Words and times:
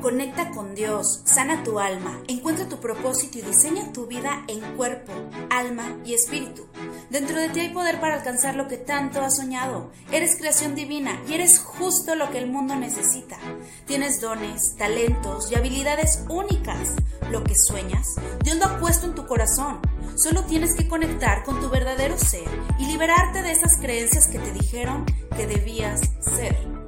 Conecta 0.00 0.50
con 0.50 0.74
Dios, 0.74 1.22
sana 1.24 1.62
tu 1.62 1.78
alma, 1.78 2.20
encuentra 2.28 2.68
tu 2.68 2.78
propósito 2.78 3.38
y 3.38 3.42
diseña 3.42 3.92
tu 3.92 4.06
vida 4.06 4.44
en 4.48 4.60
cuerpo, 4.76 5.12
alma 5.50 5.96
y 6.04 6.14
espíritu. 6.14 6.66
Dentro 7.10 7.38
de 7.38 7.48
ti 7.48 7.60
hay 7.60 7.68
poder 7.68 8.00
para 8.00 8.14
alcanzar 8.14 8.54
lo 8.54 8.68
que 8.68 8.76
tanto 8.76 9.20
has 9.20 9.36
soñado. 9.36 9.90
Eres 10.10 10.36
creación 10.36 10.74
divina 10.74 11.20
y 11.28 11.34
eres 11.34 11.58
justo 11.58 12.14
lo 12.14 12.30
que 12.30 12.38
el 12.38 12.50
mundo 12.50 12.74
necesita. 12.74 13.38
Tienes 13.86 14.20
dones, 14.20 14.76
talentos 14.76 15.50
y 15.50 15.54
habilidades 15.54 16.24
únicas. 16.28 16.94
Lo 17.30 17.44
que 17.44 17.54
sueñas, 17.56 18.06
Dios 18.42 18.56
lo 18.56 18.66
ha 18.66 18.78
puesto 18.78 19.06
en 19.06 19.14
tu 19.14 19.26
corazón. 19.26 19.80
Solo 20.16 20.44
tienes 20.44 20.74
que 20.74 20.88
conectar 20.88 21.44
con 21.44 21.60
tu 21.60 21.70
verdadero 21.70 22.18
ser 22.18 22.48
y 22.78 22.86
liberarte 22.86 23.42
de 23.42 23.52
esas 23.52 23.78
creencias 23.78 24.28
que 24.28 24.38
te 24.38 24.52
dijeron 24.52 25.06
que 25.36 25.46
debías 25.46 26.00
ser. 26.20 26.81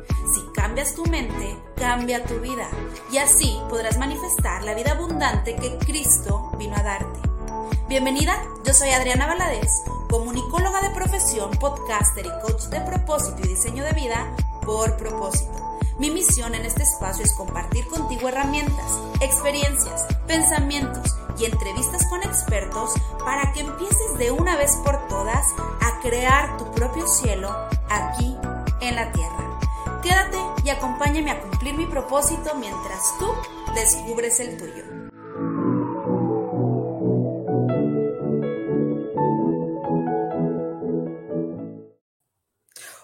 Cambias 0.64 0.94
tu 0.94 1.04
mente, 1.04 1.58
cambia 1.76 2.24
tu 2.24 2.40
vida 2.40 2.66
y 3.12 3.18
así 3.18 3.60
podrás 3.68 3.98
manifestar 3.98 4.64
la 4.64 4.72
vida 4.72 4.92
abundante 4.92 5.56
que 5.56 5.76
Cristo 5.76 6.52
vino 6.56 6.74
a 6.74 6.82
darte. 6.82 7.20
Bienvenida, 7.86 8.42
yo 8.64 8.72
soy 8.72 8.88
Adriana 8.88 9.26
Valadez, 9.26 9.70
comunicóloga 10.08 10.80
de 10.80 10.88
profesión, 10.94 11.50
podcaster 11.60 12.24
y 12.24 12.30
coach 12.40 12.62
de 12.70 12.80
propósito 12.80 13.36
y 13.44 13.48
diseño 13.48 13.84
de 13.84 13.92
vida 13.92 14.34
por 14.64 14.96
propósito. 14.96 15.78
Mi 15.98 16.10
misión 16.10 16.54
en 16.54 16.64
este 16.64 16.84
espacio 16.84 17.26
es 17.26 17.34
compartir 17.34 17.86
contigo 17.86 18.30
herramientas, 18.30 19.00
experiencias, 19.20 20.06
pensamientos 20.26 21.14
y 21.38 21.44
entrevistas 21.44 22.06
con 22.08 22.22
expertos 22.22 22.94
para 23.22 23.52
que 23.52 23.60
empieces 23.60 24.16
de 24.16 24.30
una 24.30 24.56
vez 24.56 24.74
por 24.76 25.08
todas 25.08 25.44
a 25.82 26.00
crear 26.00 26.56
tu 26.56 26.72
propio 26.72 27.06
cielo 27.06 27.54
aquí 27.90 28.34
en 28.80 28.96
la 28.96 29.12
tierra. 29.12 29.53
Quédate 30.04 30.36
y 30.62 30.68
acompáñame 30.68 31.30
a 31.30 31.40
cumplir 31.40 31.72
mi 31.72 31.86
propósito 31.86 32.54
mientras 32.56 33.18
tú 33.18 33.26
descubres 33.74 34.38
el 34.38 34.58
tuyo. 34.58 34.84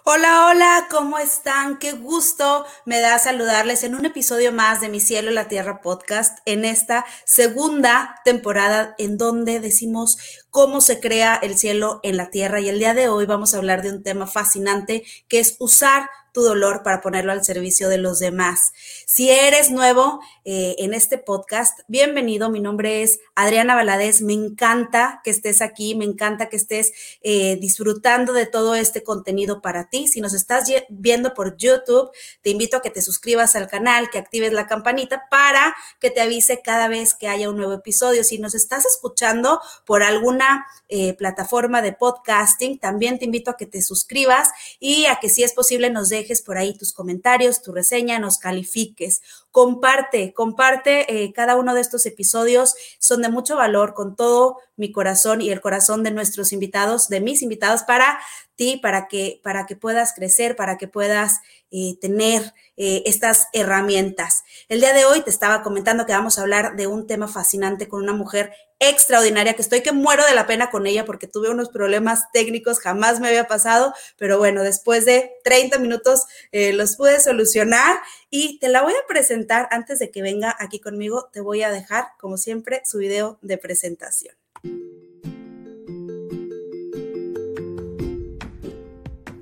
Hola, 0.05 0.49
hola, 0.49 0.89
¿cómo 0.91 1.19
están? 1.19 1.79
Qué 1.79 1.93
gusto 1.93 2.67
me 2.85 3.01
da 3.01 3.19
saludarles 3.19 3.83
en 3.85 3.95
un 3.95 4.05
episodio 4.05 4.53
más 4.53 4.83
de 4.83 4.91
Mi 4.91 5.01
Cielo 5.01 5.31
y 5.31 5.35
la 5.35 5.49
Tierra 5.49 5.81
podcast, 5.81 6.41
en 6.45 6.67
esta 6.67 7.07
segunda 7.25 8.21
temporada 8.27 8.95
en 8.99 9.17
donde 9.17 9.61
decimos 9.61 10.19
cómo 10.51 10.83
se 10.83 11.01
crea 11.01 11.37
el 11.37 11.57
cielo 11.57 12.01
en 12.03 12.19
la 12.19 12.31
tierra. 12.31 12.61
Y 12.61 12.69
el 12.69 12.79
día 12.79 12.93
de 12.93 13.09
hoy 13.09 13.25
vamos 13.25 13.55
a 13.55 13.59
hablar 13.59 13.81
de 13.81 13.91
un 13.91 14.03
tema 14.03 14.27
fascinante 14.27 15.05
que 15.29 15.39
es 15.39 15.57
usar 15.61 16.11
tu 16.41 16.47
dolor 16.47 16.83
para 16.83 17.01
ponerlo 17.01 17.33
al 17.33 17.45
servicio 17.45 17.89
de 17.89 17.99
los 17.99 18.19
demás. 18.19 18.73
Si 19.07 19.31
eres 19.31 19.71
nuevo 19.71 20.21
eh, 20.45 20.77
en 20.79 20.95
este 20.95 21.19
podcast, 21.19 21.81
bienvenido. 21.87 22.49
Mi 22.49 22.61
nombre 22.61 23.03
es 23.03 23.21
Adriana 23.35 23.75
Valadez. 23.75 24.23
Me 24.23 24.33
encanta 24.33 25.21
que 25.23 25.31
estés 25.31 25.61
aquí, 25.61 25.95
me 25.95 26.07
encanta 26.07 26.49
que 26.49 26.57
estés 26.57 26.93
eh, 27.23 27.57
disfrutando 27.61 28.33
de 28.33 28.47
todo 28.47 28.75
este 28.75 29.03
contenido 29.03 29.61
para 29.61 29.91
ti. 29.91 30.09
Si 30.09 30.21
nos 30.23 30.33
estás 30.33 30.71
viendo 30.89 31.35
por 31.35 31.57
YouTube, 31.57 32.11
te 32.41 32.51
invito 32.51 32.79
a 32.79 32.83
que 32.83 32.91
te 32.91 33.03
suscribas 33.03 33.55
al 33.55 33.69
canal, 33.69 34.09
que 34.09 34.19
actives 34.19 34.53
la 34.53 34.67
campanita 34.67 35.25
para 35.31 35.75
que 36.01 36.11
te 36.11 36.23
avise 36.23 36.63
cada 36.63 36.89
vez 36.89 37.15
que 37.15 37.29
haya 37.29 37.51
un 37.51 37.57
nuevo 37.57 37.75
episodio. 37.75 38.25
Si 38.25 38.39
nos 38.39 38.55
estás 38.55 38.87
escuchando 38.87 39.61
por 39.85 40.03
alguna 40.03 40.67
eh, 40.89 41.15
plataforma 41.15 41.83
de 41.83 41.93
podcasting, 41.93 42.79
también 42.79 43.19
te 43.19 43.27
invito 43.27 43.51
a 43.51 43.57
que 43.59 43.67
te 43.67 43.83
suscribas 43.83 44.49
y 44.79 45.05
a 45.05 45.17
que 45.21 45.29
si 45.29 45.43
es 45.43 45.53
posible 45.53 45.91
nos 45.91 46.09
dejes 46.09 46.41
por 46.41 46.57
ahí 46.57 46.77
tus 46.77 46.95
comentarios, 46.95 47.63
tu 47.63 47.73
reseña, 47.73 48.19
nos 48.19 48.39
califiques. 48.39 49.21
Comparte, 49.51 50.33
comparte 50.33 51.25
eh, 51.25 51.33
cada 51.33 51.57
uno 51.57 51.75
de 51.75 51.81
estos 51.81 52.07
episodios, 52.07 52.75
son 52.99 53.23
de 53.23 53.29
mucho 53.29 53.57
valor 53.57 53.95
con 53.95 54.15
todo 54.15 54.59
mi 54.77 54.93
corazón 54.93 55.43
y 55.43 55.51
el 55.51 55.61
corazón 55.61 56.03
de 56.05 56.11
nuestros 56.11 56.53
invitados, 56.53 57.09
de 57.09 57.21
mis 57.21 57.43
invitados, 57.43 57.83
para 57.83 58.21
ti, 58.55 58.79
para 58.83 59.09
que, 59.09 59.41
para 59.43 59.67
que 59.67 59.75
puedas 59.75 60.13
crecer, 60.15 60.55
para 60.55 60.79
que 60.79 60.87
puedas 60.87 61.41
eh, 61.71 61.97
tener 62.01 62.55
eh, 62.77 63.03
estas 63.07 63.49
herramientas. 63.53 64.45
El 64.69 64.81
día 64.81 64.93
de 64.93 65.05
hoy 65.05 65.23
te 65.23 65.31
estaba 65.31 65.63
comentando 65.63 66.07
que 66.07 66.13
vamos 66.13 66.39
a 66.39 66.43
hablar 66.43 66.77
de 66.77 66.87
un 66.87 67.07
tema 67.07 67.27
fascinante 67.27 67.89
con 67.89 68.03
una 68.03 68.13
mujer 68.13 68.53
extraordinaria, 68.81 69.55
que 69.55 69.63
estoy 69.63 69.83
que 69.83 69.93
muero 69.93 70.25
de 70.25 70.35
la 70.35 70.47
pena 70.47 70.71
con 70.71 70.87
ella 70.87 71.05
porque 71.05 71.27
tuve 71.27 71.51
unos 71.51 71.69
problemas 71.69 72.33
técnicos, 72.33 72.81
jamás 72.81 73.21
me 73.21 73.29
había 73.29 73.47
pasado, 73.47 73.95
pero 74.17 74.39
bueno, 74.39 74.63
después 74.63 75.05
de 75.05 75.33
30 75.45 75.79
minutos 75.79 76.25
eh, 76.51 76.73
los 76.73 76.97
pude 76.97 77.21
solucionar 77.21 77.99
y 78.31 78.59
te 78.59 78.69
la 78.69 78.83
voy 78.83 78.95
a 78.95 79.07
presentar 79.07 79.69
antes 79.71 79.99
de 79.99 80.11
que 80.11 80.23
venga 80.23 80.57
aquí 80.59 80.81
conmigo, 80.81 81.29
te 81.31 81.41
voy 81.41 81.63
a 81.63 81.71
dejar, 81.71 82.09
como 82.19 82.39
siempre, 82.39 82.81
su 82.87 82.99
video 82.99 83.39
de 83.43 83.59
presentación. 83.59 84.35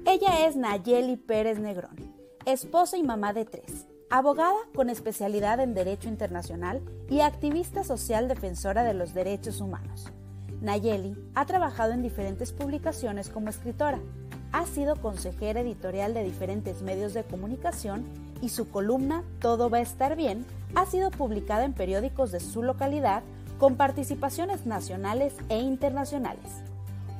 Ella 0.05 0.47
es 0.49 0.57
Nayeli 0.57 1.17
Pérez 1.17 1.59
Negrón, 1.61 1.97
esposa 2.45 2.97
y 2.97 3.05
mamá 3.05 3.33
de 3.33 3.45
tres, 3.45 3.87
abogada 4.11 4.57
con 4.75 4.89
especialidad 4.89 5.61
en 5.61 5.75
Derecho 5.75 6.09
Internacional 6.09 6.81
y 7.11 7.21
activista 7.21 7.85
social 7.85 8.27
defensora 8.27 8.83
de 8.83 8.95
los 8.95 9.13
derechos 9.13 9.61
humanos. 9.61 10.07
Nayeli 10.61 11.17
ha 11.35 11.45
trabajado 11.47 11.93
en 11.93 12.03
diferentes 12.03 12.53
publicaciones 12.53 13.29
como 13.29 13.51
escritora, 13.51 14.01
ha 14.53 14.65
sido 14.67 14.97
consejera 14.97 15.61
editorial 15.61 16.15
de 16.15 16.25
diferentes 16.25 16.83
medios 16.83 17.13
de 17.13 17.23
comunicación 17.23 18.07
y 18.41 18.49
su 18.49 18.71
columna 18.71 19.25
Todo 19.41 19.69
va 19.69 19.79
a 19.79 19.83
estar 19.83 20.17
bien 20.17 20.47
ha 20.75 20.87
sido 20.87 21.11
publicada 21.11 21.65
en 21.65 21.75
periódicos 21.75 22.33
de 22.33 22.41
su 22.41 22.63
localidad 22.63 23.23
con 23.59 23.77
participaciones 23.77 24.65
nacionales 24.65 25.35
e 25.49 25.59
internacionales. 25.59 26.63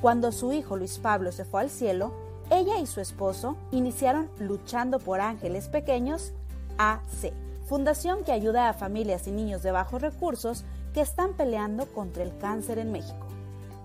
Cuando 0.01 0.31
su 0.31 0.53
hijo 0.53 0.77
Luis 0.77 0.97
Pablo 0.97 1.31
se 1.31 1.45
fue 1.45 1.61
al 1.61 1.69
cielo, 1.69 2.13
ella 2.49 2.79
y 2.79 2.87
su 2.87 2.99
esposo 3.01 3.57
iniciaron 3.71 4.29
Luchando 4.39 4.99
por 4.99 5.19
Ángeles 5.19 5.67
Pequeños 5.67 6.33
AC, 6.79 7.33
fundación 7.65 8.23
que 8.23 8.31
ayuda 8.31 8.69
a 8.69 8.73
familias 8.73 9.27
y 9.27 9.31
niños 9.31 9.61
de 9.61 9.71
bajos 9.71 10.01
recursos 10.01 10.63
que 10.93 11.01
están 11.01 11.33
peleando 11.33 11.85
contra 11.87 12.23
el 12.23 12.35
cáncer 12.37 12.79
en 12.79 12.93
México. 12.93 13.27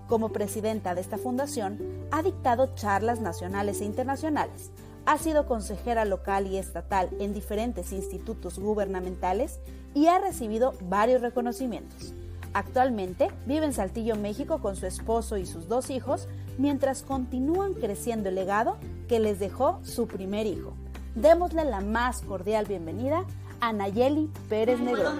Como 0.07 0.29
presidenta 0.29 0.95
de 0.95 1.01
esta 1.01 1.17
fundación, 1.17 1.77
ha 2.11 2.23
dictado 2.23 2.73
charlas 2.75 3.19
nacionales 3.19 3.81
e 3.81 3.85
internacionales, 3.85 4.71
ha 5.05 5.17
sido 5.17 5.45
consejera 5.45 6.05
local 6.05 6.47
y 6.47 6.57
estatal 6.57 7.09
en 7.19 7.33
diferentes 7.33 7.91
institutos 7.91 8.59
gubernamentales 8.59 9.59
y 9.93 10.07
ha 10.07 10.19
recibido 10.19 10.73
varios 10.89 11.21
reconocimientos. 11.21 12.13
Actualmente 12.53 13.27
vive 13.45 13.65
en 13.65 13.73
Saltillo, 13.73 14.15
México 14.15 14.61
con 14.61 14.77
su 14.77 14.85
esposo 14.85 15.35
y 15.37 15.45
sus 15.45 15.67
dos 15.67 15.89
hijos 15.89 16.29
mientras 16.57 17.01
continúan 17.01 17.73
creciendo 17.73 18.29
el 18.29 18.35
legado 18.35 18.77
que 19.09 19.19
les 19.19 19.37
dejó 19.39 19.79
su 19.83 20.07
primer 20.07 20.47
hijo. 20.47 20.73
Démosle 21.15 21.63
la 21.63 21.79
más 21.79 22.21
cordial 22.23 22.65
bienvenida 22.65 23.25
a 23.61 23.71
Nayeli 23.71 24.29
Pérez 24.49 24.81
Negro. 24.81 25.13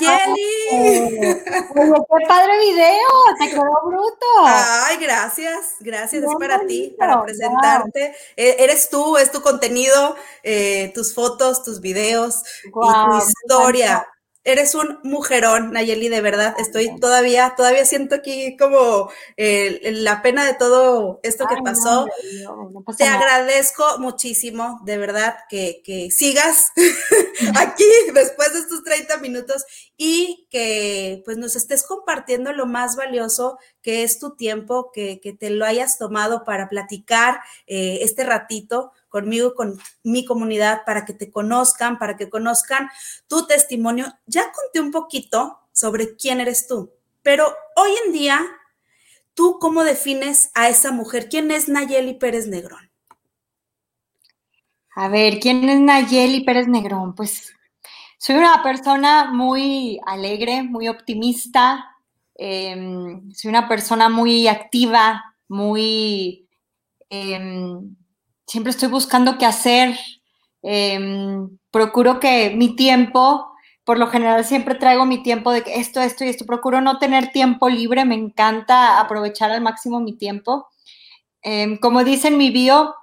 ¡Qué 0.69 2.25
padre 2.27 2.59
video! 2.59 3.09
¡Te 3.39 3.49
quedó 3.49 3.63
bruto! 3.85 4.25
Ay, 4.45 4.97
gracias, 5.01 5.77
gracias, 5.79 6.23
es 6.23 6.35
para 6.39 6.63
ti, 6.67 6.95
para 6.95 7.23
presentarte. 7.23 8.13
E, 8.37 8.57
eres 8.59 8.87
tú, 8.91 9.17
es 9.17 9.31
tu 9.31 9.41
contenido, 9.41 10.15
eh, 10.43 10.91
tus 10.93 11.15
fotos, 11.15 11.63
tus 11.63 11.81
videos 11.81 12.43
y 12.65 12.71
tu 12.71 13.17
historia 13.17 14.07
eres 14.45 14.75
un 14.75 14.99
mujerón, 15.03 15.71
Nayeli, 15.73 16.07
de 16.07 16.21
verdad. 16.21 16.55
Estoy 16.59 16.95
todavía, 16.99 17.55
todavía 17.57 17.83
siento 17.83 18.15
aquí 18.15 18.55
como 18.55 19.09
eh, 19.37 19.79
la 19.91 20.21
pena 20.21 20.45
de 20.45 20.53
todo 20.53 21.19
esto 21.23 21.47
que 21.47 21.55
pasó. 21.63 22.05
Te 22.97 23.05
agradezco 23.05 23.97
muchísimo, 23.97 24.79
de 24.85 24.97
verdad, 24.97 25.35
que, 25.49 25.81
sigas 26.11 26.71
aquí 27.55 27.83
después 28.13 28.53
de 28.53 28.59
estos 28.59 28.83
30 28.83 29.17
minutos 29.17 29.65
y 29.97 30.47
que 30.49 31.21
pues 31.23 31.37
nos 31.37 31.55
estés 31.55 31.83
compartiendo 31.83 32.51
lo 32.53 32.65
más 32.65 32.95
valioso 32.95 33.57
que 33.81 34.03
es 34.03 34.19
tu 34.19 34.35
tiempo, 34.35 34.91
que, 34.91 35.19
te 35.39 35.49
lo 35.49 35.65
hayas 35.65 35.97
tomado 35.97 36.43
para 36.43 36.67
platicar 36.67 37.39
eh, 37.67 37.99
este 38.01 38.23
ratito 38.23 38.91
conmigo, 39.09 39.55
con 39.55 39.79
mi 40.03 40.25
comunidad, 40.25 40.83
para 40.85 41.05
que 41.05 41.13
te 41.13 41.31
conozcan, 41.31 41.97
para 41.97 42.17
que 42.17 42.29
conozcan 42.29 42.89
tu 43.27 43.47
testimonio. 43.47 44.07
Ya 44.25 44.51
conté 44.51 44.81
un 44.81 44.91
poquito 44.91 45.59
sobre 45.71 46.15
quién 46.15 46.41
eres 46.41 46.67
tú, 46.67 46.91
pero 47.23 47.55
hoy 47.75 47.91
en 48.05 48.11
día, 48.11 48.45
¿tú 49.33 49.57
cómo 49.59 49.83
defines 49.83 50.51
a 50.53 50.67
esa 50.67 50.91
mujer? 50.91 51.29
¿Quién 51.29 51.51
es 51.51 51.69
Nayeli 51.69 52.15
Pérez 52.15 52.47
Negrón? 52.47 52.91
A 54.97 55.09
ver, 55.09 55.39
¿quién 55.39 55.67
es 55.69 55.79
Nayeli 55.79 56.43
Pérez 56.43 56.67
Negrón? 56.67 57.15
Pues 57.15 57.54
soy 58.25 58.37
una 58.37 58.63
persona 58.63 59.25
muy 59.31 59.99
alegre, 60.03 60.63
muy 60.63 60.87
optimista, 60.87 61.95
em, 62.33 63.31
soy 63.31 63.49
una 63.49 63.67
persona 63.67 64.09
muy 64.09 64.47
activa, 64.47 65.35
muy 65.47 66.47
em, 67.11 67.95
siempre 68.47 68.71
estoy 68.71 68.89
buscando 68.89 69.37
qué 69.37 69.45
hacer, 69.45 69.95
em, 70.63 71.55
procuro 71.69 72.19
que 72.19 72.49
mi 72.49 72.75
tiempo, 72.75 73.53
por 73.83 73.99
lo 73.99 74.07
general 74.07 74.43
siempre 74.43 74.73
traigo 74.73 75.05
mi 75.05 75.21
tiempo 75.21 75.51
de 75.51 75.63
esto, 75.67 76.01
esto 76.01 76.25
y 76.25 76.29
esto, 76.29 76.47
procuro 76.47 76.81
no 76.81 76.97
tener 76.97 77.31
tiempo 77.31 77.69
libre, 77.69 78.05
me 78.05 78.15
encanta 78.15 78.99
aprovechar 78.99 79.51
al 79.51 79.61
máximo 79.61 79.99
mi 79.99 80.13
tiempo. 80.17 80.67
Em, 81.43 81.77
como 81.77 82.03
dice 82.03 82.29
en 82.29 82.37
mi 82.39 82.49
bio, 82.49 82.95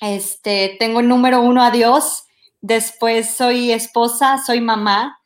este, 0.00 0.76
tengo 0.78 1.00
el 1.00 1.08
número 1.08 1.40
uno 1.40 1.64
a 1.64 1.72
Dios, 1.72 2.24
después 2.66 3.30
soy 3.36 3.72
esposa, 3.72 4.38
soy 4.38 4.60
mamá. 4.60 5.18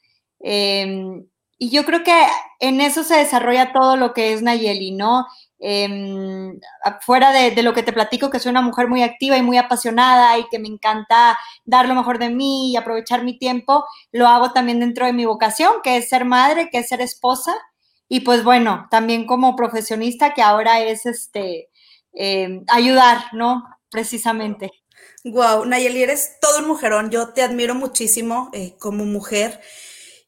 y 1.60 1.70
yo 1.70 1.84
creo 1.84 2.04
que 2.04 2.14
en 2.60 2.80
eso 2.80 3.02
se 3.04 3.16
desarrolla 3.16 3.72
todo 3.72 3.96
lo 3.96 4.12
que 4.14 4.32
es 4.32 4.42
Nayeli, 4.42 4.92
¿no? 4.92 5.26
eh, 5.60 6.52
fuera 7.00 7.32
de, 7.32 7.62
lo 7.62 7.74
que 7.74 7.82
te 7.82 7.92
platico, 7.92 8.30
que 8.30 8.38
soy 8.38 8.50
una 8.50 8.62
mujer 8.62 8.88
muy 8.88 9.02
activa 9.02 9.36
y 9.36 9.42
muy 9.42 9.56
apasionada 9.58 10.38
y 10.38 10.48
que 10.48 10.58
me 10.58 10.68
encanta 10.68 11.38
dar 11.64 11.88
lo 11.88 11.94
mejor 11.94 12.18
de 12.18 12.30
mí 12.30 12.72
y 12.72 12.76
aprovechar 12.76 13.24
mi 13.24 13.38
tiempo, 13.38 13.84
lo 14.12 14.28
hago 14.28 14.52
también 14.52 14.80
dentro 14.80 15.06
de 15.06 15.12
mi 15.12 15.24
vocación, 15.24 15.74
que 15.82 15.96
es 15.96 16.08
ser 16.08 16.24
madre, 16.24 16.68
que 16.70 16.78
es 16.78 16.88
ser 16.88 17.00
esposa. 17.00 17.54
Y 18.08 18.20
pues 18.20 18.44
bueno, 18.44 18.86
también 18.90 19.26
como 19.26 19.56
profesionista, 19.56 20.34
que 20.34 20.42
ahora 20.42 20.80
es 20.80 21.06
este 21.06 21.68
em, 22.12 22.64
ayudar, 22.68 23.24
¿no? 23.32 23.64
Precisamente. 23.90 24.70
Wow, 25.30 25.66
Nayeli, 25.66 26.02
eres 26.02 26.40
todo 26.40 26.60
un 26.60 26.68
mujerón. 26.68 27.10
Yo 27.10 27.28
te 27.30 27.42
admiro 27.42 27.74
muchísimo 27.74 28.50
eh, 28.54 28.74
como 28.78 29.04
mujer. 29.04 29.60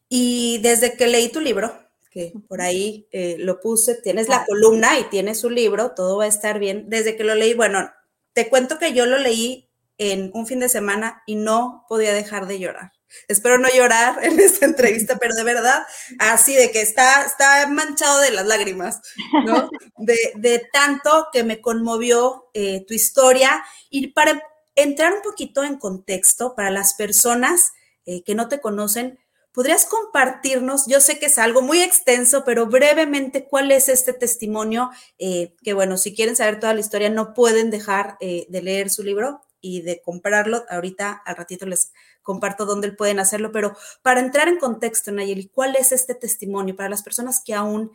Y 0.09 0.59
desde 0.59 0.95
que 0.95 1.07
leí 1.07 1.29
tu 1.29 1.39
libro, 1.39 1.73
que 2.11 2.33
por 2.47 2.61
ahí 2.61 3.07
eh, 3.11 3.37
lo 3.39 3.61
puse, 3.61 3.95
tienes 3.95 4.29
la 4.29 4.45
columna 4.45 4.99
y 4.99 5.05
tienes 5.05 5.39
su 5.39 5.49
libro, 5.49 5.91
todo 5.95 6.17
va 6.17 6.25
a 6.25 6.27
estar 6.27 6.59
bien. 6.59 6.85
Desde 6.89 7.15
que 7.15 7.23
lo 7.23 7.33
leí, 7.33 7.53
bueno, 7.53 7.89
te 8.33 8.47
cuento 8.49 8.77
que 8.77 8.93
yo 8.93 9.05
lo 9.05 9.17
leí 9.17 9.69
en 9.97 10.29
un 10.33 10.45
fin 10.45 10.59
de 10.59 10.69
semana 10.69 11.23
y 11.25 11.35
no 11.35 11.85
podía 11.87 12.13
dejar 12.13 12.45
de 12.45 12.59
llorar. 12.59 12.91
Espero 13.27 13.57
no 13.57 13.69
llorar 13.69 14.23
en 14.23 14.39
esta 14.39 14.65
entrevista, 14.65 15.17
pero 15.17 15.33
de 15.33 15.43
verdad, 15.43 15.83
así 16.19 16.55
de 16.55 16.71
que 16.71 16.81
está, 16.81 17.25
está 17.25 17.67
manchado 17.67 18.19
de 18.19 18.31
las 18.31 18.45
lágrimas, 18.45 19.01
¿no? 19.45 19.69
De, 19.97 20.67
tanto 20.71 21.27
que 21.31 21.43
me 21.43 21.61
conmovió 21.61 22.49
eh, 22.53 22.85
tu 22.87 22.93
historia. 22.93 23.63
Y 23.89 24.07
para 24.07 24.41
entrar 24.83 25.13
un 25.13 25.21
poquito 25.21 25.63
en 25.63 25.77
contexto, 25.77 26.55
para 26.55 26.69
las 26.69 26.93
personas 26.93 27.71
eh, 28.05 28.23
que 28.23 28.35
no 28.35 28.47
te 28.47 28.61
conocen, 28.61 29.19
¿Podrías 29.53 29.85
compartirnos? 29.85 30.85
Yo 30.87 31.01
sé 31.01 31.19
que 31.19 31.25
es 31.25 31.37
algo 31.37 31.61
muy 31.61 31.81
extenso, 31.81 32.45
pero 32.45 32.67
brevemente, 32.67 33.49
¿cuál 33.49 33.69
es 33.73 33.89
este 33.89 34.13
testimonio? 34.13 34.91
Eh, 35.19 35.55
que 35.61 35.73
bueno, 35.73 35.97
si 35.97 36.15
quieren 36.15 36.37
saber 36.37 36.61
toda 36.61 36.73
la 36.73 36.79
historia, 36.79 37.09
no 37.09 37.33
pueden 37.33 37.69
dejar 37.69 38.15
eh, 38.21 38.45
de 38.47 38.61
leer 38.61 38.89
su 38.89 39.03
libro 39.03 39.41
y 39.59 39.81
de 39.81 40.01
comprarlo. 40.01 40.63
Ahorita, 40.69 41.21
al 41.25 41.35
ratito 41.35 41.65
les 41.65 41.91
comparto 42.21 42.65
dónde 42.65 42.93
pueden 42.93 43.19
hacerlo, 43.19 43.51
pero 43.51 43.75
para 44.01 44.21
entrar 44.21 44.47
en 44.47 44.57
contexto, 44.57 45.11
Nayeli, 45.11 45.49
¿cuál 45.49 45.75
es 45.75 45.91
este 45.91 46.15
testimonio 46.15 46.77
para 46.77 46.87
las 46.87 47.03
personas 47.03 47.41
que 47.45 47.53
aún 47.53 47.91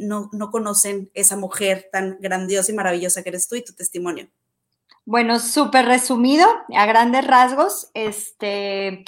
no, 0.00 0.28
no 0.34 0.50
conocen 0.50 1.10
esa 1.14 1.36
mujer 1.36 1.88
tan 1.90 2.18
grandiosa 2.20 2.70
y 2.70 2.74
maravillosa 2.74 3.22
que 3.22 3.30
eres 3.30 3.48
tú 3.48 3.56
y 3.56 3.64
tu 3.64 3.72
testimonio? 3.72 4.28
Bueno, 5.10 5.38
súper 5.40 5.86
resumido, 5.86 6.46
a 6.76 6.84
grandes 6.84 7.26
rasgos, 7.26 7.90
este 7.94 9.04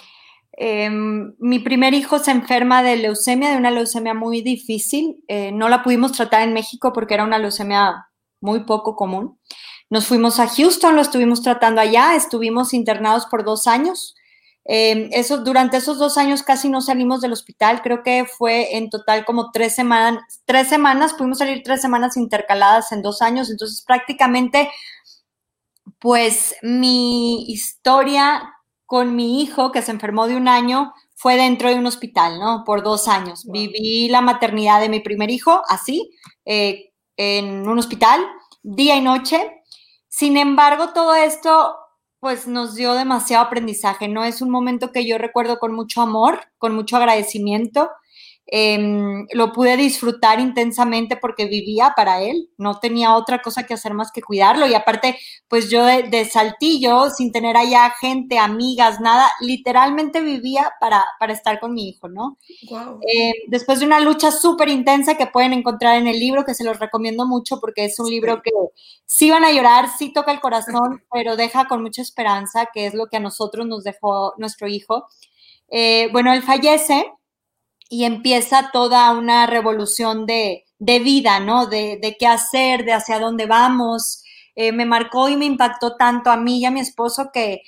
Em, 0.63 1.35
mi 1.39 1.59
primer 1.61 1.95
hijo 1.95 2.19
se 2.19 2.33
enferma 2.33 2.83
de 2.83 2.97
leucemia, 2.97 3.49
de 3.49 3.57
una 3.57 3.71
leucemia 3.71 4.13
muy 4.13 4.43
difícil. 4.43 5.25
Eh, 5.27 5.53
no 5.53 5.71
la 5.71 5.83
pudimos 5.83 6.13
tratar 6.13 6.43
en 6.43 6.53
México 6.53 6.93
porque 6.93 7.15
era 7.15 7.25
una 7.25 7.39
leucemia 7.39 8.09
muy 8.43 8.65
poco 8.65 8.95
común. 8.95 9.39
Nos 9.89 10.07
fuimos 10.07 10.39
a 10.39 10.49
Houston, 10.49 10.97
lo 10.97 11.01
estuvimos 11.01 11.41
tratando 11.43 11.81
allá, 11.81 12.15
estuvimos 12.15 12.75
internados 12.75 13.25
por 13.25 13.43
dos 13.43 13.67
años. 13.67 14.15
Em, 14.65 15.09
eso, 15.13 15.39
durante 15.39 15.79
esos 15.79 15.99
dos 15.99 16.19
años 16.19 16.43
casi 16.43 16.69
no 16.69 16.83
salimos 16.83 17.23
del 17.23 17.33
hospital, 17.33 17.81
creo 17.83 18.03
que 18.03 18.27
fue 18.27 18.77
en 18.77 18.91
total 18.91 19.25
como 19.25 19.51
tres 19.53 19.75
semanas, 19.75 20.23
tres 20.45 20.69
semanas, 20.69 21.15
pudimos 21.15 21.39
salir 21.39 21.63
tres 21.65 21.81
semanas 21.81 22.17
intercaladas 22.19 22.93
en 22.93 23.01
dos 23.01 23.23
años, 23.23 23.51
entonces 23.51 23.83
prácticamente, 23.87 24.69
pues 25.99 26.55
mi 26.63 27.51
historia 27.51 28.55
con 28.87 29.15
mi 29.15 29.43
hijo 29.43 29.73
que 29.73 29.83
se 29.83 29.93
enfermó 29.93 30.27
de 30.27 30.37
un 30.37 30.49
año 30.49 30.93
fue 31.15 31.37
dentro 31.37 31.69
de 31.69 31.77
un 31.77 31.87
hospital, 31.87 32.41
¿no? 32.41 32.65
Por 32.65 32.83
dos 32.83 33.07
años. 33.09 33.45
Viví 33.47 34.09
la 34.09 34.21
maternidad 34.21 34.81
de 34.81 34.89
mi 34.89 35.01
primer 35.01 35.31
hijo 35.31 35.63
así, 35.69 36.11
eh, 36.45 36.93
en 37.17 37.69
un 37.69 37.79
hospital, 37.79 38.27
día 38.63 38.97
y 38.97 39.03
noche. 39.03 39.63
Sin 40.09 40.37
embargo, 40.37 40.93
todo 40.95 41.15
esto 41.15 41.77
pues 42.21 42.47
nos 42.47 42.75
dio 42.75 42.95
demasiado 42.95 43.45
aprendizaje, 43.45 44.09
¿no? 44.09 44.25
Es 44.25 44.43
un 44.43 44.51
momento 44.51 44.93
que 44.93 45.07
yo 45.07 45.19
recuerdo 45.19 45.59
con 45.59 45.73
mucho 45.73 46.03
amor, 46.03 46.41
con 46.59 46.75
mucho 46.75 46.97
agradecimiento. 46.97 47.91
Em, 48.53 49.29
lo 49.33 49.53
pude 49.53 49.77
disfrutar 49.77 50.41
intensamente 50.41 51.17
porque 51.17 51.45
vivía 51.45 51.93
para 51.95 52.21
él, 52.21 52.51
no 52.59 52.81
tenía 52.81 53.15
otra 53.15 53.43
cosa 53.43 53.65
que 53.65 53.75
hacer 53.75 53.95
más 53.95 54.11
que 54.11 54.23
cuidarlo 54.23 54.67
y 54.67 54.75
aparte, 54.75 55.17
pues 55.47 55.71
yo 55.71 55.85
de, 55.85 56.25
saltillo, 56.25 57.11
sin 57.11 57.31
tener 57.31 57.57
allá 57.57 57.95
gente, 58.01 58.39
amigas, 58.39 58.99
nada, 59.01 59.31
literalmente 59.41 60.21
vivía 60.21 60.73
para, 60.81 61.05
para 61.21 61.33
estar 61.33 61.61
con 61.61 61.75
mi 61.75 61.91
hijo, 61.91 62.09
¿no? 62.09 62.39
Em, 63.09 63.35
después 63.47 63.79
de 63.79 63.87
una 63.87 64.01
lucha 64.01 64.33
súper 64.33 64.69
intensa 64.69 65.17
que 65.17 65.29
pueden 65.29 65.53
encontrar 65.53 65.99
en 65.99 66.09
el 66.09 66.19
libro, 66.19 66.45
que 66.45 66.55
se 66.55 66.65
los 66.65 66.81
recomiendo 66.81 67.27
mucho 67.27 67.61
porque 67.61 67.85
es 67.85 68.01
un 68.01 68.11
libro 68.11 68.43
que 68.43 68.51
sí 69.07 69.31
van 69.31 69.45
a 69.45 69.53
llorar, 69.53 69.89
sí 69.97 70.13
toca 70.13 70.33
el 70.33 70.41
corazón, 70.41 71.05
pero 71.13 71.37
deja 71.37 71.69
con 71.69 71.83
mucha 71.83 72.03
esperanza, 72.03 72.67
que 72.75 72.87
es 72.87 72.95
lo 72.95 73.07
que 73.07 73.19
a 73.19 73.21
nosotros 73.21 73.65
nos 73.69 73.85
dejó 73.85 74.35
nuestro 74.39 74.67
hijo. 74.67 75.07
Eh, 75.69 76.09
bueno, 76.11 76.33
él 76.33 76.43
fallece 76.43 77.07
y 77.91 78.05
empieza 78.05 78.71
toda 78.73 79.11
una 79.11 79.47
revolución 79.47 80.25
de, 80.25 80.65
vida, 80.79 81.41
¿no? 81.41 81.67
De, 81.67 82.17
qué 82.19 82.27
hacer, 82.27 82.85
de 82.85 82.93
hacia 82.93 83.19
dónde 83.19 83.47
vamos. 83.47 84.23
Eh, 84.55 84.71
me 84.71 84.87
marcó 84.87 85.29
y 85.29 85.37
me 85.37 85.45
impactó 85.45 85.97
tanto 85.97 86.31
a 86.31 86.37
mí 86.37 86.61
y 86.61 86.65
a 86.65 86.71
mi 86.71 86.79
esposo 86.79 87.31
que, 87.33 87.63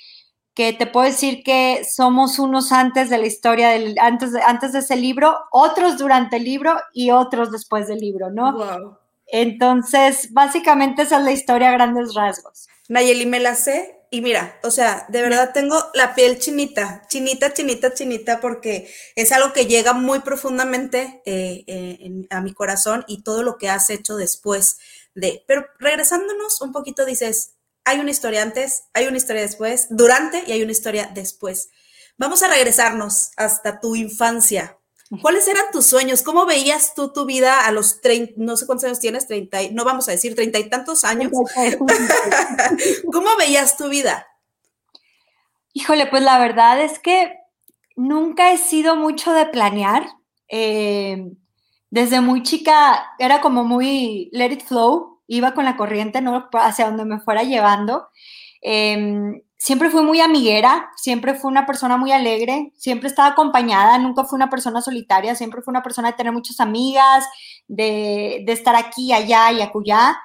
que 0.53 0.71
te 0.71 0.87
puedo 0.87 1.07
decir 1.07 1.43
que 1.43 1.83
somos 1.83 2.39
unos 2.39 2.71
antes 2.71 3.09
de 3.09 3.17
la 3.17 3.27
historia, 3.27 3.69
del, 3.69 3.95
antes, 3.99 4.31
de, 4.31 4.41
antes 4.41 4.71
de 4.71 4.79
ese 4.79 4.95
libro, 4.95 5.35
otros 5.51 5.97
durante 5.97 6.37
el 6.37 6.45
libro 6.45 6.73
y 6.93 7.11
otros 7.11 7.51
después 7.51 7.87
del 7.89 7.99
libro, 7.99 8.31
¿no? 8.31 8.53
Wow. 8.53 8.97
Entonces, 9.27 10.31
básicamente 10.31 11.01
esa 11.01 11.17
es 11.17 11.23
la 11.25 11.31
historia 11.33 11.69
a 11.69 11.73
grandes 11.73 12.13
rasgos. 12.15 12.67
Nayeli, 12.87 13.25
me 13.25 13.41
la 13.41 13.55
sé 13.55 14.02
y 14.13 14.21
mira, 14.21 14.59
o 14.61 14.69
sea, 14.69 15.07
de 15.09 15.23
verdad 15.23 15.53
tengo 15.55 15.75
la 15.95 16.13
piel 16.13 16.37
chinita, 16.37 17.01
chinita, 17.07 17.51
chinita, 17.51 17.95
chinita, 17.95 18.39
porque 18.39 18.87
es 19.15 19.31
algo 19.31 19.53
que 19.53 19.65
llega 19.65 19.93
muy 19.93 20.19
profundamente 20.19 21.23
eh, 21.25 21.63
eh, 21.65 22.27
a 22.29 22.39
mi 22.39 22.53
corazón 22.53 23.03
y 23.07 23.23
todo 23.23 23.41
lo 23.41 23.57
que 23.57 23.69
has 23.69 23.89
hecho 23.89 24.15
después 24.15 24.77
de. 25.15 25.43
Pero 25.47 25.65
regresándonos 25.79 26.61
un 26.61 26.71
poquito, 26.71 27.05
dices, 27.05 27.55
hay 27.85 28.01
una 28.01 28.11
historia 28.11 28.43
antes, 28.43 28.83
hay 28.93 29.07
una 29.07 29.17
historia 29.17 29.41
después, 29.41 29.87
durante 29.89 30.43
y 30.45 30.51
hay 30.51 30.61
una 30.61 30.73
historia 30.73 31.09
después. 31.11 31.69
Vamos 32.15 32.43
a 32.43 32.49
regresarnos 32.49 33.31
hasta 33.35 33.79
tu 33.79 33.95
infancia. 33.95 34.77
¿Cuáles 35.21 35.47
eran 35.47 35.65
tus 35.71 35.85
sueños? 35.85 36.23
¿Cómo 36.23 36.45
veías 36.45 36.95
tú 36.95 37.11
tu 37.11 37.25
vida 37.25 37.65
a 37.65 37.71
los 37.71 38.01
30, 38.01 38.33
no 38.37 38.57
sé 38.57 38.65
cuántos 38.65 38.85
años 38.85 38.99
tienes, 38.99 39.27
30, 39.27 39.59
no 39.71 39.83
vamos 39.83 40.07
a 40.07 40.11
decir 40.11 40.35
treinta 40.35 40.59
y 40.59 40.69
tantos 40.69 41.03
años? 41.03 41.31
¿Cómo 43.11 43.35
veías 43.37 43.77
tu 43.77 43.89
vida? 43.89 44.27
Híjole, 45.73 46.07
pues 46.07 46.23
la 46.23 46.39
verdad 46.39 46.81
es 46.81 46.99
que 46.99 47.33
nunca 47.95 48.51
he 48.51 48.57
sido 48.57 48.95
mucho 48.95 49.33
de 49.33 49.45
planear. 49.47 50.07
Eh, 50.47 51.31
desde 51.89 52.21
muy 52.21 52.43
chica 52.43 53.05
era 53.19 53.41
como 53.41 53.63
muy 53.63 54.29
let 54.31 54.51
it 54.51 54.63
flow, 54.65 55.21
iba 55.27 55.53
con 55.53 55.65
la 55.65 55.77
corriente, 55.77 56.21
¿no? 56.21 56.49
Hacia 56.53 56.85
donde 56.85 57.05
me 57.05 57.19
fuera 57.19 57.43
llevando. 57.43 58.07
Em, 58.65 59.41
siempre 59.57 59.89
fui 59.89 60.01
muy 60.03 60.21
amiguera, 60.21 60.89
siempre 60.95 61.35
fui 61.35 61.51
una 61.51 61.65
persona 61.65 61.97
muy 61.97 62.13
alegre, 62.13 62.71
siempre 62.77 63.09
estaba 63.09 63.29
acompañada, 63.29 63.97
nunca 63.97 64.23
fui 64.23 64.37
una 64.37 64.49
persona 64.49 64.81
solitaria, 64.81 65.35
siempre 65.35 65.61
fui 65.61 65.71
una 65.71 65.83
persona 65.83 66.11
de 66.11 66.17
tener 66.17 66.31
muchas 66.31 66.61
amigas, 66.61 67.25
de, 67.67 68.45
estar 68.47 68.75
aquí, 68.75 69.11
allá 69.11 69.51
y 69.51 69.61
acullá. 69.61 70.17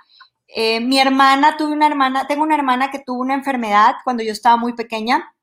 Eh, 0.47 0.80
mi 0.80 0.99
hermana, 1.00 1.57
tuve 1.57 1.73
una 1.73 1.88
hermana, 1.88 2.26
tengo 2.28 2.45
una 2.45 2.54
hermana 2.54 2.90
que 2.90 3.00
tuvo 3.00 3.21
una 3.21 3.35
enfermedad 3.35 3.97
cuando 4.04 4.23
yo 4.23 4.33
estaba 4.33 4.57
muy 4.57 4.75
pequeña, 4.75 5.35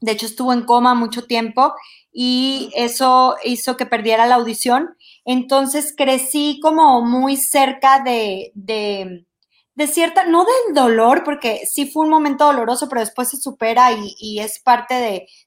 de 0.00 0.12
hecho 0.12 0.26
estuvo 0.26 0.52
en 0.52 0.64
coma 0.66 0.94
mucho 0.94 1.26
tiempo 1.26 1.74
y 2.12 2.70
eso 2.76 3.36
hizo 3.44 3.76
que 3.76 3.86
perdiera 3.86 4.26
la 4.26 4.36
audición. 4.36 4.96
Entonces 5.24 5.94
crecí 5.96 6.60
como 6.62 7.02
muy 7.02 7.36
cerca 7.36 8.00
de 8.00 8.52
de 8.54 9.26
cierta, 9.86 10.24
no 10.24 10.44
del 10.44 10.74
dolor, 10.74 11.24
porque 11.24 11.62
sí 11.66 11.86
fue 11.86 12.04
un 12.04 12.10
momento 12.10 12.46
doloroso, 12.46 12.88
pero 12.88 13.00
después 13.00 13.28
se 13.28 13.36
supera 13.36 13.90
y, 13.92 14.38
es 14.38 14.60
parte 14.60 14.94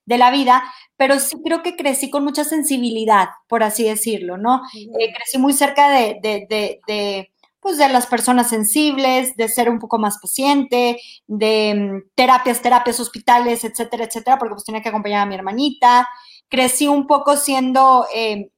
de, 0.05 0.17
la 0.17 0.31
vida, 0.31 0.63
pero 0.97 1.19
sí 1.19 1.37
creo 1.43 1.63
que 1.63 1.75
crecí 1.75 2.09
con 2.09 2.23
mucha 2.23 2.43
sensibilidad, 2.43 3.29
por 3.47 3.63
así 3.63 3.83
decirlo, 3.83 4.37
¿no? 4.37 4.61
Eh, 4.75 5.13
crecí 5.13 5.37
muy 5.37 5.53
cerca 5.53 5.89
de, 5.89 7.29
pues 7.59 7.77
de 7.77 7.89
las 7.89 8.07
personas 8.07 8.49
sensibles, 8.49 9.35
de 9.35 9.47
ser 9.47 9.69
un 9.69 9.79
poco 9.79 9.97
más 9.97 10.19
paciente, 10.21 10.99
de 11.27 11.75
mm, 11.75 12.11
terapias, 12.15 12.61
terapias, 12.61 12.99
hospitales, 12.99 13.63
etcétera, 13.63 14.05
etcétera, 14.05 14.37
porque 14.37 14.55
pues 14.55 14.65
tenía 14.65 14.81
que 14.81 14.89
acompañar 14.89 15.21
a 15.21 15.25
mi 15.25 15.35
hermanita. 15.35 16.07
Crecí 16.49 16.87
un 16.87 17.07
poco 17.07 17.35
siendo 17.35 18.07
eh, 18.13 18.49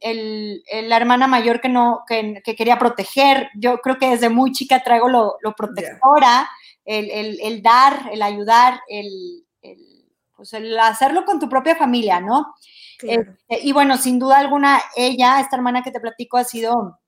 la 0.84 0.98
hermana 0.98 1.27
mayor 1.27 1.60
que 1.60 1.69
no, 1.69 2.03
que, 2.08 2.41
quería 2.43 2.77
proteger. 2.77 3.50
Yo 3.55 3.79
creo 3.79 3.98
que 3.98 4.10
desde 4.10 4.29
muy 4.29 4.51
chica 4.51 4.84
traigo 4.84 5.10
lo, 5.10 5.38
protectora, 5.58 6.48
el, 6.86 7.62
dar, 7.63 8.10
el 8.12 8.22
ayudar, 8.22 8.81
el, 8.88 9.43
pues 10.36 10.53
el 10.53 10.79
hacerlo 10.79 11.25
con 11.25 11.39
tu 11.39 11.50
propia 11.50 11.75
familia, 11.75 12.19
¿no? 12.19 12.53
Este, 13.01 13.60
y 13.62 13.72
bueno, 13.72 13.98
sin 13.98 14.19
duda 14.19 14.39
alguna, 14.39 14.81
ella, 14.96 15.39
esta 15.39 15.55
hermana 15.55 15.84
que 15.84 15.91
te 15.91 16.00
platico, 16.00 16.38
ha 16.38 16.43
sido 16.43 17.00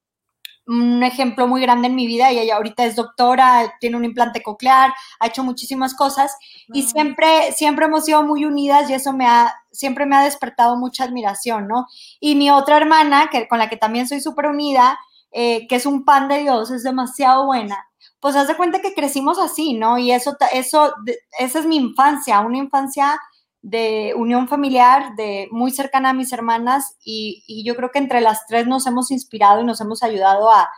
un 0.67 1.03
ejemplo 1.03 1.47
muy 1.47 1.61
grande 1.61 1.87
en 1.87 1.95
mi 1.95 2.07
vida 2.07 2.31
y 2.31 2.39
ella 2.39 2.55
ahorita 2.55 2.85
es 2.85 2.95
doctora, 2.95 3.73
tiene 3.79 3.97
un 3.97 4.05
implante 4.05 4.43
coclear, 4.43 4.93
ha 5.19 5.27
hecho 5.27 5.43
muchísimas 5.43 5.93
cosas 5.95 6.35
y 6.73 6.83
siempre, 6.83 7.51
siempre 7.53 7.85
hemos 7.85 8.05
sido 8.05 8.23
muy 8.23 8.45
unidas 8.45 8.89
y 8.89 8.93
eso 8.93 9.11
me 9.13 9.25
ha, 9.25 9.53
siempre 9.71 10.05
me 10.05 10.15
ha 10.15 10.23
despertado 10.23 10.77
mucha 10.77 11.03
admiración, 11.03 11.67
¿no? 11.67 11.87
Y 12.19 12.35
mi 12.35 12.51
otra 12.51 12.77
hermana, 12.77 13.29
que, 13.31 13.47
con 13.47 13.59
la 13.59 13.69
que 13.69 13.77
también 13.77 14.07
soy 14.07 14.21
súper 14.21 14.47
unida, 14.47 14.97
eh, 15.31 15.67
que 15.67 15.75
es 15.75 15.85
un 15.85 16.05
pan 16.05 16.27
de 16.27 16.39
Dios, 16.39 16.71
es 16.71 16.83
demasiado 16.83 17.45
buena, 17.45 17.87
pues 18.19 18.35
haz 18.35 18.47
de 18.47 18.55
cuenta 18.55 18.81
que 18.81 18.93
crecimos 18.93 19.39
así, 19.39 19.73
¿no? 19.73 19.97
Y 19.97 20.11
eso, 20.11 20.37
eso, 20.53 20.93
esa 21.39 21.59
es 21.59 21.65
mi 21.65 21.77
infancia, 21.77 22.39
una 22.41 22.57
infancia 22.57 23.19
de 23.61 24.13
unión 24.15 24.47
familiar, 24.47 25.15
de 25.15 25.47
muy 25.51 25.71
cercana 25.71 26.09
a 26.09 26.13
mis 26.13 26.33
hermanas 26.33 26.97
y, 27.03 27.63
yo 27.63 27.75
creo 27.75 27.91
que 27.91 27.99
entre 27.99 28.21
las 28.21 28.45
tres 28.47 28.67
nos 28.67 28.87
hemos 28.87 29.11
inspirado 29.11 29.61
y 29.61 29.65
nos 29.65 29.81
hemos 29.81 30.01
ayudado 30.03 30.49
a, 30.51 30.69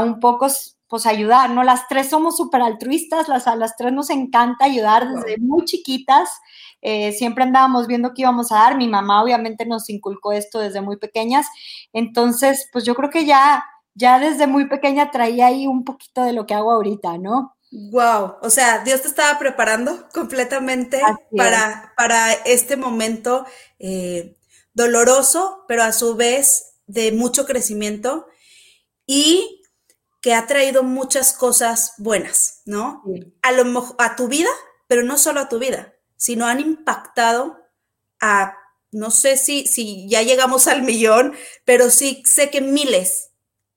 un 0.00 0.20
poco, 0.20 0.46
pues 0.88 1.06
ayudar, 1.06 1.50
¿no? 1.50 1.62
Las 1.62 1.88
tres 1.88 2.10
somos 2.10 2.36
súper 2.36 2.60
altruistas, 2.60 3.28
las, 3.28 3.46
a 3.46 3.56
las 3.56 3.76
tres 3.76 3.92
nos 3.92 4.10
encanta 4.10 4.66
ayudar 4.66 5.08
desde 5.08 5.38
muy 5.38 5.64
chiquitas, 5.64 6.28
eh, 6.82 7.12
siempre 7.12 7.44
andábamos 7.44 7.86
viendo 7.86 8.12
qué 8.14 8.22
íbamos 8.22 8.52
a 8.52 8.56
dar, 8.56 8.76
mi 8.76 8.88
mamá 8.88 9.22
obviamente 9.22 9.64
nos 9.64 9.88
inculcó 9.88 10.32
esto 10.32 10.58
desde 10.58 10.82
muy 10.82 10.98
pequeñas, 10.98 11.46
entonces, 11.92 12.68
pues 12.72 12.84
yo 12.84 12.94
creo 12.94 13.08
que 13.08 13.24
ya, 13.24 13.64
ya 13.94 14.18
desde 14.18 14.46
muy 14.46 14.68
pequeña 14.68 15.10
traía 15.10 15.46
ahí 15.46 15.66
un 15.66 15.84
poquito 15.84 16.22
de 16.22 16.34
lo 16.34 16.44
que 16.44 16.54
hago 16.54 16.72
ahorita, 16.72 17.16
¿no? 17.18 17.54
Wow, 17.72 18.38
o 18.42 18.50
sea, 18.50 18.82
Dios 18.82 19.02
te 19.02 19.08
estaba 19.08 19.38
preparando 19.38 20.08
completamente 20.12 21.00
para, 21.36 21.92
para, 21.96 22.32
este 22.32 22.76
momento 22.76 23.46
eh, 23.78 24.36
doloroso, 24.74 25.64
pero 25.68 25.84
a 25.84 25.92
su 25.92 26.16
vez 26.16 26.72
de 26.86 27.12
mucho 27.12 27.46
crecimiento 27.46 28.26
y 29.06 29.62
que 30.20 30.34
ha 30.34 30.46
traído 30.48 30.82
muchas 30.82 31.32
cosas 31.32 31.94
buenas, 31.98 32.62
¿no? 32.64 33.04
A 33.42 33.52
lo 33.52 33.94
a 33.98 34.16
tu 34.16 34.26
vida, 34.26 34.50
pero 34.88 35.04
no 35.04 35.16
solo 35.16 35.40
a 35.40 35.48
tu 35.48 35.60
vida, 35.60 35.94
sino 36.16 36.46
han 36.46 36.58
impactado 36.58 37.56
a, 38.20 38.56
no 38.90 39.12
sé 39.12 39.36
si, 39.36 39.66
si 39.66 40.08
ya 40.08 40.22
llegamos 40.22 40.66
al 40.66 40.82
millón, 40.82 41.34
pero 41.64 41.88
sí 41.88 42.22
sé 42.26 42.50
que 42.50 42.60
miles, 42.60 43.30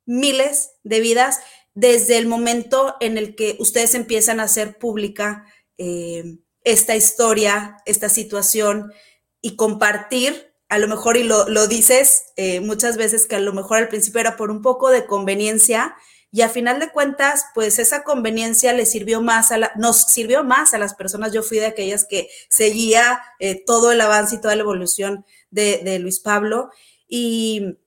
miles 0.05 0.71
de 0.83 0.99
vidas 0.99 1.39
desde 1.73 2.17
el 2.17 2.27
momento 2.27 2.95
en 2.99 3.17
el 3.17 3.35
que 3.35 3.55
ustedes 3.59 3.95
empiezan 3.95 4.39
a 4.39 4.43
hacer 4.43 4.77
pública 4.77 5.45
eh, 5.77 6.37
esta 6.63 6.95
historia, 6.95 7.77
esta 7.85 8.09
situación 8.09 8.93
y 9.41 9.55
compartir, 9.55 10.53
a 10.69 10.77
lo 10.77 10.87
mejor, 10.87 11.17
y 11.17 11.23
lo, 11.23 11.67
dices 11.67 12.25
eh, 12.35 12.59
muchas 12.59 12.97
veces 12.97 13.25
que 13.25 13.35
a 13.35 13.39
lo 13.39 13.53
mejor 13.53 13.77
al 13.77 13.89
principio 13.89 14.21
era 14.21 14.37
por 14.37 14.49
un 14.49 14.61
poco 14.61 14.89
de 14.89 15.05
conveniencia 15.05 15.95
y 16.31 16.41
a 16.41 16.49
final 16.49 16.79
de 16.79 16.91
cuentas, 16.91 17.45
pues 17.53 17.77
esa 17.77 18.03
conveniencia 18.03 18.73
le 18.73 18.87
sirvió 18.87 19.21
más 19.21 19.51
a 19.51 19.57
la, 19.57 19.71
nos 19.75 19.97
sirvió 19.97 20.43
más 20.43 20.73
a 20.73 20.79
las 20.79 20.95
personas. 20.95 21.31
Yo 21.31 21.43
fui 21.43 21.59
de 21.59 21.67
aquellas 21.67 22.05
que 22.05 22.27
seguía 22.49 23.21
eh, 23.39 23.63
todo 23.63 23.91
el 23.91 24.01
avance 24.01 24.35
y 24.35 24.41
toda 24.41 24.55
la 24.55 24.63
evolución 24.63 25.25
de, 25.51 25.81
de 25.83 25.99
Luis 25.99 26.19
Pablo 26.19 26.71
y 27.07 27.77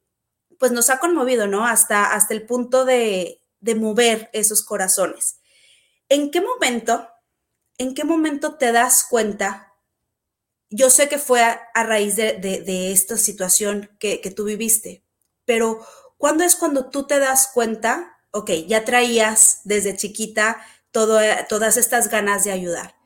pues 0.60 0.70
nos 0.70 0.90
ha 0.90 1.00
conmovido, 1.00 1.48
¿no? 1.48 1.66
Hasta, 1.66 2.12
hasta 2.14 2.34
el 2.34 2.46
punto 2.46 2.84
de, 2.84 3.40
de 3.66 3.74
mover 3.74 4.30
esos 4.32 4.64
corazones. 4.64 5.40
¿En 6.08 6.30
qué 6.30 6.40
momento, 6.40 7.06
en 7.76 7.94
qué 7.94 8.04
momento 8.04 8.56
te 8.56 8.72
das 8.72 9.04
cuenta? 9.04 9.74
Yo 10.70 10.88
sé 10.88 11.08
que 11.08 11.18
fue 11.18 11.42
a, 11.42 11.82
raíz 11.82 12.16
de, 12.16 12.92
esta 12.92 13.18
situación 13.18 13.90
que, 13.98 14.18
tú 14.34 14.44
viviste, 14.44 15.04
pero 15.44 15.84
¿cuándo 16.16 16.44
es 16.44 16.56
cuando 16.56 16.90
tú 16.90 17.06
te 17.06 17.18
das 17.18 17.50
cuenta? 17.52 18.16
Ok, 18.30 18.50
ya 18.66 18.84
traías 18.84 19.60
desde 19.64 19.96
chiquita 19.96 20.64
todas 20.92 21.76
estas 21.76 22.08
ganas 22.08 22.44
de 22.44 22.52
ayudar, 22.52 22.96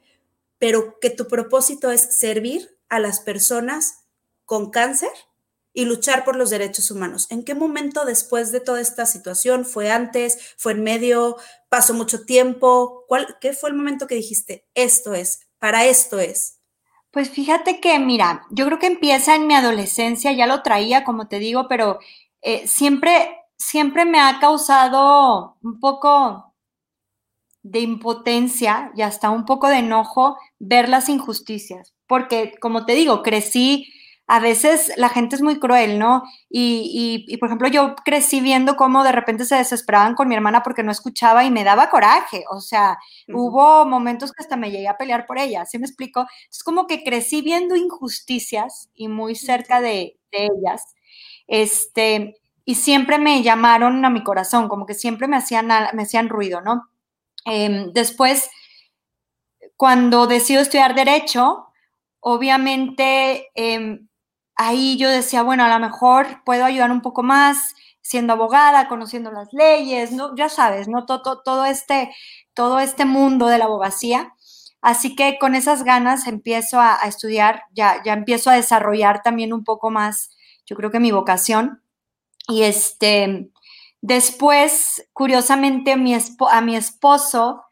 pero 0.59 1.00
que 1.00 1.11
tu 1.11 1.26
propósito 1.26 1.90
es 1.90 2.02
servir 2.02 2.79
a 2.88 3.00
las 3.00 3.21
personas 3.21 4.05
con 4.45 4.71
cáncer 4.71 5.11
y 5.73 5.85
luchar 5.85 6.25
por 6.25 6.37
los 6.37 6.50
derechos 6.50 6.91
humanos. 6.91 7.27
¿En 7.31 7.45
qué 7.45 7.55
momento 7.55 8.05
después 8.05 8.53
de 8.53 8.61
toda 8.61 8.81
esta 8.81 9.07
situación? 9.07 9.65
¿Fue 9.65 9.91
antes? 9.91 10.55
¿Fue 10.57 10.73
en 10.73 10.83
medio? 10.83 11.37
¿Pasó 11.69 11.95
mucho 11.95 12.25
tiempo? 12.25 13.05
¿Cuál, 13.09 13.37
¿Qué 13.41 13.53
fue 13.53 13.71
el 13.71 13.77
momento 13.77 14.07
que 14.07 14.17
dijiste, 14.17 14.67
esto 14.75 15.15
es, 15.15 15.49
para 15.59 15.85
esto 15.87 16.19
es? 16.19 16.59
Pues 17.11 17.31
fíjate 17.31 17.81
que, 17.81 17.99
mira, 17.99 18.47
yo 18.50 18.67
creo 18.67 18.79
que 18.79 18.87
empieza 18.87 19.35
en 19.35 19.47
mi 19.47 19.55
adolescencia, 19.55 20.33
ya 20.33 20.47
lo 20.47 20.62
traía, 20.62 21.05
como 21.05 21.29
te 21.29 21.39
digo, 21.39 21.67
pero 21.69 21.99
eh, 22.43 22.67
siempre, 22.69 23.37
siempre 23.57 24.05
me 24.05 24.21
ha 24.21 24.39
causado 24.41 25.57
un 25.62 25.81
poco 25.81 26.55
de 27.62 27.81
impotencia 27.81 28.93
y 28.97 29.03
hasta 29.03 29.31
un 29.31 29.45
poco 29.45 29.69
de 29.69 29.79
enojo 29.79 30.39
ver 30.59 30.89
las 30.89 31.09
injusticias, 31.09 31.95
porque, 32.07 32.55
como 32.61 32.87
te 32.87 32.95
digo, 32.95 33.23
crecí 33.23 33.93
a 34.33 34.39
veces 34.39 34.93
la 34.97 35.09
gente 35.09 35.35
es 35.35 35.43
muy 35.43 35.59
cruel, 35.59 35.99
¿no? 35.99 36.23
Y, 36.49 37.37
por 37.39 37.49
ejemplo, 37.49 37.67
yo 37.67 37.97
crecí 38.05 38.41
viendo 38.41 38.77
cómo 38.77 39.03
de 39.03 39.11
repente 39.11 39.45
se 39.45 39.57
desesperaban 39.57 40.15
con 40.15 40.29
mi 40.29 40.37
hermana 40.37 40.63
porque 40.63 40.85
no 40.85 40.93
escuchaba 40.93 41.45
y 41.45 41.51
me 41.51 41.65
daba 41.65 41.91
coraje. 41.91 42.45
O 42.49 42.61
sea, 42.61 42.97
hubo 43.27 43.85
momentos 43.87 44.31
que 44.31 44.41
hasta 44.41 44.57
me 44.57 44.71
llegué 44.71 44.87
a 44.87 44.97
pelear 44.97 45.27
por 45.27 45.39
ella, 45.41 45.67
¿sí 45.67 45.81
me 45.81 45.87
explico? 45.87 46.29
Es 46.49 46.63
como 46.63 46.87
que 46.87 47.03
crecí 47.03 47.43
viendo 47.43 47.75
injusticias 47.75 48.89
y 48.95 49.09
muy 49.09 49.35
cerca 49.35 49.81
de, 49.81 50.17
ellas. 50.31 50.95
Este, 51.49 52.37
y 52.65 52.77
siempre 52.77 53.19
me 53.19 53.43
llamaron 53.43 54.05
a 54.05 54.11
mi 54.11 54.23
corazón, 54.23 54.69
como 54.69 54.87
que 54.87 54.95
siempre 54.95 55.27
me 55.27 55.39
hacían, 55.39 55.67
me 55.67 56.03
hacían 56.05 56.29
ruido, 56.29 56.61
¿no? 56.61 56.89
Em, 57.47 57.93
después, 57.93 58.49
cuando 59.77 60.29
decido 60.29 60.63
estudiar 60.63 60.95
derecho, 60.95 61.67
obviamente 62.21 63.49
em, 63.57 64.07
ahí 64.61 64.99
yo 64.99 65.09
decía, 65.09 65.43
bueno, 65.43 65.64
a 65.64 65.69
lo 65.69 65.79
mejor 65.79 66.45
puedo 66.45 66.67
ayudar 66.67 66.90
un 66.93 67.00
poco 67.00 67.23
más 67.23 67.75
siendo 68.02 68.35
abogada, 68.35 68.88
conociendo 68.88 69.33
las 69.33 69.50
leyes, 69.55 70.12
¿no? 70.12 70.37
Ya 70.37 70.50
sabes, 70.50 70.87
¿no? 70.87 71.07
Todo, 71.07 71.40
todo, 71.43 71.64
este, 71.64 72.11
todo 72.52 72.79
este 72.79 73.07
mundo 73.07 73.47
de 73.47 73.57
la 73.57 73.64
abogacía. 73.64 74.35
Así 74.83 75.17
que 75.17 75.38
con 75.38 75.55
esas 75.55 75.83
ganas 75.83 76.26
empiezo 76.26 76.79
a, 76.79 76.99
estudiar, 77.07 77.62
ya, 77.73 78.02
ya 78.05 78.12
empiezo 78.12 78.50
a 78.50 78.55
desarrollar 78.55 79.23
también 79.23 79.55
un 79.55 79.64
poco 79.64 79.90
más, 79.90 80.37
yo 80.67 80.76
creo 80.76 80.90
que 80.90 81.00
mi 81.00 81.11
vocación. 81.11 81.83
Y 82.47 82.64
este, 82.64 83.50
después, 84.02 85.09
curiosamente, 85.14 85.97
mi 85.97 86.14
a 86.14 86.61
mi 86.61 86.76
esposo 86.76 87.62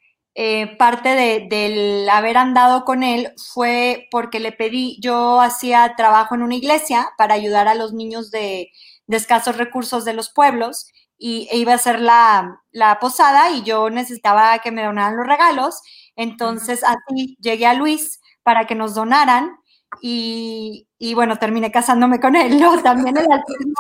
eh, 0.41 0.77
parte 0.77 1.09
de, 1.17 1.49
del 1.51 2.09
haber 2.09 2.37
andado 2.37 2.85
con 2.85 3.03
él 3.03 3.33
fue 3.53 4.07
porque 4.09 4.39
le 4.39 4.53
pedí, 4.53 4.97
yo 5.01 5.41
hacía 5.41 5.95
trabajo 5.97 6.37
en 6.37 6.43
una 6.43 6.55
iglesia 6.55 7.09
para 7.19 7.35
ayudar 7.35 7.67
a 7.67 7.75
los 7.75 7.93
niños 7.93 8.31
de, 8.31 8.71
escasos 9.09 9.57
recursos 9.57 10.05
de 10.05 10.13
los 10.13 10.31
pueblos 10.31 10.93
y 11.19 11.49
e 11.51 11.57
iba 11.59 11.73
a 11.73 11.75
hacer 11.75 12.01
la, 12.01 12.61
posada 13.01 13.51
y 13.51 13.65
yo 13.65 13.91
necesitaba 13.91 14.61
que 14.61 14.71
me 14.71 14.85
donaran 14.85 15.17
los 15.17 15.27
regalos. 15.27 15.83
Entonces 16.15 16.85
así 16.85 17.37
llegué 17.41 17.67
a 17.67 17.75
Luis 17.75 18.21
para 18.45 18.65
que 18.65 18.77
nos 18.77 18.95
donaran 18.95 19.57
y, 20.01 20.87
bueno, 21.17 21.39
terminé 21.39 21.73
casándome 21.73 22.21
con 22.21 22.37
él. 22.37 22.61
También 22.85 23.17
el 23.17 23.27
alcoholismo 23.33 23.75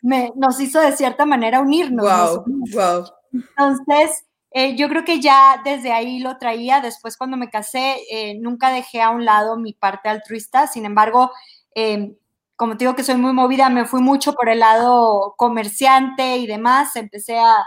me, 0.00 0.32
nos 0.34 0.58
hizo 0.60 0.80
de 0.80 0.92
cierta 0.92 1.26
manera 1.26 1.60
unirnos. 1.60 2.06
Wow, 2.06 2.44
wow. 2.72 3.04
Entonces, 3.34 4.24
eh, 4.56 4.76
yo 4.76 4.88
creo 4.88 5.04
que 5.04 5.20
ya 5.20 5.60
desde 5.64 5.92
ahí 5.92 6.20
lo 6.20 6.38
traía. 6.38 6.80
Después, 6.80 7.16
cuando 7.16 7.36
me 7.36 7.50
casé, 7.50 7.98
eh, 8.10 8.38
nunca 8.40 8.70
dejé 8.70 9.02
a 9.02 9.10
un 9.10 9.24
lado 9.24 9.56
mi 9.58 9.72
parte 9.74 10.08
altruista. 10.08 10.68
Sin 10.68 10.86
embargo, 10.86 11.32
em, 11.74 12.16
como 12.56 12.76
te 12.76 12.84
digo 12.84 12.94
que 12.96 13.02
soy 13.04 13.16
muy 13.16 13.32
movida, 13.32 13.68
me 13.68 13.84
fui 13.84 14.00
mucho 14.00 14.34
por 14.34 14.48
el 14.48 14.60
lado 14.60 15.34
comerciante 15.36 16.36
y 16.38 16.46
demás. 16.46 16.94
Empecé 16.96 17.38
a, 17.38 17.66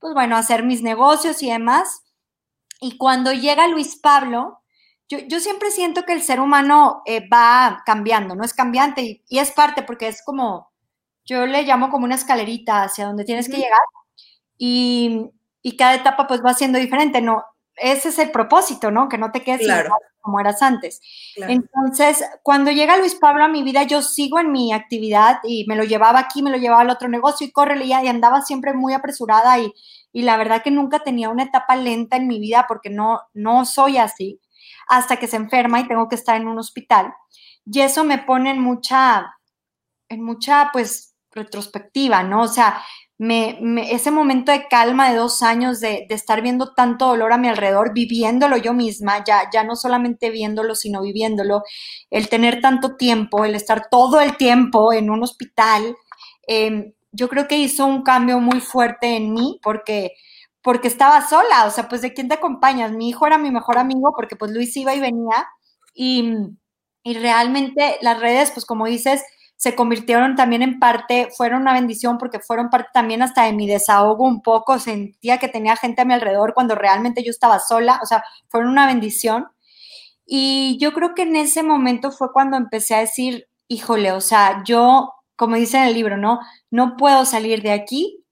pues 0.00 0.14
bueno, 0.14 0.36
a 0.36 0.40
hacer 0.40 0.64
mis 0.64 0.82
negocios 0.82 1.42
y 1.44 1.50
demás. 1.50 2.02
Y 2.80 2.98
cuando 2.98 3.32
llega 3.32 3.68
Luis 3.68 3.96
Pablo, 3.96 4.62
yo, 5.08 5.40
siempre 5.40 5.70
siento 5.70 6.02
que 6.04 6.12
el 6.12 6.22
ser 6.22 6.40
humano 6.40 7.02
eh, 7.06 7.28
va 7.28 7.82
cambiando, 7.86 8.34
no 8.34 8.44
es 8.44 8.54
cambiante 8.54 9.22
y, 9.28 9.38
es 9.38 9.52
parte 9.52 9.82
porque 9.82 10.08
es 10.08 10.22
como, 10.24 10.72
yo 11.24 11.46
le 11.46 11.62
llamo 11.62 11.90
como 11.90 12.04
una 12.06 12.16
escalerita 12.16 12.82
hacia 12.82 13.06
donde 13.06 13.24
tienes 13.24 13.48
que 13.48 13.58
llegar 13.58 13.78
y, 14.58 15.30
y 15.62 15.76
cada 15.76 15.94
etapa 15.94 16.26
pues 16.26 16.44
va 16.44 16.54
siendo 16.54 16.78
diferente, 16.78 17.20
¿no? 17.20 17.44
Ese 17.76 18.08
es 18.08 18.18
el 18.18 18.30
propósito, 18.30 18.90
¿no? 18.90 19.08
Que 19.08 19.18
no 19.18 19.32
te 19.32 19.42
quedes 19.42 19.68
como 20.20 20.40
eras 20.40 20.60
antes. 20.62 21.00
Entonces, 21.36 22.24
cuando 22.42 22.70
llega 22.70 22.96
Luis 22.96 23.14
Pablo 23.14 23.44
a 23.44 23.48
mi 23.48 23.62
vida, 23.62 23.84
yo 23.84 24.02
sigo 24.02 24.40
en 24.40 24.50
mi 24.50 24.72
actividad 24.72 25.38
y 25.44 25.66
me 25.68 25.76
lo 25.76 25.84
llevaba 25.84 26.18
aquí, 26.18 26.42
me 26.42 26.50
lo 26.50 26.56
llevaba 26.56 26.82
al 26.82 26.90
otro 26.90 27.08
negocio 27.08 27.46
y 27.46 27.52
corre 27.52 27.82
y 27.84 27.92
andaba 27.92 28.42
siempre 28.42 28.74
muy 28.74 28.92
apresurada 28.92 29.58
y, 29.58 29.72
y 30.12 30.22
la 30.22 30.36
verdad 30.36 30.62
que 30.62 30.70
nunca 30.70 31.00
tenía 31.00 31.28
una 31.28 31.44
etapa 31.44 31.76
lenta 31.76 32.16
en 32.16 32.26
mi 32.26 32.40
vida 32.40 32.64
porque 32.66 32.90
no, 32.90 33.20
no 33.34 33.64
soy 33.64 33.98
así, 33.98 34.40
hasta 34.88 35.16
que 35.18 35.28
se 35.28 35.36
enferma 35.36 35.80
y 35.80 35.88
tengo 35.88 36.08
que 36.08 36.16
estar 36.16 36.40
en 36.40 36.48
un 36.48 36.58
hospital. 36.58 37.14
Y 37.64 37.80
eso 37.80 38.02
me 38.02 38.18
pone 38.18 38.50
en 38.50 38.60
mucha, 38.60 39.36
en 40.08 40.24
mucha, 40.24 40.70
pues, 40.72 41.14
retrospectiva, 41.32 42.22
¿no? 42.22 42.42
O 42.42 42.48
sea, 42.48 42.82
me, 43.18 43.58
ese 43.92 44.10
momento 44.10 44.52
de 44.52 44.68
calma 44.68 45.10
de 45.10 45.16
dos 45.16 45.42
años, 45.42 45.80
de, 45.80 46.06
estar 46.10 46.42
viendo 46.42 46.74
tanto 46.74 47.06
dolor 47.06 47.32
a 47.32 47.38
mi 47.38 47.48
alrededor, 47.48 47.92
viviéndolo 47.94 48.56
yo 48.58 48.74
misma, 48.74 49.24
ya, 49.24 49.48
ya 49.52 49.64
no 49.64 49.76
solamente 49.76 50.30
viéndolo, 50.30 50.74
sino 50.74 51.02
viviéndolo, 51.02 51.62
el 52.10 52.28
tener 52.28 52.60
tanto 52.60 52.96
tiempo, 52.96 53.44
el 53.44 53.54
estar 53.54 53.88
todo 53.90 54.20
el 54.20 54.36
tiempo 54.36 54.92
en 54.92 55.10
un 55.10 55.22
hospital, 55.22 55.96
eh, 56.46 56.92
yo 57.12 57.28
creo 57.28 57.48
que 57.48 57.58
hizo 57.58 57.86
un 57.86 58.02
cambio 58.02 58.40
muy 58.40 58.60
fuerte 58.60 59.16
en 59.16 59.32
mí 59.32 59.58
porque, 59.62 60.12
porque 60.62 60.88
estaba 60.88 61.26
sola, 61.26 61.64
o 61.66 61.70
sea, 61.70 61.88
pues 61.88 62.02
de 62.02 62.12
quién 62.12 62.28
te 62.28 62.34
acompañas. 62.34 62.92
Mi 62.92 63.08
hijo 63.08 63.26
era 63.26 63.38
mi 63.38 63.50
mejor 63.50 63.78
amigo 63.78 64.12
porque 64.14 64.36
pues 64.36 64.52
Luis 64.52 64.76
iba 64.76 64.94
y 64.94 65.00
venía 65.00 65.46
y, 65.94 66.34
y 67.02 67.14
realmente 67.14 67.96
las 68.02 68.20
redes, 68.20 68.50
pues 68.52 68.66
como 68.66 68.86
dices, 68.86 69.22
se 69.56 69.74
convirtieron 69.74 70.36
también 70.36 70.62
en 70.62 70.78
parte, 70.78 71.28
fueron 71.36 71.62
una 71.62 71.72
bendición 71.72 72.18
porque 72.18 72.40
fueron 72.40 72.70
parte 72.70 72.90
también 72.92 73.22
hasta 73.22 73.44
de 73.44 73.52
mi 73.52 73.66
desahogo 73.66 74.24
un 74.24 74.42
poco, 74.42 74.78
sentía 74.78 75.38
que 75.38 75.48
tenía 75.48 75.76
gente 75.76 76.02
a 76.02 76.04
mi 76.04 76.14
alrededor 76.14 76.54
cuando 76.54 76.74
realmente 76.74 77.24
yo 77.24 77.30
estaba 77.30 77.58
sola, 77.58 78.00
o 78.02 78.06
sea, 78.06 78.22
fueron 78.48 78.70
una 78.70 78.86
bendición. 78.86 79.46
Y 80.26 80.76
yo 80.80 80.92
creo 80.92 81.14
que 81.14 81.22
en 81.22 81.36
ese 81.36 81.62
momento 81.62 82.10
fue 82.10 82.32
cuando 82.32 82.56
empecé 82.56 82.94
a 82.96 83.00
decir, 83.00 83.48
híjole, 83.68 84.12
o 84.12 84.20
sea, 84.20 84.62
yo 84.66 85.12
como 85.36 85.56
dice 85.56 85.76
en 85.76 85.84
el 85.84 85.94
libro, 85.94 86.16
¿no? 86.16 86.40
No 86.70 86.96
puedo 86.96 87.24
salir 87.26 87.62
de 87.62 87.72
aquí 87.72 88.24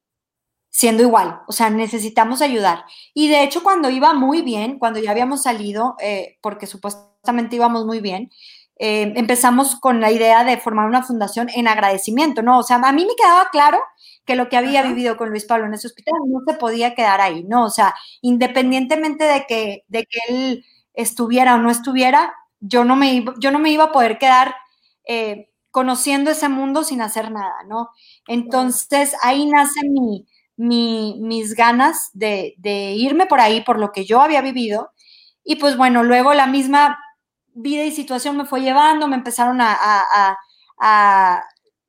siendo 0.71 1.05
igual, 1.05 1.41
o 1.47 1.53
sea, 1.53 1.71
necesitamos 1.71 2.43
ayudar. 2.43 2.85
Y 3.15 3.29
de 3.29 3.45
hecho, 3.45 3.63
cuando 3.63 3.91
iba 3.91 4.13
muy 4.13 4.43
bien, 4.43 4.79
cuando 4.81 4.99
ya 4.99 5.13
habíamos 5.13 5.43
salido, 5.45 5.95
eh, 6.01 6.39
porque 6.43 6.67
supuestamente 6.67 7.57
íbamos 7.57 7.87
muy 7.87 8.01
bien, 8.01 8.31
eh, 8.77 9.13
empezamos 9.17 9.77
con 9.77 10.01
la 10.01 10.11
idea 10.11 10.45
de 10.45 10.59
formar 10.59 10.87
una 10.87 11.03
fundación 11.03 11.49
en 11.55 11.69
agradecimiento, 11.69 12.43
¿no? 12.43 12.59
O 12.59 12.63
sea, 12.63 12.77
a 12.77 12.93
mí 12.93 13.05
me 13.05 13.15
quedaba 13.17 13.49
claro 13.51 13.81
que 14.25 14.37
lo 14.37 14.49
que 14.49 14.57
había 14.57 14.83
vivido 14.83 15.17
con 15.17 15.31
Luis 15.31 15.45
Pablo 15.45 15.67
en 15.67 15.75
ese 15.75 15.87
hospital 15.87 16.15
no 16.27 16.41
se 16.47 16.59
podía 16.59 16.95
quedar 16.95 17.21
ahí, 17.21 17.45
¿no? 17.45 17.65
O 17.65 17.71
sea, 17.71 17.95
independientemente 18.21 19.25
de 19.25 19.45
que, 19.47 19.85
de 19.89 20.07
que 20.07 20.19
él 20.29 20.65
estuviera 20.95 21.55
o 21.55 21.59
no 21.59 21.71
estuviera, 21.71 22.35
yo 22.61 22.85
no 22.85 22.97
me 22.97 23.15
iba, 23.15 23.35
yo 23.39 23.51
no 23.51 23.59
me 23.59 23.71
iba 23.71 23.85
a 23.85 23.93
poder 23.93 24.19
quedar 24.19 24.55
eh, 25.07 25.51
conociendo 25.71 26.31
ese 26.31 26.49
mundo 26.49 26.85
sin 26.85 27.03
hacer 27.03 27.31
nada, 27.31 27.65
¿no? 27.69 27.91
Entonces 28.29 29.15
ahí 29.23 29.47
nace 29.47 29.81
mi, 29.89 30.27
mis 30.57 31.55
ganas 31.55 32.11
de, 32.13 32.55
irme 32.97 33.27
por 33.27 33.41
ahí, 33.41 33.61
por 33.63 33.79
lo 33.79 33.93
que 33.93 34.05
yo 34.05 34.21
había 34.21 34.41
vivido. 34.41 34.91
Y 35.43 35.57
pues 35.57 35.77
bueno, 35.77 36.03
luego 36.03 36.33
la 36.33 36.47
misma 36.47 36.99
vida 37.55 37.85
y 37.85 37.93
situación 37.93 38.37
me 38.37 38.45
fue 38.45 38.61
llevando, 38.61 39.09
me 39.09 39.17
empezaron 39.17 39.59
a, 39.61 40.37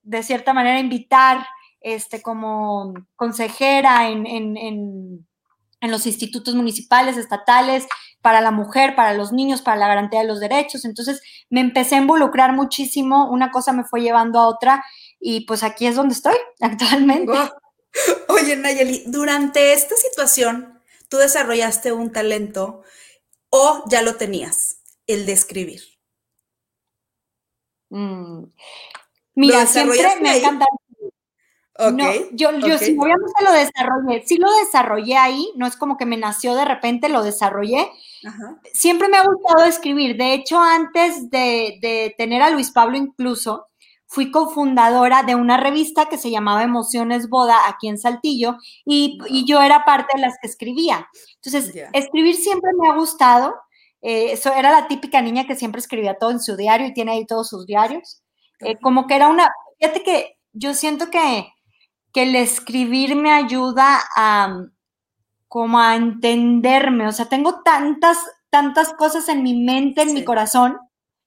de 0.03 0.23
cierta 0.23 0.53
manera, 0.53 0.79
invitar 0.79 1.45
este, 1.81 2.21
como 2.21 2.93
consejera 3.15 4.09
en, 4.09 4.25
en, 4.27 5.27
los 5.81 6.07
institutos 6.07 6.55
municipales, 6.55 7.15
estatales, 7.15 7.87
para 8.21 8.41
la 8.41 8.49
mujer, 8.49 8.95
para 8.95 9.13
los 9.13 9.31
niños, 9.31 9.61
para 9.61 9.77
la 9.77 9.87
garantía 9.87 10.21
de 10.21 10.27
los 10.27 10.39
derechos. 10.39 10.83
Entonces 10.83 11.21
me 11.51 11.61
empecé 11.61 11.93
a 11.93 11.99
involucrar 11.99 12.53
muchísimo, 12.53 13.29
una 13.29 13.51
cosa 13.51 13.71
me 13.71 13.83
fue 13.83 14.01
llevando 14.01 14.39
a 14.39 14.47
otra 14.47 14.83
y 15.19 15.41
pues 15.41 15.61
aquí 15.61 15.85
es 15.85 15.95
donde 15.95 16.15
estoy 16.15 16.35
actualmente. 16.59 17.31
Oye, 18.29 18.55
Nayeli, 18.55 19.03
durante 19.05 19.73
esta 19.73 19.95
situación, 19.95 20.81
¿tú 21.07 21.17
desarrollaste 21.17 21.91
un 21.91 22.11
talento 22.11 22.81
o 23.49 23.83
ya 23.87 24.01
lo 24.01 24.15
tenías, 24.15 24.74
el 25.07 25.25
de 25.25 25.33
escribir? 25.33 25.81
Mm. 27.89 28.45
Mira, 29.35 29.65
siempre 29.65 30.19
me 30.21 30.29
ha 30.29 30.37
encantado 30.37 30.79
no, 31.77 32.05
yo, 32.31 32.57
yo 32.59 32.77
sí, 32.77 32.95
obviamente 32.97 33.43
lo 33.43 33.51
desarrollé, 33.51 34.23
sí 34.25 34.37
lo 34.37 34.47
desarrollé 34.63 35.17
ahí, 35.17 35.51
no 35.55 35.67
es 35.67 35.75
como 35.75 35.97
que 35.97 36.05
me 36.05 36.15
nació 36.15 36.55
de 36.55 36.63
repente, 36.63 37.09
lo 37.09 37.21
desarrollé. 37.21 37.91
Siempre 38.73 39.09
me 39.09 39.17
ha 39.17 39.25
gustado 39.25 39.65
escribir, 39.65 40.15
de 40.15 40.33
hecho 40.33 40.57
antes 40.57 41.29
de, 41.29 42.15
tener 42.17 42.41
a 42.41 42.49
Luis 42.49 42.71
Pablo 42.71 42.95
incluso, 42.97 43.67
fui 44.07 44.31
cofundadora 44.31 45.23
de 45.23 45.35
una 45.35 45.57
revista 45.57 46.07
que 46.07 46.17
se 46.17 46.31
llamaba 46.31 46.63
Emociones 46.63 47.27
Boda 47.27 47.67
aquí 47.67 47.89
en 47.89 47.97
Saltillo 47.97 48.55
y, 48.85 49.19
yo 49.45 49.61
era 49.61 49.83
parte 49.83 50.15
de 50.15 50.21
las 50.21 50.35
que 50.41 50.47
escribía. 50.47 51.09
Entonces, 51.43 51.75
escribir 51.91 52.35
siempre 52.35 52.71
me 52.79 52.87
ha 52.89 52.95
gustado. 52.95 53.53
Eh, 54.05 54.33
eso 54.33 54.53
era 54.53 54.69
la 54.71 54.87
típica 54.87 55.21
niña 55.21 55.47
que 55.47 55.55
siempre 55.55 55.79
escribía 55.79 56.17
todo 56.19 56.29
en 56.31 56.39
su 56.39 56.55
diario 56.55 56.87
y 56.87 56.93
tiene 56.93 57.13
ahí 57.13 57.25
todos 57.25 57.49
sus 57.49 57.65
diarios. 57.65 58.21
Eh, 58.59 58.77
como 58.79 59.07
que 59.07 59.15
era 59.15 59.29
una, 59.29 59.49
fíjate 59.79 60.03
que 60.03 60.37
yo 60.53 60.73
siento 60.73 61.09
que 61.09 61.47
que 62.15 62.23
el 62.23 62.33
escribir 62.37 63.13
me 63.13 63.29
ayuda 63.29 63.99
a 64.15 64.67
como 65.49 65.79
a 65.79 65.95
entenderme, 65.95 67.07
o 67.07 67.11
sea, 67.11 67.25
tengo 67.25 67.61
tantas, 67.61 68.17
tantas 68.49 68.93
cosas 68.93 69.27
en 69.27 69.43
mi 69.43 69.53
mente, 69.53 70.01
en 70.01 70.13
mi 70.13 70.23
corazón, 70.23 70.77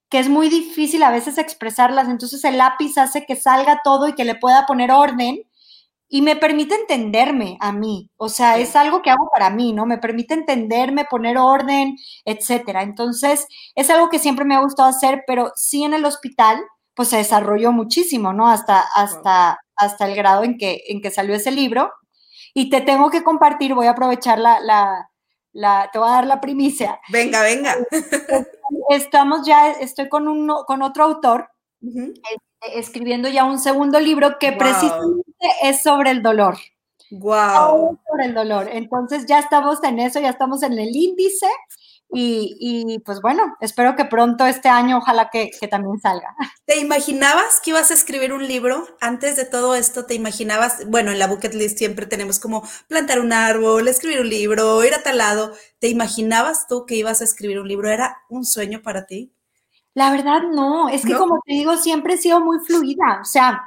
que 0.08 0.18
es 0.18 0.30
muy 0.30 0.48
difícil 0.48 1.02
a 1.02 1.10
veces 1.10 1.36
expresarlas, 1.36 2.08
entonces 2.08 2.42
el 2.44 2.56
lápiz 2.56 2.96
hace 2.96 3.26
que 3.26 3.36
salga 3.36 3.82
todo 3.84 4.08
y 4.08 4.14
que 4.14 4.24
le 4.24 4.34
pueda 4.34 4.64
poner 4.66 4.90
orden 4.90 5.42
y 6.08 6.22
me 6.22 6.36
permite 6.36 6.74
entenderme 6.74 7.58
a 7.60 7.70
mí, 7.72 8.10
o 8.16 8.30
sea, 8.30 8.56
es 8.58 8.74
algo 8.76 9.02
que 9.02 9.10
hago 9.10 9.28
para 9.30 9.50
mí, 9.50 9.74
¿no? 9.74 9.84
Me 9.84 9.98
permite 9.98 10.32
entenderme, 10.32 11.04
poner 11.04 11.36
orden, 11.36 11.96
etcétera. 12.24 12.82
Entonces, 12.82 13.46
es 13.74 13.90
algo 13.90 14.08
que 14.08 14.18
siempre 14.18 14.46
me 14.46 14.54
ha 14.54 14.60
gustado 14.60 14.88
hacer, 14.88 15.24
pero 15.26 15.52
sí 15.54 15.84
en 15.84 15.92
el 15.92 16.06
hospital, 16.06 16.58
pues 16.94 17.08
se 17.08 17.18
desarrolló 17.18 17.72
muchísimo, 17.72 18.32
¿no? 18.32 18.48
Hasta, 18.48 18.80
hasta, 18.94 19.60
hasta 19.76 20.06
el 20.06 20.16
grado 20.16 20.44
en 20.44 20.56
que, 20.56 20.82
en 20.88 21.02
que 21.02 21.10
salió 21.10 21.34
ese 21.34 21.50
libro. 21.50 21.92
Y 22.54 22.70
te 22.70 22.80
tengo 22.80 23.10
que 23.10 23.22
compartir, 23.22 23.74
voy 23.74 23.86
a 23.86 23.90
aprovechar 23.90 24.38
la, 24.38 24.60
la, 24.60 25.10
la 25.52 25.90
te 25.92 25.98
voy 25.98 26.08
a 26.08 26.12
dar 26.12 26.26
la 26.26 26.40
primicia. 26.40 26.98
Venga, 27.10 27.42
venga. 27.42 27.76
Estamos 28.88 29.46
ya, 29.46 29.72
estoy 29.72 30.08
con, 30.08 30.26
uno, 30.26 30.64
con 30.64 30.82
otro 30.82 31.04
autor, 31.04 31.50
este, 31.82 32.47
escribiendo 32.60 33.28
ya 33.28 33.44
un 33.44 33.58
segundo 33.58 34.00
libro 34.00 34.38
que 34.38 34.52
precisamente 34.52 35.24
es 35.62 35.82
sobre 35.82 36.10
el 36.10 36.22
dolor. 36.22 36.56
Wow. 37.10 37.98
Sobre 38.10 38.26
el 38.26 38.34
dolor. 38.34 38.68
Entonces 38.70 39.24
ya 39.26 39.38
estamos 39.38 39.82
en 39.82 39.98
eso, 39.98 40.20
ya 40.20 40.30
estamos 40.30 40.62
en 40.62 40.78
el 40.78 40.94
índice 40.94 41.46
y, 42.10 43.00
pues 43.04 43.20
bueno, 43.20 43.56
espero 43.60 43.94
que 43.94 44.06
pronto 44.06 44.46
este 44.46 44.68
año, 44.68 44.98
ojalá 44.98 45.28
que, 45.30 45.50
también 45.70 46.00
salga. 46.00 46.34
¿Te 46.64 46.78
imaginabas 46.78 47.60
que 47.60 47.70
ibas 47.70 47.90
a 47.90 47.94
escribir 47.94 48.32
un 48.32 48.46
libro? 48.46 48.86
Antes 49.00 49.36
de 49.36 49.44
todo 49.44 49.74
esto, 49.74 50.06
¿te 50.06 50.14
imaginabas? 50.14 50.86
Bueno, 50.86 51.10
en 51.12 51.18
la 51.18 51.26
bucket 51.26 51.54
list 51.54 51.78
siempre 51.78 52.06
tenemos 52.06 52.38
como 52.38 52.66
plantar 52.88 53.20
un 53.20 53.32
árbol, 53.32 53.88
escribir 53.88 54.20
un 54.20 54.30
libro, 54.30 54.82
ir 54.84 54.94
a 54.94 55.02
tal 55.02 55.18
lado. 55.18 55.52
¿Te 55.78 55.88
imaginabas 55.88 56.66
tú 56.66 56.86
que 56.86 56.94
ibas 56.94 57.20
a 57.20 57.24
escribir 57.24 57.60
un 57.60 57.68
libro? 57.68 57.90
¿Era 57.90 58.22
un 58.30 58.44
sueño 58.44 58.80
para 58.82 59.06
ti? 59.06 59.32
La 59.98 60.12
verdad 60.12 60.42
no, 60.42 60.88
es 60.88 61.04
que 61.04 61.12
como 61.16 61.40
te 61.44 61.54
digo, 61.54 61.76
siempre 61.76 62.14
he 62.14 62.18
sido 62.18 62.40
muy 62.40 62.58
fluida, 62.60 63.18
o 63.20 63.24
sea, 63.24 63.64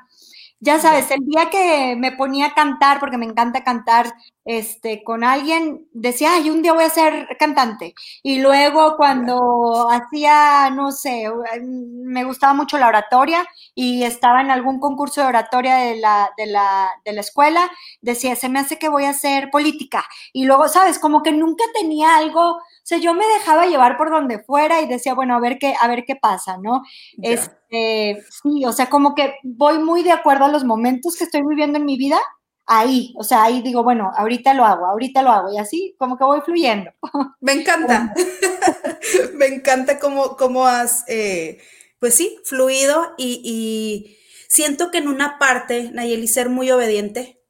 ya 0.61 0.79
sabes, 0.79 1.11
el 1.11 1.25
día 1.25 1.49
que 1.49 1.95
me 1.97 2.13
ponía 2.13 2.45
a 2.47 2.53
cantar, 2.53 3.01
porque 3.01 3.17
me 3.17 3.25
encanta 3.25 3.65
cantar 3.65 4.13
este, 4.45 5.03
con 5.03 5.25
alguien, 5.25 5.87
decía, 5.91 6.35
ay, 6.35 6.49
un 6.49 6.61
día 6.61 6.71
voy 6.71 6.85
a 6.85 6.89
ser 6.89 7.27
cantante. 7.37 7.95
Y 8.23 8.39
luego 8.39 8.95
cuando 8.95 9.89
hacía, 9.89 10.69
no 10.69 10.91
sé, 10.91 11.25
me 11.63 12.23
gustaba 12.23 12.53
mucho 12.53 12.77
la 12.77 12.87
oratoria 12.87 13.45
y 13.75 14.03
estaba 14.03 14.39
en 14.39 14.51
algún 14.51 14.79
concurso 14.79 15.19
de 15.21 15.27
oratoria 15.27 15.75
de 15.75 15.95
la, 15.97 16.31
de 16.37 16.45
la, 16.45 16.91
de 17.03 17.11
la 17.13 17.21
escuela, 17.21 17.69
decía, 18.01 18.37
se 18.37 18.47
me 18.47 18.59
hace 18.59 18.79
que 18.79 18.87
voy 18.87 19.03
a 19.03 19.09
hacer 19.09 19.49
política. 19.51 20.05
Y 20.31 20.45
luego, 20.45 20.69
sabes, 20.69 20.97
como 20.97 21.23
que 21.23 21.33
nunca 21.33 21.65
tenía 21.73 22.15
algo, 22.15 22.61
o 22.81 22.83
sea, 22.83 22.97
yo 22.97 23.13
me 23.13 23.27
dejaba 23.27 23.67
llevar 23.67 23.95
por 23.95 24.09
donde 24.09 24.39
fuera 24.39 24.81
y 24.81 24.87
decía, 24.87 25.13
bueno, 25.13 25.35
a 25.35 25.39
ver 25.39 25.59
qué, 25.59 25.75
a 25.79 25.87
ver 25.87 26.03
qué 26.05 26.15
pasa, 26.15 26.57
¿no? 26.57 26.81
Este, 27.21 28.23
sí, 28.41 28.65
o 28.65 28.73
sea, 28.73 28.89
como 28.89 29.13
que 29.13 29.35
voy 29.43 29.77
muy 29.77 30.01
de 30.01 30.11
acuerdo 30.11 30.45
a 30.45 30.51
los 30.51 30.63
momentos 30.63 31.15
que 31.15 31.25
estoy 31.25 31.41
viviendo 31.47 31.77
en 31.77 31.85
mi 31.85 31.95
vida, 31.95 32.19
ahí, 32.65 33.13
o 33.17 33.23
sea, 33.23 33.43
ahí 33.43 33.61
digo, 33.61 33.83
bueno, 33.83 34.11
ahorita 34.15 34.53
lo 34.55 34.65
hago, 34.65 34.85
ahorita 34.87 35.21
lo 35.21 35.29
hago, 35.29 35.53
y 35.53 35.59
así 35.59 35.95
como 35.99 36.17
que 36.17 36.23
voy 36.23 36.41
fluyendo. 36.41 36.91
Me 37.39 37.53
encanta, 37.53 38.13
me 39.33 39.47
encanta 39.47 39.99
cómo, 39.99 40.35
cómo 40.35 40.65
has, 40.65 41.03
eh, 41.07 41.59
pues 41.99 42.15
sí, 42.15 42.39
fluido 42.45 43.13
y, 43.17 43.41
y, 43.43 44.17
siento 44.47 44.89
que 44.89 44.99
en 44.99 45.07
una 45.07 45.37
parte, 45.37 45.91
Nayeli, 45.91 46.27
ser 46.27 46.49
muy 46.49 46.71
obediente 46.71 47.41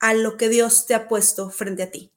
a 0.00 0.14
lo 0.14 0.36
que 0.36 0.48
Dios 0.48 0.86
te 0.86 0.94
ha 0.94 1.08
puesto 1.08 1.50
frente 1.50 1.82
a 1.82 1.90
ti, 1.90 2.12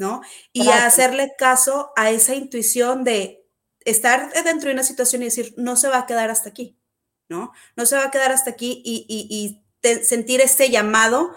¿no? 0.00 0.22
Y 0.54 0.66
a 0.68 0.86
hacerle 0.86 1.34
caso 1.36 1.92
a 1.94 2.10
esa 2.10 2.34
intuición 2.34 3.04
de 3.04 3.46
estar 3.84 4.32
dentro 4.44 4.68
de 4.68 4.72
una 4.72 4.82
situación 4.82 5.20
y 5.20 5.26
decir, 5.26 5.52
no 5.58 5.76
se 5.76 5.88
va 5.88 5.98
a 5.98 6.06
quedar 6.06 6.30
hasta 6.30 6.48
aquí, 6.48 6.78
¿no? 7.28 7.52
No 7.76 7.84
se 7.84 7.96
va 7.96 8.06
a 8.06 8.10
quedar 8.10 8.32
hasta 8.32 8.50
aquí 8.50 8.82
y, 8.82 9.62
sentir 10.02 10.40
este 10.40 10.70
llamado 10.70 11.32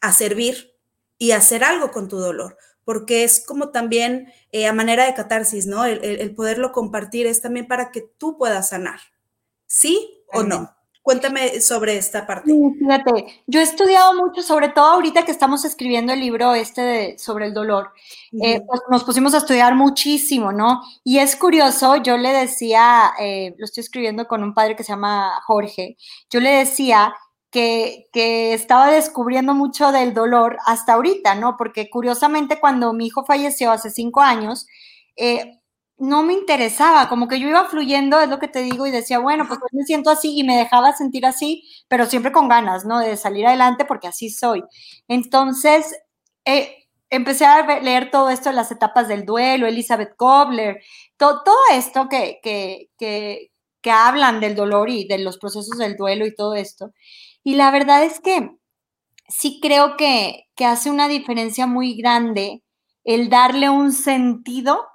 a 0.00 0.12
servir 0.12 0.72
y 1.16 1.30
hacer 1.30 1.62
algo 1.62 1.92
con 1.92 2.08
tu 2.08 2.18
dolor, 2.18 2.58
porque 2.84 3.22
es 3.22 3.44
como 3.44 3.70
también 3.70 4.32
eh, 4.50 4.66
a 4.66 4.72
manera 4.72 5.06
de 5.06 5.14
catarsis, 5.14 5.66
¿no? 5.66 5.84
El, 5.84 6.34
poderlo 6.34 6.72
compartir 6.72 7.28
es 7.28 7.40
también 7.40 7.68
para 7.68 7.92
que 7.92 8.00
tú 8.00 8.36
puedas 8.36 8.70
sanar, 8.70 8.98
¿sí 9.66 10.24
o 10.32 10.42
no? 10.42 10.76
Cuéntame 11.08 11.62
sobre 11.62 11.96
esta 11.96 12.26
parte. 12.26 12.52
fíjate, 12.78 13.42
yo 13.46 13.60
he 13.60 13.62
estudiado 13.62 14.12
mucho, 14.12 14.42
sobre 14.42 14.68
todo 14.68 14.84
ahorita 14.84 15.24
que 15.24 15.30
estamos 15.32 15.64
escribiendo 15.64 16.12
el 16.12 16.20
libro 16.20 16.52
este 16.52 17.16
sobre 17.16 17.46
el 17.46 17.54
dolor, 17.54 17.92
eh, 18.42 18.60
pues 18.66 18.82
nos 18.90 19.04
pusimos 19.04 19.32
a 19.32 19.38
estudiar 19.38 19.74
muchísimo, 19.74 20.52
¿no? 20.52 20.82
Y 21.04 21.16
es 21.16 21.34
curioso, 21.34 21.96
yo 21.96 22.18
le 22.18 22.28
decía, 22.34 23.12
eh, 23.18 23.54
lo 23.56 23.64
estoy 23.64 23.80
escribiendo 23.80 24.28
con 24.28 24.42
un 24.42 24.52
padre 24.52 24.76
que 24.76 24.84
se 24.84 24.92
llama 24.92 25.40
Jorge, 25.46 25.96
yo 26.28 26.40
le 26.40 26.50
decía 26.50 27.14
que, 27.50 28.10
que, 28.12 28.52
estaba 28.52 28.90
descubriendo 28.90 29.54
mucho 29.54 29.92
del 29.92 30.12
dolor 30.12 30.58
hasta 30.66 30.92
ahorita, 30.92 31.36
¿no? 31.36 31.56
Porque 31.56 31.88
curiosamente 31.88 32.60
cuando 32.60 32.92
mi 32.92 33.06
hijo 33.06 33.24
falleció 33.24 33.70
hace 33.70 33.88
cinco 33.88 34.20
años, 34.20 34.66
eh, 35.16 35.57
no 35.98 36.22
me 36.22 36.32
interesaba, 36.34 37.08
como 37.08 37.28
que 37.28 37.40
yo 37.40 37.48
iba 37.48 37.64
fluyendo, 37.68 38.20
es 38.20 38.28
lo 38.28 38.38
que 38.38 38.48
te 38.48 38.60
digo, 38.62 38.86
y 38.86 38.90
decía, 38.92 39.18
bueno, 39.18 39.46
pues 39.48 39.58
me 39.72 39.84
siento 39.84 40.10
así 40.10 40.38
y 40.38 40.44
me 40.44 40.56
dejaba 40.56 40.92
sentir 40.94 41.26
así, 41.26 41.64
pero 41.88 42.06
siempre 42.06 42.32
con 42.32 42.48
ganas, 42.48 42.84
¿no? 42.84 43.00
De 43.00 43.16
salir 43.16 43.46
adelante 43.46 43.84
porque 43.84 44.08
así 44.08 44.30
soy. 44.30 44.62
Entonces, 45.08 45.86
eh, 46.44 46.74
empecé 47.10 47.46
a 47.46 47.80
leer 47.80 48.10
todo 48.10 48.30
esto 48.30 48.50
de 48.50 48.56
las 48.56 48.70
etapas 48.70 49.08
del 49.08 49.24
duelo, 49.26 49.66
Elizabeth 49.66 50.14
Kobler, 50.16 50.80
todo, 51.16 51.42
todo 51.44 51.56
esto 51.72 52.08
que, 52.08 52.38
que, 52.42 52.90
que, 52.98 53.50
que 53.82 53.90
hablan 53.90 54.40
del 54.40 54.54
dolor 54.54 54.90
y 54.90 55.06
de 55.08 55.18
los 55.18 55.38
procesos 55.38 55.78
del 55.78 55.96
duelo 55.96 56.26
y 56.26 56.34
todo 56.34 56.54
esto. 56.54 56.92
Y 57.44 57.54
la 57.56 57.70
verdad 57.70 58.04
es 58.04 58.20
que 58.20 58.50
sí 59.28 59.60
creo 59.62 59.96
que, 59.96 60.44
que 60.56 60.64
hace 60.66 60.90
una 60.90 61.08
diferencia 61.08 61.66
muy 61.66 61.94
grande 61.96 62.62
el 63.04 63.30
darle 63.30 63.70
un 63.70 63.92
sentido 63.92 64.86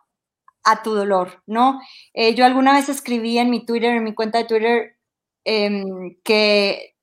a 0.63 0.83
tu 0.83 0.93
dolor, 0.93 1.41
¿no? 1.45 1.79
Eh, 2.13 2.35
yo 2.35 2.45
alguna 2.45 2.73
vez 2.73 2.89
escribí 2.89 3.37
en 3.37 3.49
mi 3.49 3.65
Twitter, 3.65 3.95
en 3.95 4.03
mi 4.03 4.13
cuenta 4.13 4.39
de 4.39 4.45
Twitter, 4.45 4.97
em, 5.45 6.15
que 6.23 6.95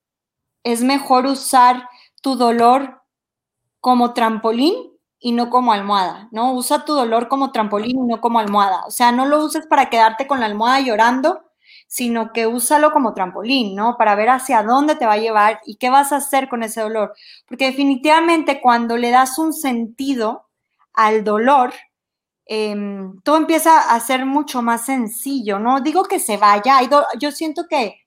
es 0.64 0.82
mejor 0.82 1.26
usar 1.26 1.88
tu 2.22 2.36
dolor 2.36 3.02
como 3.80 4.14
trampolín 4.14 4.74
y 5.18 5.32
no 5.32 5.50
como 5.50 5.72
almohada, 5.72 6.28
¿no? 6.32 6.52
Usa 6.54 6.84
tu 6.84 6.94
dolor 6.94 7.28
como 7.28 7.52
trampolín 7.52 7.98
y 8.04 8.06
no 8.08 8.20
como 8.20 8.38
almohada. 8.40 8.84
O 8.86 8.90
sea, 8.90 9.12
no 9.12 9.26
lo 9.26 9.44
uses 9.44 9.66
para 9.66 9.90
quedarte 9.90 10.26
con 10.26 10.40
la 10.40 10.46
almohada 10.46 10.80
llorando, 10.80 11.44
sino 11.88 12.32
que 12.32 12.46
úsalo 12.46 12.92
como 12.92 13.14
trampolín, 13.14 13.74
¿no? 13.76 13.96
Para 13.98 14.14
ver 14.14 14.30
hacia 14.30 14.62
dónde 14.62 14.96
te 14.96 15.06
va 15.06 15.14
a 15.14 15.18
llevar 15.18 15.60
y 15.66 15.76
qué 15.76 15.90
vas 15.90 16.12
a 16.12 16.16
hacer 16.16 16.48
con 16.48 16.62
ese 16.62 16.80
dolor. 16.80 17.14
Porque 17.46 17.66
definitivamente 17.66 18.60
cuando 18.60 18.96
le 18.96 19.10
das 19.10 19.38
un 19.38 19.52
sentido 19.52 20.46
al 20.94 21.24
dolor, 21.24 21.72
Em, 22.52 23.20
todo 23.22 23.36
empieza 23.36 23.94
a 23.94 24.00
ser 24.00 24.26
mucho 24.26 24.60
más 24.60 24.84
sencillo, 24.84 25.60
¿no? 25.60 25.80
Digo 25.82 26.02
que 26.02 26.18
se 26.18 26.36
vaya, 26.36 26.80
yo 27.16 27.30
siento 27.30 27.66
que, 27.70 28.00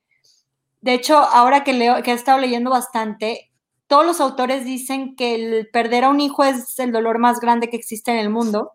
de 0.82 0.93
hecho, 0.95 1.17
ahora 1.17 1.63
que, 1.63 1.71
leo, 1.71 2.03
que 2.03 2.12
he 2.12 2.13
estado 2.13 2.39
leyendo 2.39 2.69
bastante, 2.69 3.49
todos 3.88 4.06
los 4.06 4.19
autores 4.19 4.65
dicen 4.65 5.15
que 5.15 5.36
el 5.36 5.69
perder 5.69 6.03
a 6.03 6.10
un 6.10 6.19
hijo 6.19 6.43
es 6.43 6.77
el 6.79 6.91
dolor 6.91 7.19
más 7.19 7.39
grande 7.39 7.69
que 7.69 7.77
existe 7.77 8.12
en 8.12 8.17
el 8.17 8.29
mundo. 8.29 8.73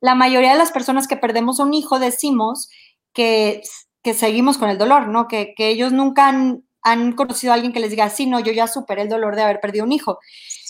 la 0.00 0.14
mayoría 0.14 0.52
de 0.52 0.58
las 0.58 0.72
personas 0.72 1.06
que 1.06 1.18
perdemos 1.18 1.60
a 1.60 1.64
un 1.64 1.74
hijo 1.74 1.98
decimos 1.98 2.70
que, 3.12 3.60
que 4.02 4.14
seguimos 4.14 4.56
con 4.56 4.70
el 4.70 4.78
dolor, 4.78 5.08
¿no? 5.08 5.28
Que, 5.28 5.52
ellos 5.58 5.92
nunca 5.92 6.28
han, 6.28 7.12
conocido 7.12 7.52
a 7.52 7.56
alguien 7.56 7.74
que 7.74 7.80
les 7.80 7.90
diga, 7.90 8.08
sí, 8.08 8.24
no, 8.24 8.40
yo 8.40 8.52
ya 8.52 8.66
superé 8.66 9.02
el 9.02 9.10
dolor 9.10 9.36
de 9.36 9.42
haber 9.42 9.60
perdido 9.60 9.84
un 9.84 9.92
hijo. 9.92 10.20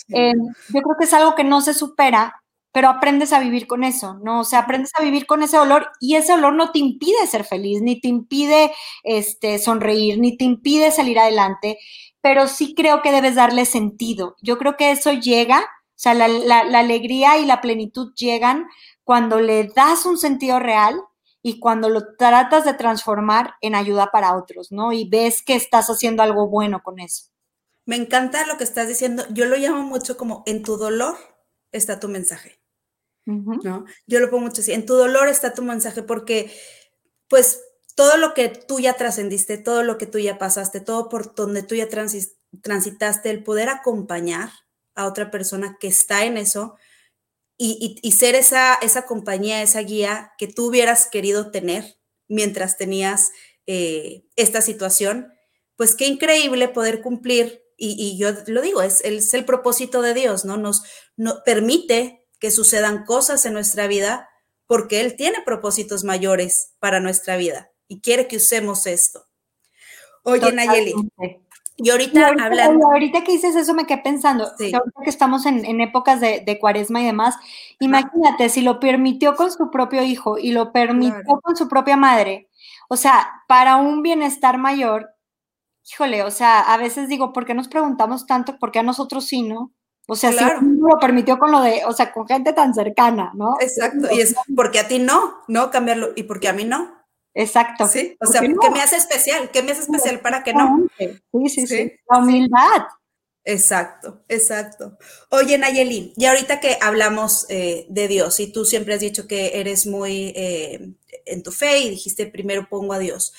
Em, 0.09 0.37
yo 0.73 0.81
creo 0.81 0.97
que 0.99 1.05
es 1.05 1.13
algo 1.13 1.33
que 1.33 1.45
no 1.45 1.61
se 1.61 1.73
supera 1.73 2.41
pero 2.71 2.89
aprendes 2.89 3.33
a 3.33 3.39
vivir 3.39 3.67
con 3.67 3.83
eso, 3.83 4.15
¿no? 4.23 4.41
O 4.41 4.43
sea, 4.43 4.59
aprendes 4.59 4.91
a 4.95 5.01
vivir 5.01 5.25
con 5.25 5.43
ese 5.43 5.57
dolor 5.57 5.89
y 5.99 6.15
ese 6.15 6.33
dolor 6.33 6.53
no 6.53 6.71
te 6.71 6.79
impide 6.79 7.25
ser 7.27 7.43
feliz, 7.43 7.81
ni 7.81 7.99
te 7.99 8.07
impide 8.07 8.71
este, 9.03 9.59
sonreír, 9.59 10.19
ni 10.19 10.37
te 10.37 10.43
impide 10.45 10.91
salir 10.91 11.19
adelante, 11.19 11.79
pero 12.21 12.47
sí 12.47 12.75
creo 12.75 13.01
que 13.01 13.11
debes 13.11 13.35
darle 13.35 13.65
sentido. 13.65 14.35
Yo 14.41 14.57
creo 14.57 14.77
que 14.77 14.91
eso 14.91 15.13
llega, 15.13 15.59
o 15.59 15.95
sea, 15.95 16.13
la, 16.13 16.27
la 16.27 16.79
alegría 16.79 17.37
y 17.37 17.45
la 17.45 17.61
plenitud 17.61 18.13
llegan 18.15 18.67
cuando 19.03 19.39
le 19.39 19.69
das 19.75 20.05
un 20.05 20.17
sentido 20.17 20.59
real 20.59 21.01
y 21.41 21.59
cuando 21.59 21.87
lo 21.87 22.15
tratas 22.17 22.65
de 22.65 22.73
transformar 22.73 23.53
en 23.61 23.73
ayuda 23.73 24.11
para 24.11 24.35
otros, 24.35 24.71
¿no? 24.71 24.91
Y 24.91 25.07
ves 25.07 25.41
que 25.41 25.55
estás 25.55 25.87
haciendo 25.87 26.21
algo 26.21 26.49
bueno 26.49 26.81
con 26.83 26.99
eso. 26.99 27.27
Me 27.85 27.95
encanta 27.95 28.45
lo 28.45 28.57
que 28.57 28.65
estás 28.65 28.89
diciendo. 28.89 29.23
Yo 29.29 29.45
lo 29.45 29.55
llamo 29.55 29.81
mucho 29.83 30.17
como 30.17 30.43
en 30.45 30.61
tu 30.61 30.75
dolor 30.75 31.15
está 31.71 31.99
tu 31.99 32.07
mensaje. 32.07 32.59
¿no? 33.25 33.85
Yo 34.05 34.19
lo 34.19 34.29
pongo 34.29 34.45
mucho 34.45 34.61
así, 34.61 34.71
en 34.71 34.85
tu 34.85 34.93
dolor 34.93 35.27
está 35.27 35.53
tu 35.53 35.61
mensaje 35.61 36.01
porque 36.01 36.49
pues 37.27 37.61
todo 37.95 38.17
lo 38.17 38.33
que 38.33 38.47
tú 38.49 38.79
ya 38.79 38.93
trascendiste, 38.93 39.57
todo 39.57 39.83
lo 39.83 39.97
que 39.97 40.05
tú 40.05 40.19
ya 40.19 40.37
pasaste, 40.37 40.79
todo 40.79 41.09
por 41.09 41.35
donde 41.35 41.63
tú 41.63 41.75
ya 41.75 41.89
transitaste, 41.89 43.29
el 43.29 43.43
poder 43.43 43.69
acompañar 43.69 44.49
a 44.95 45.05
otra 45.07 45.29
persona 45.29 45.77
que 45.79 45.87
está 45.87 46.25
en 46.25 46.37
eso 46.37 46.75
y, 47.57 48.11
ser 48.11 48.35
esa, 48.35 48.75
esa 48.75 49.07
compañía, 49.07 49.63
esa 49.63 49.79
guía 49.81 50.31
que 50.37 50.47
tú 50.47 50.67
hubieras 50.67 51.07
querido 51.07 51.49
tener 51.49 51.97
mientras 52.27 52.77
tenías 52.77 53.31
eh, 53.65 54.25
esta 54.35 54.61
situación, 54.61 55.33
pues 55.75 55.95
qué 55.95 56.05
increíble 56.05 56.67
poder 56.69 57.01
cumplir, 57.01 57.63
y, 57.79 58.17
yo 58.17 58.29
lo 58.47 58.61
digo, 58.61 58.81
es, 58.81 59.01
es, 59.01 59.33
el 59.33 59.45
propósito 59.45 60.01
de 60.01 60.13
Dios, 60.13 60.45
¿no? 60.45 60.57
Nos 60.57 60.83
no, 61.17 61.43
permite 61.43 62.25
que 62.39 62.51
sucedan 62.51 63.03
cosas 63.03 63.45
en 63.45 63.53
nuestra 63.53 63.87
vida 63.87 64.29
porque 64.67 65.01
Él 65.01 65.15
tiene 65.15 65.41
propósitos 65.41 66.03
mayores 66.03 66.75
para 66.79 66.99
nuestra 66.99 67.35
vida 67.35 67.71
y 67.87 67.99
quiere 68.01 68.27
que 68.27 68.37
usemos 68.37 68.85
esto. 68.85 69.25
Oye, 70.23 70.51
Nayeli, 70.51 70.93
y 71.79 71.91
ahorita, 71.91 72.29
hablando. 72.29 72.87
Ahorita 72.87 73.23
que 73.23 73.33
dices 73.33 73.55
eso, 73.55 73.75
me 73.75 73.85
quedé 73.85 73.99
pensando, 73.99 74.51
que 74.57 74.75
ahorita 74.75 75.01
que 75.03 75.09
estamos 75.11 75.45
en, 75.45 75.79
épocas 75.79 76.19
de, 76.19 76.57
cuaresma 76.59 77.01
y 77.01 77.05
demás, 77.05 77.35
imagínate 77.79 78.49
si 78.49 78.61
lo 78.61 78.79
permitió 78.79 79.35
con 79.35 79.51
su 79.51 79.69
propio 79.69 80.03
hijo 80.03 80.39
y 80.39 80.51
lo 80.51 80.71
permitió 80.71 81.39
con 81.41 81.55
su 81.55 81.67
propia 81.67 81.95
madre. 81.95 82.49
O 82.89 82.97
sea, 82.97 83.43
para 83.47 83.75
un 83.75 84.01
bienestar 84.01 84.57
mayor, 84.57 85.11
híjole, 85.89 86.23
o 86.23 86.31
sea, 86.31 86.61
a 86.61 86.77
veces 86.77 87.09
digo, 87.09 87.31
¿por 87.31 87.45
qué 87.45 87.53
nos 87.53 87.67
preguntamos 87.67 88.25
tanto? 88.25 88.57
¿Por 88.57 88.71
qué 88.71 88.79
a 88.79 88.83
nosotros 88.83 89.25
sí, 89.25 89.43
no? 89.43 89.71
O 90.07 90.15
sea, 90.15 90.31
claro. 90.31 90.61
lo 90.61 90.97
permitió 90.99 91.37
con 91.37 91.51
lo 91.51 91.61
de, 91.61 91.83
o 91.85 91.91
sea, 91.91 92.13
con 92.13 92.25
gente 92.27 92.53
tan 92.53 92.73
cercana, 92.73 93.31
¿no? 93.35 93.57
Exacto, 93.59 94.07
y 94.11 94.21
es 94.21 94.35
porque 94.55 94.79
a 94.79 94.87
ti 94.87 94.99
no, 94.99 95.41
¿no? 95.47 95.69
Cambiarlo, 95.69 96.13
y 96.15 96.23
porque 96.23 96.47
a 96.47 96.53
mí 96.53 96.63
no. 96.63 96.95
Exacto. 97.33 97.87
Sí, 97.87 98.17
o 98.19 98.25
sea, 98.25 98.41
¿qué 98.41 98.69
me 98.71 98.81
hace 98.81 98.95
especial? 98.95 99.51
¿Qué 99.51 99.61
me 99.61 99.71
hace 99.71 99.81
especial 99.81 100.21
para 100.21 100.43
que 100.43 100.53
no? 100.53 100.87
Sí, 100.97 101.49
sí, 101.49 101.67
sí. 101.67 101.91
La 102.09 102.19
humildad. 102.19 102.87
Exacto, 103.43 104.23
exacto. 104.27 104.97
Oye, 105.29 105.57
Nayeli, 105.57 106.13
y 106.17 106.25
ahorita 106.25 106.59
que 106.59 106.77
hablamos 106.81 107.45
eh, 107.49 107.85
de 107.89 108.07
Dios, 108.07 108.39
y 108.39 108.51
tú 108.51 108.65
siempre 108.65 108.93
has 108.93 108.99
dicho 108.99 109.27
que 109.27 109.59
eres 109.59 109.87
muy 109.87 110.33
eh, 110.35 110.93
en 111.25 111.43
tu 111.43 111.51
fe 111.51 111.79
y 111.79 111.89
dijiste 111.89 112.25
primero 112.27 112.67
pongo 112.69 112.93
a 112.93 112.99
Dios 112.99 113.33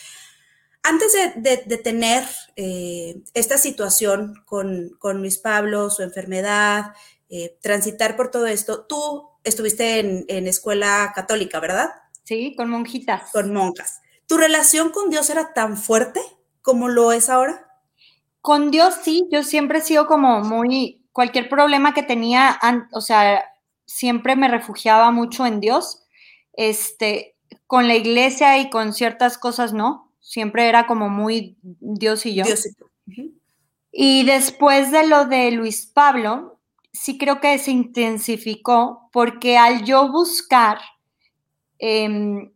antes 0.88 1.12
de, 1.37 1.77
tener 1.79 2.24
eh, 2.57 3.20
esta 3.35 3.59
situación 3.59 4.42
con, 4.46 4.96
Luis 5.14 5.38
Pablo, 5.38 5.90
su 5.90 6.03
enfermedad, 6.03 6.94
eh, 7.29 7.59
transitar 7.61 8.16
por 8.16 8.31
todo 8.31 8.46
esto, 8.46 8.87
tú 8.87 9.29
estuviste 9.44 10.01
en, 10.01 10.46
escuela 10.46 11.12
católica, 11.14 11.61
¿verdad? 11.61 11.90
Sí, 12.24 12.55
con 12.57 12.70
monjitas. 12.70 13.31
Con 13.33 13.53
monjas. 13.53 14.01
¿Tu 14.27 14.37
relación 14.37 14.90
con 14.90 15.11
Dios 15.11 15.29
era 15.31 15.53
tan 15.53 15.77
fuerte 15.77 16.20
como 16.62 16.88
lo 16.88 17.12
es 17.12 17.29
ahora? 17.29 17.68
Con 18.40 18.70
Dios 18.70 18.94
sí, 19.03 19.27
yo 19.31 19.42
siempre 19.42 19.79
he 19.79 19.83
sido 19.83 20.07
como 20.07 20.40
muy, 20.40 21.05
cualquier 21.12 21.48
problema 21.48 21.92
que 21.92 22.03
tenía, 22.03 22.59
o 22.92 23.01
sea, 23.01 23.44
siempre 23.85 24.37
me 24.37 24.48
refugiaba 24.48 25.11
mucho 25.11 25.44
en 25.44 25.61
Dios. 25.61 26.05
Este, 26.55 27.37
con 27.66 27.87
la 27.87 27.94
iglesia 27.94 28.59
y 28.59 28.70
con 28.70 28.92
ciertas 28.92 29.38
cosas 29.38 29.72
no, 29.72 30.07
siempre 30.28 30.68
era 30.68 30.86
como 30.86 31.08
muy 31.08 31.56
Dios 31.62 32.26
y 32.26 32.34
yo. 32.34 32.44
Dios 32.44 32.66
y, 32.66 32.74
tú. 32.74 32.86
y 33.90 34.24
después 34.24 34.90
de 34.90 35.06
lo 35.06 35.24
de 35.24 35.50
Luis 35.52 35.86
Pablo, 35.86 36.60
sí 36.92 37.16
creo 37.16 37.40
que 37.40 37.58
se 37.58 37.70
intensificó 37.70 39.08
porque 39.10 39.56
al 39.56 39.84
yo 39.84 40.12
buscar 40.12 40.80
em, 41.78 42.52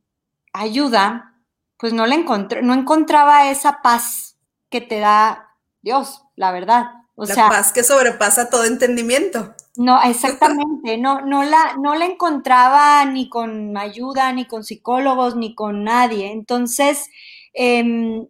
ayuda, 0.53 1.35
pues 1.79 1.95
no, 1.95 2.07
le 2.07 2.17
encontré, 2.17 2.61
no 2.63 2.75
encontraba 2.75 3.51
esa 3.51 3.81
paz 3.81 4.37
que 4.69 4.83
te 4.83 4.99
da 4.99 5.57
Dios, 5.81 6.23
la 6.37 6.53
verdad. 6.53 6.91
O 7.15 7.25
la 7.25 7.49
paz 7.49 7.73
que 7.73 7.85
sobrepasa 7.85 8.51
todo 8.51 8.65
entendimiento. 8.65 9.55
No, 9.77 10.03
exactamente. 10.03 10.99
No, 10.99 11.23
no, 11.23 11.43
la, 11.43 11.77
no 11.79 11.95
la 11.95 12.05
encontraba 12.05 13.05
ni 13.07 13.31
con 13.31 13.77
ayuda, 13.79 14.33
ni 14.33 14.47
con 14.47 14.63
psicólogos, 14.63 15.37
ni 15.37 15.55
con 15.55 15.85
nadie. 15.85 16.33
Entonces, 16.33 17.09
em, 17.53 18.27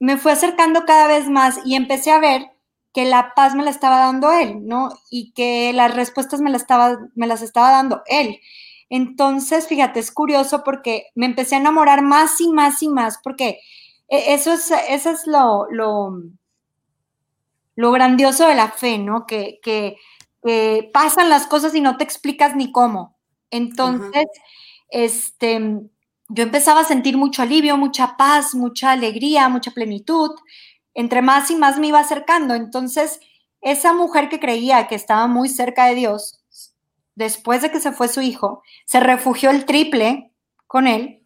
me 0.00 0.16
fui 0.16 0.32
acercando 0.32 0.84
cada 0.84 1.06
vez 1.06 1.28
más 1.28 1.60
y 1.64 1.76
empecé 1.76 2.10
a 2.10 2.18
ver 2.18 2.52
que 2.92 3.04
la 3.04 3.32
paz 3.34 3.54
me 3.54 3.64
la 3.64 3.70
estaba 3.70 3.98
dando 3.98 4.32
él, 4.32 4.66
¿no? 4.66 4.90
Y 5.10 5.32
que 5.32 5.72
las 5.72 5.94
respuestas 5.94 6.40
me, 6.40 6.54
estaba, 6.54 6.98
me 7.14 7.26
las 7.26 7.42
estaba 7.42 7.70
dando 7.70 8.02
él. 8.06 8.40
Entonces, 8.90 9.66
fíjate, 9.66 10.00
es 10.00 10.12
curioso 10.12 10.62
porque 10.64 11.06
me 11.14 11.26
empecé 11.26 11.54
a 11.54 11.58
enamorar 11.58 12.02
más 12.02 12.40
y 12.40 12.48
más 12.48 12.82
y 12.82 12.88
más, 12.88 13.18
porque 13.24 13.60
e, 14.08 14.34
eso 14.34 14.52
es, 14.52 14.70
eso 14.90 15.10
es 15.10 15.26
lo, 15.26 15.66
lo, 15.70 16.12
grandioso 17.92 18.46
de 18.46 18.54
la 18.54 18.68
fe, 18.68 18.98
¿no? 18.98 19.26
Que, 19.26 19.58
que, 19.62 19.96
pasan 20.92 21.30
las 21.30 21.46
cosas 21.46 21.74
y 21.74 21.80
no 21.80 21.96
te 21.96 22.04
explicas 22.04 22.56
ni 22.56 22.72
cómo. 22.72 23.16
Entonces, 23.50 24.26
este, 24.90 25.80
yo 26.34 26.44
empezaba 26.44 26.80
a 26.80 26.84
sentir 26.84 27.18
mucho 27.18 27.42
alivio, 27.42 27.76
mucha 27.76 28.16
paz, 28.16 28.54
mucha 28.54 28.92
alegría, 28.92 29.50
mucha 29.50 29.70
plenitud. 29.70 30.30
Entre 30.94 31.20
más 31.20 31.50
y 31.50 31.56
más 31.56 31.78
me 31.78 31.88
iba 31.88 32.00
acercando. 32.00 32.54
Entonces, 32.54 33.20
esa 33.60 33.92
mujer 33.92 34.30
que 34.30 34.40
creía 34.40 34.88
que 34.88 34.94
estaba 34.94 35.26
muy 35.26 35.50
cerca 35.50 35.86
de 35.86 35.94
Dios, 35.94 36.42
después 37.14 37.60
de 37.60 37.70
que 37.70 37.80
se 37.80 37.92
fue 37.92 38.08
su 38.08 38.22
hijo, 38.22 38.62
se 38.86 39.00
refugió 39.00 39.50
el 39.50 39.66
triple 39.66 40.32
con 40.66 40.86
él 40.86 41.22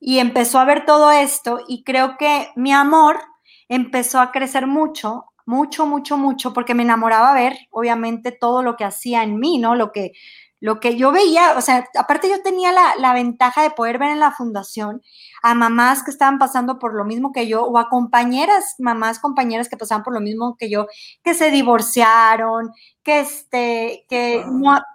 y 0.00 0.18
empezó 0.18 0.58
a 0.58 0.64
ver 0.64 0.84
todo 0.84 1.12
esto 1.12 1.60
y 1.68 1.84
creo 1.84 2.16
que 2.18 2.48
mi 2.56 2.72
amor 2.72 3.20
empezó 3.68 4.18
a 4.18 4.32
crecer 4.32 4.66
mucho, 4.66 5.26
mucho, 5.46 5.86
mucho, 5.86 6.18
mucho, 6.18 6.52
porque 6.52 6.74
me 6.74 6.82
enamoraba 6.82 7.32
ver, 7.32 7.56
obviamente, 7.70 8.32
todo 8.32 8.62
lo 8.64 8.76
que 8.76 8.84
hacía 8.84 9.22
en 9.22 9.38
mí, 9.38 9.58
¿no? 9.58 9.76
Lo 9.76 9.92
que, 9.92 10.12
lo 10.60 10.80
que 10.80 10.96
yo 10.96 11.12
veía, 11.12 11.56
o 11.56 11.60
sea, 11.60 11.88
aparte 11.96 12.28
yo 12.28 12.42
tenía 12.42 12.72
la, 12.72 12.94
la, 12.98 13.12
ventaja 13.12 13.62
de 13.62 13.70
poder 13.70 13.98
ver 13.98 14.10
en 14.10 14.20
la 14.20 14.32
fundación 14.32 15.02
a 15.42 15.54
mamás 15.54 16.02
que 16.02 16.10
estaban 16.10 16.38
pasando 16.38 16.78
por 16.78 16.94
lo 16.94 17.04
mismo 17.04 17.32
que 17.32 17.46
yo, 17.46 17.62
o 17.62 17.78
a 17.78 17.88
compañeras, 17.88 18.74
mamás, 18.78 19.20
compañeras 19.20 19.68
que 19.68 19.76
pasaban 19.76 20.02
por 20.02 20.14
lo 20.14 20.20
mismo 20.20 20.56
que 20.58 20.68
yo, 20.68 20.86
que 21.22 21.34
se 21.34 21.50
divorciaron, 21.50 22.72
que, 23.04 23.20
este, 23.20 24.04
que 24.08 24.44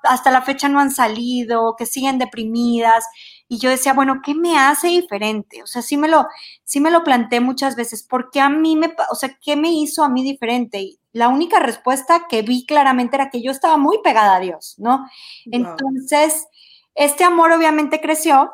hasta 0.03 0.31
la 0.31 0.41
fecha 0.41 0.69
no 0.69 0.79
han 0.79 0.91
salido, 0.91 1.75
que 1.77 1.85
siguen 1.85 2.19
deprimidas. 2.19 3.05
Y 3.47 3.59
yo 3.59 3.69
decía, 3.69 3.93
bueno, 3.93 4.21
¿qué 4.23 4.33
me 4.33 4.57
hace 4.57 4.87
diferente? 4.87 5.61
O 5.63 5.67
sea, 5.67 5.81
sí 5.81 5.97
me 5.97 6.07
lo, 6.07 6.25
sí 6.63 6.79
me 6.79 6.91
lo 6.91 7.03
planteé 7.03 7.39
muchas 7.39 7.75
veces, 7.75 8.03
porque 8.03 8.39
a 8.39 8.49
mí 8.49 8.75
me, 8.75 8.95
o 9.11 9.15
sea, 9.15 9.37
¿qué 9.41 9.55
me 9.55 9.69
hizo 9.69 10.03
a 10.03 10.09
mí 10.09 10.23
diferente? 10.23 10.79
Y 10.79 10.99
la 11.11 11.27
única 11.27 11.59
respuesta 11.59 12.25
que 12.27 12.41
vi 12.41 12.65
claramente 12.65 13.15
era 13.15 13.29
que 13.29 13.41
yo 13.41 13.51
estaba 13.51 13.77
muy 13.77 13.99
pegada 14.03 14.35
a 14.35 14.39
Dios, 14.39 14.75
¿no? 14.77 15.05
Entonces, 15.45 16.47
este 16.95 17.23
amor 17.23 17.51
obviamente 17.51 18.01
creció 18.01 18.51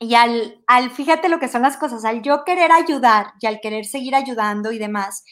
y 0.00 0.14
al, 0.14 0.62
al, 0.66 0.90
fíjate 0.90 1.28
lo 1.28 1.40
que 1.40 1.48
son 1.48 1.62
las 1.62 1.76
cosas, 1.76 2.04
al 2.04 2.22
yo 2.22 2.44
querer 2.44 2.70
ayudar 2.70 3.32
y 3.40 3.46
al 3.46 3.60
querer 3.60 3.84
seguir 3.84 4.14
ayudando 4.14 4.70
y 4.70 4.78
demás, 4.78 5.24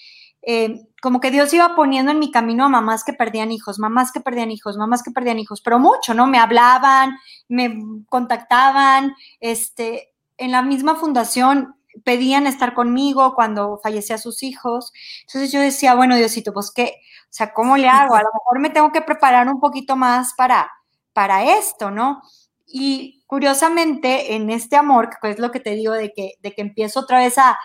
eh, 0.42 0.86
como 1.02 1.20
que 1.20 1.30
Dios 1.30 1.52
iba 1.52 1.74
poniendo 1.74 2.12
en 2.12 2.18
mi 2.18 2.30
camino 2.30 2.64
a 2.64 2.68
mamás 2.68 3.04
que 3.04 3.12
perdían 3.12 3.52
hijos, 3.52 3.78
mamás 3.78 4.12
que 4.12 4.20
perdían 4.20 4.50
hijos, 4.50 4.76
mamás 4.76 5.02
que 5.02 5.10
perdían 5.10 5.38
hijos, 5.38 5.60
pero 5.60 5.78
mucho, 5.78 6.14
¿no? 6.14 6.26
Me 6.26 6.38
hablaban, 6.38 7.16
me 7.48 7.78
contactaban, 8.08 9.14
este, 9.40 10.14
en 10.36 10.52
la 10.52 10.62
misma 10.62 10.96
fundación 10.96 11.76
pedían 12.04 12.46
estar 12.46 12.74
conmigo 12.74 13.34
cuando 13.34 13.78
fallecía 13.82 14.18
sus 14.18 14.42
hijos. 14.42 14.92
Entonces 15.22 15.52
yo 15.52 15.60
decía, 15.60 15.94
bueno, 15.94 16.16
Diosito, 16.16 16.52
pues 16.52 16.70
qué, 16.70 17.00
o 17.24 17.28
sea, 17.30 17.52
¿cómo 17.52 17.76
le 17.76 17.88
hago? 17.88 18.14
A 18.14 18.22
lo 18.22 18.28
mejor 18.32 18.60
me 18.60 18.70
tengo 18.70 18.92
que 18.92 19.02
preparar 19.02 19.48
un 19.48 19.60
poquito 19.60 19.96
más 19.96 20.34
para, 20.34 20.70
para 21.12 21.58
esto, 21.58 21.90
¿no? 21.90 22.22
Y 22.66 23.22
curiosamente, 23.26 24.34
en 24.34 24.50
este 24.50 24.76
amor, 24.76 25.10
que 25.20 25.30
es 25.30 25.38
lo 25.38 25.50
que 25.50 25.60
te 25.60 25.70
digo 25.70 25.92
de 25.92 26.12
que, 26.12 26.34
de 26.42 26.52
que 26.52 26.62
empiezo 26.62 27.00
otra 27.00 27.18
vez 27.18 27.38
a, 27.38 27.58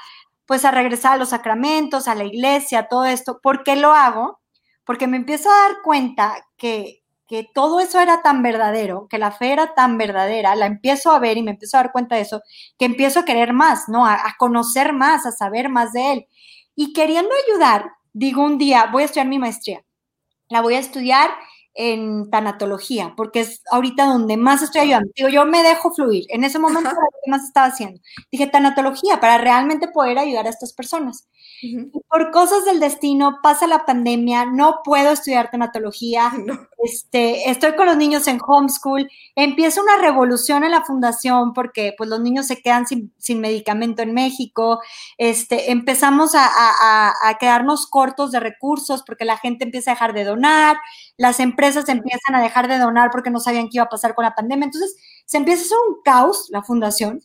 pues 0.52 0.66
a 0.66 0.72
regresar 0.72 1.14
a 1.14 1.18
los 1.18 1.30
sacramentos, 1.30 2.10
a 2.10 2.14
la 2.14 2.26
iglesia, 2.26 2.90
todo 2.90 3.06
esto, 3.06 3.40
¿por 3.42 3.64
qué 3.64 3.78
lo 3.78 3.94
hago? 3.94 4.42
Porque 4.84 5.08
me 5.08 5.16
empiezo 5.16 5.50
a 5.50 5.70
dar 5.70 5.78
cuenta 5.82 6.46
que, 6.58 6.98
todo 7.54 7.80
eso 7.80 8.02
era 8.02 8.22
tan 8.22 8.44
verdadero, 8.44 9.08
que 9.10 9.18
la 9.18 9.32
fe 9.32 9.54
era 9.54 9.74
tan 9.76 9.98
verdadera, 9.98 10.54
la 10.56 10.66
empiezo 10.66 11.12
a 11.14 11.20
ver 11.20 11.38
y 11.38 11.42
me 11.42 11.52
empiezo 11.52 11.78
a 11.78 11.84
dar 11.84 11.94
cuenta 11.94 12.16
de 12.16 12.24
eso, 12.24 12.42
que 12.78 12.84
empiezo 12.84 13.22
a 13.22 13.24
querer 13.24 13.54
más, 13.54 13.88
¿no? 13.88 14.06
A, 14.06 14.16
a 14.16 14.36
conocer 14.38 14.92
más, 14.92 15.26
a 15.26 15.32
saber 15.32 15.70
más 15.70 15.94
de 15.94 16.12
él. 16.12 16.28
Y 16.76 16.92
queriendo 16.92 17.32
ayudar, 17.48 17.90
digo 18.12 18.44
un 18.44 18.58
día, 18.58 18.90
voy 18.92 19.04
a 19.04 19.06
estudiar 19.06 19.28
mi 19.28 19.40
maestría. 19.40 19.86
La 20.50 20.60
voy 20.60 20.74
a 20.74 20.80
estudiar 20.80 21.30
en 21.74 22.30
tanatología, 22.30 23.14
porque 23.18 23.42
es 23.42 23.62
ahorita 23.72 24.06
donde 24.06 24.38
más 24.38 24.62
estoy 24.62 24.82
ayudando. 24.82 25.10
Digo, 25.16 25.30
yo 25.30 25.46
me 25.46 25.64
dejo 25.64 25.92
fluir. 25.94 26.26
En 26.30 26.44
ese 26.44 26.60
momento, 26.60 26.90
¿qué 27.24 27.32
más 27.32 27.44
estaba 27.46 27.68
haciendo? 27.68 28.00
Dije, 28.32 28.48
tanatología, 28.48 29.20
para 29.20 29.38
realmente 29.38 29.88
poder 29.88 30.18
ayudar 30.20 30.48
a 30.48 30.50
estas 30.50 30.74
personas. 30.74 31.28
Por 32.10 32.32
cosas 32.32 32.66
del 32.66 32.80
destino, 32.80 33.40
pasa 33.44 33.68
la 33.68 33.86
pandemia, 33.86 34.46
no 34.46 34.82
puedo 34.84 35.12
estudiar 35.12 35.52
tanatología. 35.52 36.32
Este, 36.84 37.48
estoy 37.52 37.76
con 37.76 37.86
los 37.86 37.96
niños 37.96 38.26
en 38.28 38.40
homeschool. 38.44 39.08
Empieza 39.36 39.84
una 39.84 39.98
revolución 39.98 40.64
en 40.64 40.72
la 40.72 40.84
fundación 40.84 41.54
porque 41.54 41.94
pues, 41.96 42.10
los 42.10 42.20
niños 42.22 42.48
se 42.48 42.60
quedan 42.60 42.88
sin, 42.88 43.40
medicamento 43.40 44.02
en 44.02 44.16
México. 44.16 44.80
Este, 45.20 45.70
empezamos 45.70 46.34
a, 46.34 46.50
a 46.50 47.38
quedarnos 47.38 47.86
cortos 47.86 48.32
de 48.32 48.40
recursos 48.40 49.04
porque 49.04 49.26
la 49.26 49.38
gente 49.38 49.64
empieza 49.64 49.92
a 49.92 49.94
dejar 49.94 50.14
de 50.14 50.24
donar 50.24 50.78
las 51.22 51.40
empresas 51.40 51.88
empiezan 51.88 52.34
a 52.34 52.42
dejar 52.42 52.68
de 52.68 52.80
donar 52.80 53.12
porque 53.12 53.30
no 53.30 53.40
sabían 53.40 53.66
qué 53.66 53.78
iba 53.78 53.84
a 53.84 53.90
pasar 53.90 54.16
con 54.16 54.26
la 54.26 54.34
pandemia. 54.34 54.66
Entonces, 54.66 54.96
se 55.26 55.38
empieza 55.38 55.62
a 55.62 55.66
hacer 55.66 55.78
un 55.88 56.02
caos 56.04 56.48
la 56.50 56.64
fundación, 56.64 57.22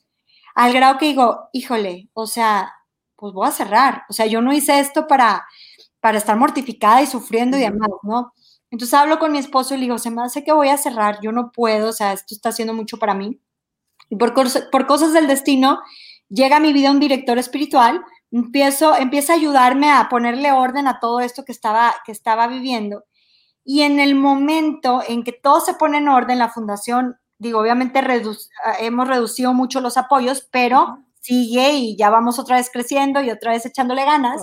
al 0.55 0.73
grado 0.75 0.99
que 0.99 1.07
digo, 1.07 1.49
híjole, 1.53 2.11
o 2.13 2.27
sea, 2.27 2.73
pues 3.17 3.33
voy 3.33 3.49
a 3.49 3.53
cerrar. 3.53 4.05
O 4.09 4.13
sea, 4.13 4.27
yo 4.27 4.41
no 4.41 4.53
hice 4.53 4.79
esto 4.79 5.07
para, 5.07 5.47
para 6.01 6.19
estar 6.19 6.37
mortificada 6.37 7.03
y 7.03 7.07
sufriendo 7.07 7.57
y 7.57 7.61
demás, 7.61 7.89
¿no? 8.03 8.33
Entonces 8.71 8.95
hablo 8.95 9.19
con 9.19 9.33
mi 9.33 9.39
esposo 9.39 9.75
y 9.75 9.79
le 9.79 9.85
digo, 9.85 9.99
se 9.99 10.11
me 10.11 10.23
hace 10.23 10.45
que 10.45 10.53
voy 10.53 10.69
a 10.69 10.77
cerrar, 10.77 11.21
yo 11.23 11.33
no 11.33 11.53
puedo, 11.53 11.91
o 11.91 11.93
sea, 11.93 12.13
esto 12.13 12.35
está 12.35 12.51
haciendo 12.51 12.75
mucho 12.75 12.99
para 12.99 13.15
mí. 13.15 13.41
Y 14.11 14.17
por, 14.17 14.35
por 14.71 14.87
cosas 14.87 15.13
del 15.13 15.27
destino, 15.27 15.81
llega 16.29 16.57
a 16.57 16.61
mi 16.61 16.73
vida 16.73 16.91
un 16.91 17.01
director 17.01 17.39
espiritual, 17.39 18.05
empiezo, 18.31 18.97
empieza 18.97 19.33
a 19.33 19.37
ayudarme 19.37 19.91
a 19.91 20.09
ponerle 20.09 20.53
orden 20.53 20.89
a 20.89 21.01
todo 21.01 21.21
esto 21.21 21.45
que 21.45 21.53
estaba, 21.53 21.95
que 22.05 22.13
estaba 22.13 22.47
viviendo. 22.49 23.05
Y 23.65 23.83
en 23.83 23.99
el 23.99 24.15
momento 24.15 25.03
en 25.07 25.25
que 25.25 25.33
todo 25.33 25.61
se 25.61 25.75
pone 25.75 25.99
en 25.99 26.09
orden, 26.09 26.39
la 26.39 26.51
fundación, 26.51 27.17
digo, 27.39 27.61
obviamente 27.61 27.99
ah, 27.99 28.77
hemos 28.81 29.09
reducido 29.09 29.55
mucho 29.55 29.81
los 29.81 29.97
apoyos, 29.97 30.47
pero 30.51 31.06
sigue 31.27 31.73
y 31.73 31.97
ya 31.97 32.09
vamos 32.09 32.39
otra 32.39 32.57
vez 32.57 32.71
creciendo 32.73 33.21
y 33.21 33.31
otra 33.31 33.53
vez 33.53 33.67
echándole 33.67 34.05
ganas. 34.05 34.41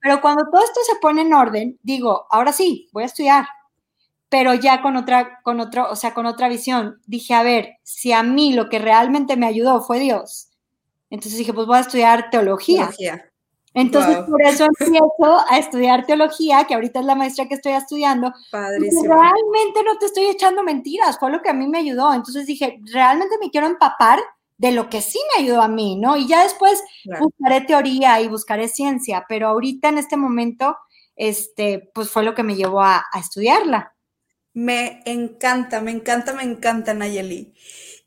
Pero 0.00 0.20
cuando 0.20 0.44
todo 0.50 0.62
esto 0.62 0.80
se 0.86 0.96
pone 1.00 1.22
en 1.22 1.32
orden, 1.32 1.78
digo, 1.82 2.26
ahora 2.30 2.52
sí, 2.52 2.88
voy 2.92 3.04
a 3.04 3.06
estudiar, 3.06 3.46
pero 4.28 4.52
ya 4.52 4.82
con 4.82 4.96
otra, 4.96 5.40
con 5.42 5.60
otro, 5.60 5.90
o 5.90 5.96
sea, 5.96 6.12
con 6.12 6.26
otra 6.26 6.48
visión. 6.48 7.00
Dije, 7.06 7.32
a 7.32 7.42
ver, 7.42 7.78
si 7.82 8.12
a 8.12 8.22
mí 8.22 8.52
lo 8.52 8.68
que 8.68 8.78
realmente 8.78 9.36
me 9.36 9.46
ayudó 9.46 9.80
fue 9.80 9.98
Dios, 9.98 10.50
entonces 11.08 11.38
dije, 11.38 11.54
pues 11.54 11.66
voy 11.66 11.78
a 11.78 11.80
estudiar 11.80 12.28
teología. 12.30 12.88
teología. 12.88 13.30
Entonces, 13.72 14.16
por 14.26 14.42
eso 14.42 14.64
empiezo 14.64 15.44
a 15.50 15.58
estudiar 15.58 16.06
teología, 16.06 16.64
que 16.64 16.74
ahorita 16.74 17.00
es 17.00 17.06
la 17.06 17.14
maestra 17.14 17.46
que 17.46 17.54
estoy 17.54 17.72
estudiando. 17.72 18.32
Padrísimo. 18.50 19.02
Realmente 19.02 19.82
no 19.84 19.98
te 19.98 20.06
estoy 20.06 20.24
echando 20.26 20.62
mentiras, 20.62 21.18
fue 21.18 21.30
lo 21.30 21.42
que 21.42 21.50
a 21.50 21.54
mí 21.54 21.66
me 21.66 21.78
ayudó. 21.78 22.12
Entonces 22.14 22.46
dije, 22.46 22.80
realmente 22.92 23.36
me 23.38 23.50
quiero 23.50 23.66
empapar 23.66 24.18
de 24.58 24.72
lo 24.72 24.88
que 24.88 25.02
sí 25.02 25.18
me 25.34 25.44
ayudó 25.44 25.62
a 25.62 25.68
mí, 25.68 25.96
¿no? 25.96 26.16
Y 26.16 26.26
ya 26.26 26.42
después 26.42 26.82
buscaré 27.20 27.60
teoría 27.62 28.20
y 28.20 28.28
buscaré 28.28 28.68
ciencia, 28.68 29.24
pero 29.28 29.48
ahorita 29.48 29.88
en 29.88 29.98
este 29.98 30.16
momento, 30.16 30.76
este, 31.14 31.90
pues 31.94 32.10
fue 32.10 32.24
lo 32.24 32.34
que 32.34 32.42
me 32.42 32.56
llevó 32.56 32.82
a, 32.82 33.04
a 33.12 33.20
estudiarla. 33.20 33.94
Me 34.54 35.02
encanta, 35.04 35.80
me 35.80 35.90
encanta, 35.90 36.32
me 36.32 36.42
encanta, 36.42 36.94
Nayeli. 36.94 37.54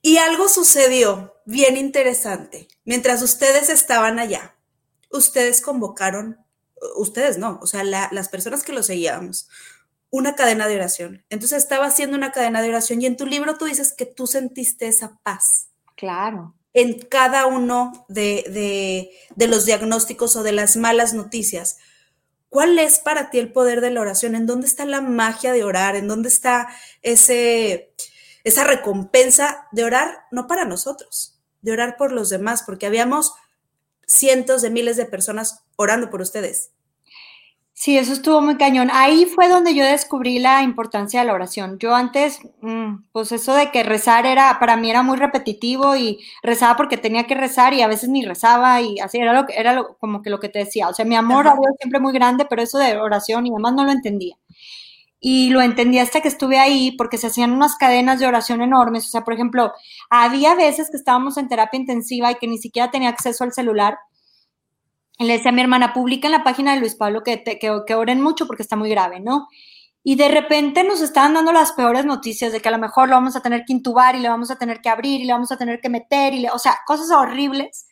Y 0.01 0.17
algo 0.17 0.47
sucedió 0.47 1.35
bien 1.45 1.77
interesante 1.77 2.67
mientras 2.85 3.21
ustedes 3.21 3.69
estaban 3.69 4.17
allá 4.17 4.55
ustedes 5.09 5.61
convocaron, 5.61 6.37
ustedes 6.95 7.37
no, 7.37 7.59
o 7.61 7.67
sea, 7.67 7.83
las 7.83 8.29
personas 8.29 8.63
que 8.63 8.73
lo 8.73 8.83
seguíamos, 8.83 9.49
una 10.09 10.35
cadena 10.35 10.67
de 10.67 10.75
oración. 10.75 11.25
Entonces 11.29 11.59
estaba 11.59 11.87
haciendo 11.87 12.17
una 12.17 12.31
cadena 12.31 12.61
de 12.61 12.69
oración 12.69 13.01
y 13.01 13.05
en 13.05 13.17
tu 13.17 13.25
libro 13.25 13.57
tú 13.57 13.65
dices 13.65 13.93
que 13.93 14.05
tú 14.05 14.27
sentiste 14.27 14.87
esa 14.87 15.19
paz. 15.23 15.69
Claro. 15.99 16.55
En 16.73 16.97
cada 16.97 17.45
uno 17.45 18.05
de, 18.07 19.11
de 19.35 19.47
los 19.47 19.65
diagnósticos 19.65 20.37
o 20.37 20.43
de 20.43 20.53
las 20.53 20.77
malas 20.77 21.13
noticias. 21.13 21.77
¿Cuál 22.47 22.79
es 22.79 22.99
para 22.99 23.29
ti 23.29 23.37
el 23.37 23.51
poder 23.51 23.81
de 23.81 23.91
la 23.91 23.99
oración? 23.99 24.33
¿En 24.33 24.45
dónde 24.45 24.65
está 24.65 24.85
la 24.85 25.01
magia 25.01 25.51
de 25.51 25.65
orar? 25.65 25.97
¿En 25.97 26.07
dónde 26.07 26.29
está 26.29 26.69
ese, 27.01 27.93
esa 28.45 28.63
recompensa 28.63 29.67
de 29.73 29.83
orar 29.83 30.23
no 30.31 30.47
para 30.47 30.63
nosotros, 30.63 31.37
de 31.61 31.73
orar 31.73 31.97
por 31.97 32.13
los 32.13 32.29
demás? 32.29 32.63
Porque 32.65 32.85
habíamos 32.85 33.33
cientos 34.07 34.61
de 34.61 34.69
miles 34.69 34.95
de 34.95 35.05
personas 35.05 35.65
orando 35.75 36.09
por 36.09 36.21
ustedes. 36.21 36.71
Sí, 37.81 37.97
eso 37.97 38.11
estuvo 38.11 38.41
muy 38.41 38.57
cañón. 38.57 38.89
Ahí 38.91 39.23
fue 39.23 39.47
donde 39.47 39.73
yo 39.73 39.85
descubrí 39.85 40.37
la 40.39 40.63
importancia 40.63 41.21
de 41.21 41.25
la 41.27 41.33
oración. 41.33 41.79
Yo 41.79 41.95
antes, 41.95 42.41
mm, 42.59 43.05
pues 43.13 43.31
eso 43.31 43.53
de 43.53 43.71
que 43.71 43.83
rezar 43.83 44.25
era, 44.25 44.59
para 44.59 44.75
mí 44.75 44.89
era 44.89 45.01
muy 45.01 45.17
repetitivo 45.17 45.95
y 45.95 46.19
rezaba 46.43 46.75
porque 46.75 46.97
tenía 46.97 47.23
que 47.25 47.35
rezar 47.35 47.73
y 47.73 47.81
a 47.81 47.87
veces 47.87 48.09
ni 48.09 48.25
rezaba 48.25 48.81
y 48.81 48.99
así 48.99 49.19
era 49.19 49.31
lo 49.31 49.45
que, 49.45 49.53
era 49.57 49.81
como 50.01 50.21
que 50.21 50.29
lo 50.29 50.41
que 50.41 50.49
te 50.49 50.59
decía. 50.59 50.89
O 50.89 50.93
sea, 50.93 51.05
mi 51.05 51.15
amor 51.15 51.47
a 51.47 51.53
Dios 51.53 51.71
siempre 51.79 52.01
muy 52.01 52.11
grande, 52.11 52.45
pero 52.49 52.61
eso 52.61 52.77
de 52.79 52.97
oración 52.97 53.47
y 53.47 53.51
demás 53.51 53.73
no 53.73 53.85
lo 53.85 53.91
entendía. 53.91 54.35
Y 55.21 55.49
lo 55.51 55.61
entendí 55.61 55.99
hasta 55.99 56.19
que 56.19 56.27
estuve 56.27 56.59
ahí 56.59 56.91
porque 56.97 57.17
se 57.17 57.27
hacían 57.27 57.53
unas 57.53 57.77
cadenas 57.77 58.19
de 58.19 58.27
oración 58.27 58.61
enormes. 58.61 59.05
O 59.07 59.09
sea, 59.09 59.23
por 59.23 59.35
ejemplo, 59.35 59.71
había 60.09 60.53
veces 60.55 60.89
que 60.91 60.97
estábamos 60.97 61.37
en 61.37 61.47
terapia 61.47 61.79
intensiva 61.79 62.31
y 62.31 62.35
que 62.35 62.47
ni 62.47 62.57
siquiera 62.57 62.91
tenía 62.91 63.09
acceso 63.09 63.45
al 63.45 63.53
celular 63.53 63.97
le 65.25 65.33
decía 65.33 65.51
a 65.51 65.53
mi 65.53 65.61
hermana, 65.61 65.93
publica 65.93 66.27
en 66.27 66.31
la 66.31 66.43
página 66.43 66.73
de 66.73 66.79
Luis 66.79 66.95
Pablo 66.95 67.23
que, 67.23 67.43
que, 67.43 67.93
oren 67.95 68.21
mucho 68.21 68.47
porque 68.47 68.63
está 68.63 68.77
muy 68.77 68.89
grave, 68.89 69.19
¿no? 69.19 69.49
Y 70.01 70.15
de 70.15 70.29
repente 70.29 70.83
nos 70.85 71.01
estaban 71.01 71.33
dando 71.33 71.51
las 71.51 71.73
peores 71.73 72.05
noticias 72.05 72.53
de 72.53 72.61
que 72.61 72.69
a 72.69 72.71
lo 72.71 72.77
mejor 72.77 73.09
lo 73.09 73.15
vamos 73.15 73.35
a 73.35 73.41
tener 73.41 73.65
que 73.65 73.73
intubar 73.73 74.15
y 74.15 74.21
le 74.21 74.29
vamos 74.29 74.49
a 74.49 74.57
tener 74.57 74.79
que 74.79 74.87
abrir 74.87 75.19
y 75.19 75.25
le 75.25 75.33
vamos 75.33 75.51
a 75.51 75.57
tener 75.57 75.81
que 75.81 75.89
meter, 75.89 76.33
y 76.33 76.39
le, 76.39 76.49
o 76.51 76.57
sea, 76.57 76.79
cosas 76.87 77.11
horribles. 77.11 77.87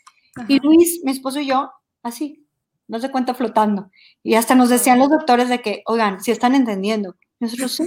Y 0.48 0.60
Luis, 0.60 1.02
mi 1.04 1.12
esposo 1.12 1.42
y 1.42 1.48
yo, 1.48 1.70
así, 2.02 2.48
no 2.88 3.00
se 3.00 3.12
cuenta 3.12 3.34
flotando. 3.34 3.92
Y 4.24 4.36
hasta 4.36 4.56
nos 4.56 4.70
decían 4.70 5.00
los 5.00 5.10
doctores 5.10 5.50
de 5.50 5.62
que, 5.62 5.84
oigan, 5.86 6.22
si 6.22 6.32
están 6.32 6.56
entendiendo. 6.56 7.16
Nosotros 7.40 7.74
sí. 7.74 7.84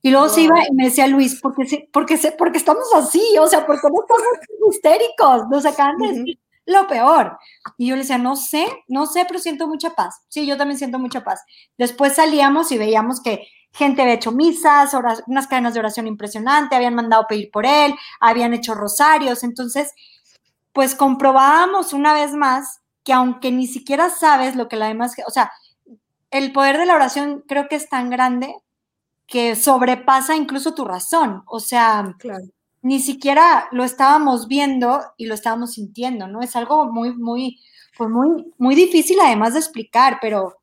Y 0.00 0.10
luego 0.10 0.28
se 0.30 0.42
iba 0.42 0.58
y 0.66 0.74
me 0.74 0.86
decía 0.86 1.06
Luis, 1.06 1.40
¿por 1.40 1.54
qué, 1.54 1.88
porque, 1.92 2.18
porque 2.36 2.58
estamos 2.58 2.86
así? 2.94 3.22
O 3.38 3.46
sea, 3.46 3.66
porque 3.66 3.86
no 3.88 4.00
estamos 4.00 4.74
histéricos? 4.74 5.48
Nos 5.48 5.66
acaban 5.66 5.98
de 5.98 6.08
decir 6.08 6.38
lo 6.66 6.86
peor. 6.86 7.38
Y 7.76 7.88
yo 7.88 7.96
le 7.96 8.02
decía, 8.02 8.18
no 8.18 8.36
sé, 8.36 8.66
no 8.88 9.06
sé, 9.06 9.24
pero 9.26 9.40
siento 9.40 9.66
mucha 9.66 9.90
paz. 9.90 10.22
Sí, 10.28 10.46
yo 10.46 10.56
también 10.56 10.78
siento 10.78 10.98
mucha 10.98 11.24
paz. 11.24 11.42
Después 11.78 12.14
salíamos 12.14 12.72
y 12.72 12.78
veíamos 12.78 13.20
que 13.20 13.46
gente 13.72 14.02
había 14.02 14.14
hecho 14.14 14.32
misas, 14.32 14.94
unas 15.26 15.46
cadenas 15.46 15.74
de 15.74 15.80
oración 15.80 16.06
impresionante, 16.06 16.76
habían 16.76 16.94
mandado 16.94 17.26
pedir 17.28 17.50
por 17.50 17.66
él, 17.66 17.94
habían 18.20 18.54
hecho 18.54 18.74
rosarios. 18.74 19.42
Entonces, 19.42 19.92
pues 20.72 20.94
comprobábamos 20.94 21.92
una 21.92 22.14
vez 22.14 22.32
más 22.34 22.80
que 23.04 23.12
aunque 23.12 23.50
ni 23.50 23.66
siquiera 23.66 24.10
sabes 24.10 24.54
lo 24.54 24.68
que 24.68 24.76
la 24.76 24.86
demás, 24.86 25.14
o 25.26 25.30
sea, 25.30 25.50
el 26.30 26.52
poder 26.52 26.78
de 26.78 26.86
la 26.86 26.94
oración 26.94 27.44
creo 27.48 27.68
que 27.68 27.76
es 27.76 27.88
tan 27.88 28.10
grande 28.10 28.54
que 29.26 29.56
sobrepasa 29.56 30.36
incluso 30.36 30.74
tu 30.74 30.84
razón. 30.84 31.42
O 31.46 31.60
sea, 31.60 32.14
claro 32.18 32.44
ni 32.82 33.00
siquiera 33.00 33.68
lo 33.70 33.84
estábamos 33.84 34.48
viendo 34.48 35.00
y 35.16 35.26
lo 35.26 35.34
estábamos 35.34 35.74
sintiendo, 35.74 36.26
¿no? 36.26 36.42
Es 36.42 36.56
algo 36.56 36.84
muy, 36.92 37.14
muy, 37.14 37.60
pues 37.96 38.10
muy, 38.10 38.52
muy 38.58 38.74
difícil 38.74 39.18
además 39.20 39.54
de 39.54 39.60
explicar, 39.60 40.18
pero 40.20 40.60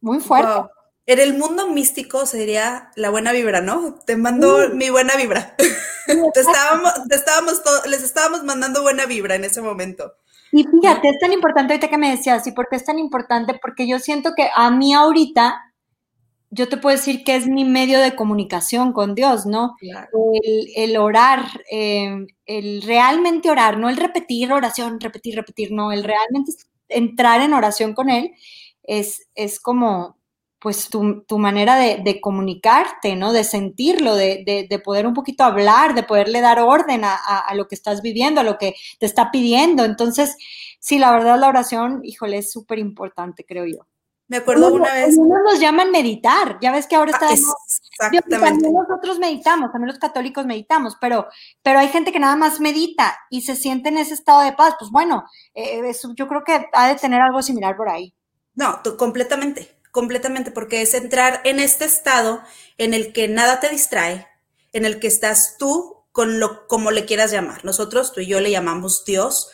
muy 0.00 0.20
fuerte. 0.20 0.70
En 1.06 1.18
el 1.18 1.36
mundo 1.36 1.68
místico 1.68 2.24
sería 2.24 2.90
la 2.94 3.10
buena 3.10 3.32
vibra, 3.32 3.60
¿no? 3.60 3.96
Te 4.06 4.16
mando 4.16 4.70
mi 4.70 4.88
buena 4.88 5.16
vibra. 5.16 5.54
te 6.06 6.40
estábamos, 6.40 6.92
te 7.08 7.16
estábamos 7.16 7.62
les 7.86 8.02
estábamos 8.02 8.42
mandando 8.44 8.82
buena 8.82 9.04
vibra 9.04 9.34
en 9.34 9.44
ese 9.44 9.60
momento. 9.60 10.14
Y 10.52 10.64
fíjate, 10.64 11.08
es 11.08 11.18
tan 11.18 11.32
importante 11.32 11.72
ahorita 11.74 11.88
que 11.88 11.98
me 11.98 12.12
decías, 12.12 12.46
¿y 12.46 12.52
por 12.52 12.68
qué 12.68 12.76
es 12.76 12.84
tan 12.84 12.98
importante? 13.00 13.58
Porque 13.60 13.88
yo 13.88 13.98
siento 13.98 14.34
que 14.36 14.48
a 14.54 14.70
mí 14.70 14.94
ahorita 14.94 15.73
yo 16.54 16.68
te 16.68 16.76
puedo 16.76 16.96
decir 16.96 17.24
que 17.24 17.34
es 17.34 17.46
mi 17.48 17.64
medio 17.64 17.98
de 18.00 18.14
comunicación 18.14 18.92
con 18.92 19.14
Dios, 19.14 19.44
¿no? 19.44 19.74
El, 20.76 20.96
orar, 20.96 21.44
em, 21.70 22.26
el 22.46 22.82
realmente 22.82 23.50
orar, 23.50 23.76
no 23.78 23.88
el 23.88 23.96
repetir 23.96 24.52
oración, 24.52 25.00
repetir, 25.00 25.34
repetir, 25.34 25.72
no, 25.72 25.90
el 25.92 26.04
realmente 26.04 26.52
entrar 26.88 27.40
en 27.40 27.54
oración 27.54 27.92
con 27.94 28.08
Él 28.08 28.32
es, 28.84 29.28
es 29.34 29.58
como, 29.58 30.16
pues, 30.60 30.88
tu, 30.90 31.38
manera 31.38 31.76
de, 31.76 32.20
comunicarte, 32.20 33.16
¿no? 33.16 33.32
De 33.32 33.44
sentirlo, 33.44 34.14
de, 34.14 34.44
de, 34.68 34.78
poder 34.78 35.06
un 35.06 35.14
poquito 35.14 35.44
hablar, 35.44 35.94
de 35.94 36.04
poderle 36.04 36.40
dar 36.40 36.60
orden 36.60 37.04
a, 37.04 37.16
a, 37.16 37.54
lo 37.54 37.66
que 37.68 37.74
estás 37.74 38.00
viviendo, 38.00 38.40
a 38.40 38.44
lo 38.44 38.58
que 38.58 38.74
te 39.00 39.06
está 39.06 39.30
pidiendo. 39.32 39.84
Entonces, 39.84 40.36
sí, 40.78 40.98
la 40.98 41.12
verdad, 41.12 41.38
la 41.38 41.48
oración, 41.48 42.00
híjole, 42.04 42.38
es 42.38 42.52
súper 42.52 42.78
importante, 42.78 43.44
creo 43.44 43.66
yo. 43.66 43.86
Me 44.26 44.38
acuerdo 44.38 44.72
una 44.72 44.92
vez. 44.92 45.16
Unos 45.16 45.38
nos 45.44 45.60
llaman 45.60 45.90
meditar. 45.90 46.58
Ya 46.60 46.72
ves 46.72 46.86
que 46.86 46.96
ahora 46.96 47.10
está. 47.10 47.28
Ah, 48.00 48.10
también 48.28 48.72
nosotros 48.72 49.18
meditamos, 49.18 49.70
también 49.70 49.88
los 49.88 49.98
católicos 49.98 50.44
meditamos, 50.46 50.96
pero, 51.00 51.28
pero 51.62 51.78
hay 51.78 51.88
gente 51.88 52.10
que 52.10 52.18
nada 52.18 52.34
más 52.34 52.58
medita 52.58 53.16
y 53.30 53.42
se 53.42 53.54
siente 53.54 53.90
en 53.90 53.98
ese 53.98 54.14
estado 54.14 54.40
de 54.40 54.52
paz. 54.52 54.74
Pues 54.78 54.90
bueno, 54.90 55.24
eh, 55.54 55.92
yo 56.16 56.26
creo 56.26 56.42
que 56.42 56.66
ha 56.72 56.88
de 56.88 56.96
tener 56.96 57.20
algo 57.20 57.42
similar 57.42 57.76
por 57.76 57.88
ahí. 57.88 58.14
No, 58.54 58.80
completamente, 58.96 59.78
completamente, 59.92 60.50
porque 60.50 60.82
es 60.82 60.94
entrar 60.94 61.40
en 61.44 61.60
este 61.60 61.84
estado 61.84 62.42
en 62.78 62.94
el 62.94 63.12
que 63.12 63.28
nada 63.28 63.60
te 63.60 63.68
distrae, 63.68 64.26
en 64.72 64.84
el 64.84 64.98
que 64.98 65.06
estás 65.06 65.56
tú 65.58 66.04
con 66.10 66.40
lo 66.40 66.66
como 66.66 66.90
le 66.90 67.04
quieras 67.04 67.30
llamar. 67.30 67.64
Nosotros, 67.64 68.12
tú 68.12 68.20
y 68.20 68.26
yo 68.26 68.40
le 68.40 68.50
llamamos 68.50 69.04
Dios. 69.04 69.50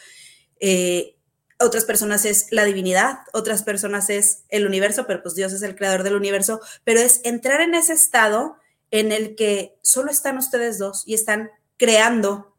Eh, 0.60 1.16
otras 1.60 1.84
personas 1.84 2.24
es 2.24 2.46
la 2.50 2.64
divinidad, 2.64 3.20
otras 3.32 3.62
personas 3.62 4.10
es 4.10 4.44
el 4.48 4.66
universo, 4.66 5.06
pero 5.06 5.22
pues 5.22 5.34
Dios 5.34 5.52
es 5.52 5.62
el 5.62 5.76
creador 5.76 6.02
del 6.02 6.16
universo, 6.16 6.60
pero 6.84 7.00
es 7.00 7.20
entrar 7.24 7.60
en 7.60 7.74
ese 7.74 7.92
estado 7.92 8.56
en 8.90 9.12
el 9.12 9.36
que 9.36 9.78
solo 9.82 10.10
están 10.10 10.38
ustedes 10.38 10.78
dos 10.78 11.04
y 11.06 11.14
están 11.14 11.50
creando 11.76 12.56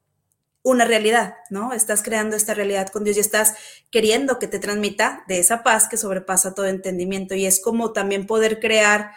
una 0.64 0.86
realidad, 0.86 1.36
¿no? 1.50 1.74
Estás 1.74 2.04
creando 2.04 2.36
esta 2.36 2.54
realidad 2.54 2.90
con 2.90 3.04
Dios 3.04 3.18
y 3.18 3.22
estás 3.22 3.56
queriendo 3.90 4.38
que 4.38 4.48
te 4.48 4.60
transmita 4.60 5.24
de 5.28 5.40
esa 5.40 5.64
paz 5.64 5.88
que 5.88 5.98
sobrepasa 5.98 6.54
todo 6.54 6.68
entendimiento 6.68 7.34
y 7.34 7.46
es 7.46 7.60
como 7.60 7.94
también 7.94 8.28
poder 8.28 8.60
crear 8.60 9.12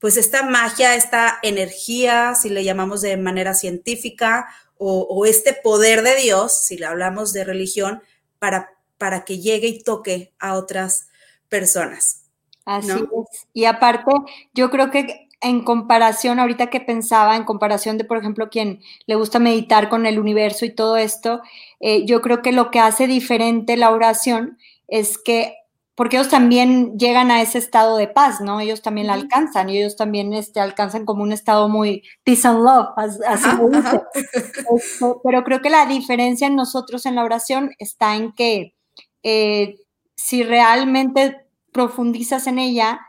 pues 0.00 0.16
esta 0.16 0.42
magia, 0.42 0.96
esta 0.96 1.38
energía, 1.42 2.34
si 2.34 2.50
le 2.50 2.64
llamamos 2.64 3.00
de 3.00 3.16
manera 3.16 3.54
científica, 3.54 4.48
o, 4.76 5.24
este 5.24 5.54
poder 5.54 6.02
de 6.02 6.16
Dios, 6.16 6.66
si 6.66 6.76
le 6.76 6.84
hablamos 6.84 7.32
de 7.32 7.44
religión, 7.44 8.02
para 8.38 8.73
para 8.98 9.24
que 9.24 9.38
llegue 9.38 9.68
y 9.68 9.82
toque 9.82 10.32
a 10.38 10.54
otras 10.54 11.08
personas. 11.48 12.24
Así 12.64 12.90
es. 12.90 13.46
Y 13.52 13.66
aparte, 13.66 14.10
yo 14.54 14.70
creo 14.70 14.90
que 14.90 15.24
en 15.44 15.62
comparación, 15.62 16.38
ahorita 16.38 16.70
que 16.70 16.80
pensaba, 16.80 17.36
en 17.36 17.44
comparación 17.44 17.98
de, 17.98 18.04
por 18.04 18.16
ejemplo, 18.16 18.48
quien 18.48 18.80
le 19.06 19.14
gusta 19.14 19.38
meditar 19.38 19.90
con 19.90 20.06
el 20.06 20.18
universo 20.18 20.64
y 20.64 20.74
todo 20.74 20.96
esto, 20.96 21.42
eh, 21.80 22.06
yo 22.06 22.22
creo 22.22 22.40
que 22.40 22.52
lo 22.52 22.70
que 22.70 22.80
hace 22.80 23.06
diferente 23.06 23.76
la 23.76 23.90
oración 23.90 24.58
es 24.88 25.18
que, 25.18 25.54
porque 25.94 26.16
ellos 26.16 26.30
también 26.30 26.98
llegan 26.98 27.30
a 27.30 27.42
ese 27.42 27.58
estado 27.58 27.98
de 27.98 28.08
paz, 28.08 28.40
¿no? 28.40 28.58
Ellos 28.58 28.80
también 28.80 29.06
la 29.06 29.12
alcanzan 29.12 29.68
y 29.68 29.78
ellos 29.78 29.96
también 29.96 30.32
este, 30.32 30.60
alcanzan 30.60 31.04
como 31.04 31.22
un 31.22 31.32
estado 31.32 31.68
muy 31.68 32.02
peace 32.24 32.48
and 32.48 32.64
love, 32.64 32.88
así 32.96 33.48
lo 33.58 33.68
dice. 33.68 34.02
pero 35.22 35.44
creo 35.44 35.60
que 35.60 35.70
la 35.70 35.84
diferencia 35.84 36.46
en 36.46 36.56
nosotros 36.56 37.04
en 37.04 37.16
la 37.16 37.24
oración 37.24 37.72
está 37.78 38.16
en 38.16 38.32
que 38.32 38.73
eh, 39.24 39.80
si 40.16 40.44
realmente 40.44 41.46
profundizas 41.72 42.46
en 42.46 42.60
ella, 42.60 43.00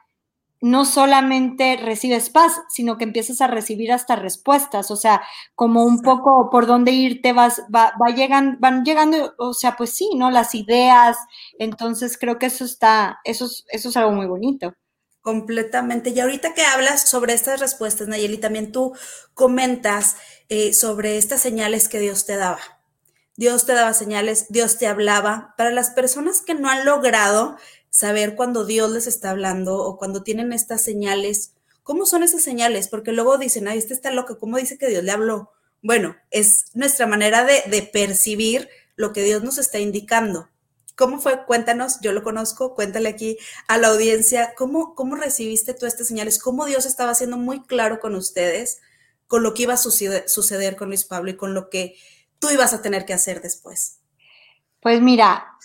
no 0.62 0.86
solamente 0.86 1.78
recibes 1.78 2.32
paz, 2.32 2.54
sino 2.70 2.98
que 2.98 3.04
empiezas 3.04 3.42
a 3.42 3.48
recibir 3.48 3.92
hasta 3.92 4.16
respuestas, 4.16 4.90
o 4.90 4.96
sea, 4.96 5.22
como 5.54 5.84
un 5.86 6.02
poco 6.02 6.50
por 6.50 6.66
dónde 6.66 6.92
irte 6.92 7.34
vas, 7.34 7.62
va, 7.74 7.94
llegan, 8.16 8.58
van 8.60 8.84
llegando, 8.84 9.36
o 9.38 9.54
sea, 9.54 9.76
pues 9.76 9.92
sí, 9.92 10.10
¿no? 10.16 10.32
Las 10.32 10.56
ideas, 10.56 11.18
entonces 11.60 12.18
creo 12.18 12.40
que 12.40 12.48
eso 12.48 12.66
está, 12.66 13.20
eso 13.26 13.46
es, 13.46 13.66
eso 13.70 13.90
es 13.90 13.98
algo 13.98 14.12
muy 14.14 14.26
bonito. 14.28 14.74
Completamente. 15.22 16.12
Y 16.12 16.20
ahorita 16.20 16.54
que 16.54 16.64
hablas 16.64 17.10
sobre 17.10 17.34
estas 17.34 17.60
respuestas, 17.60 18.08
Nayeli, 18.08 18.38
también 18.38 18.72
tú 18.72 18.94
comentas 19.34 20.18
eh, 20.50 20.74
sobre 20.74 21.18
estas 21.18 21.42
señales 21.42 21.90
que 21.90 22.00
Dios 22.00 22.26
te 22.26 22.38
daba. 22.38 22.60
Dios 23.38 23.66
te 23.66 23.74
daba 23.74 23.94
señales, 23.94 24.46
Dios 24.50 24.78
te 24.78 24.88
hablaba. 24.88 25.54
Para 25.58 25.72
las 25.72 25.90
personas 25.90 26.42
que 26.42 26.56
no 26.56 26.70
han 26.70 26.86
logrado 26.86 27.58
saber 27.90 28.36
cuando 28.36 28.66
Dios 28.66 28.92
les 28.92 29.08
está 29.08 29.32
hablando 29.32 29.78
o 29.78 29.98
cuando 29.98 30.24
tienen 30.24 30.54
estas 30.54 30.82
señales, 30.82 31.54
¿cómo 31.84 32.06
son 32.06 32.24
esas 32.24 32.44
señales? 32.44 32.88
Porque 32.88 33.12
luego 33.12 33.38
dicen, 33.38 33.68
ay, 33.68 33.78
este 33.78 33.94
está 33.94 34.12
loco, 34.12 34.38
¿cómo 34.38 34.58
dice 34.58 34.78
que 34.78 34.88
Dios 34.88 35.04
le 35.04 35.12
habló? 35.12 35.52
Bueno, 35.82 36.16
es 36.32 36.66
nuestra 36.74 37.08
manera 37.08 37.46
de, 37.46 37.90
percibir 37.94 38.70
lo 38.96 39.14
que 39.14 39.24
Dios 39.24 39.44
nos 39.44 39.58
está 39.58 39.80
indicando. 39.80 40.50
¿Cómo 40.96 41.20
fue? 41.20 41.46
Cuéntanos, 41.46 42.00
yo 42.02 42.14
lo 42.14 42.24
conozco, 42.24 42.74
cuéntale 42.74 43.10
aquí 43.10 43.38
a 43.68 43.78
la 43.78 43.90
audiencia, 43.90 44.54
¿cómo, 44.58 44.96
cómo 44.96 45.16
recibiste 45.16 45.74
tú 45.74 45.86
estas 45.86 46.08
señales? 46.08 46.40
¿Cómo 46.40 46.66
Dios 46.66 46.86
estaba 46.86 47.14
siendo 47.14 47.38
muy 47.38 47.64
claro 47.64 48.00
con 48.00 48.16
ustedes, 48.16 48.80
con 49.28 49.44
lo 49.44 49.54
que 49.54 49.64
iba 49.64 49.74
a 49.74 49.78
suceder 49.78 50.76
con 50.78 50.88
Luis 50.88 51.04
Pablo 51.04 51.32
y 51.32 51.36
con 51.36 51.54
lo 51.54 51.70
que 51.70 51.96
tú 52.40 52.50
ibas 52.50 52.74
a 52.74 52.82
tener 52.82 53.06
que 53.06 53.14
hacer 53.14 53.42
después? 53.42 54.00
Pues 54.80 55.02
mira, 55.02 55.56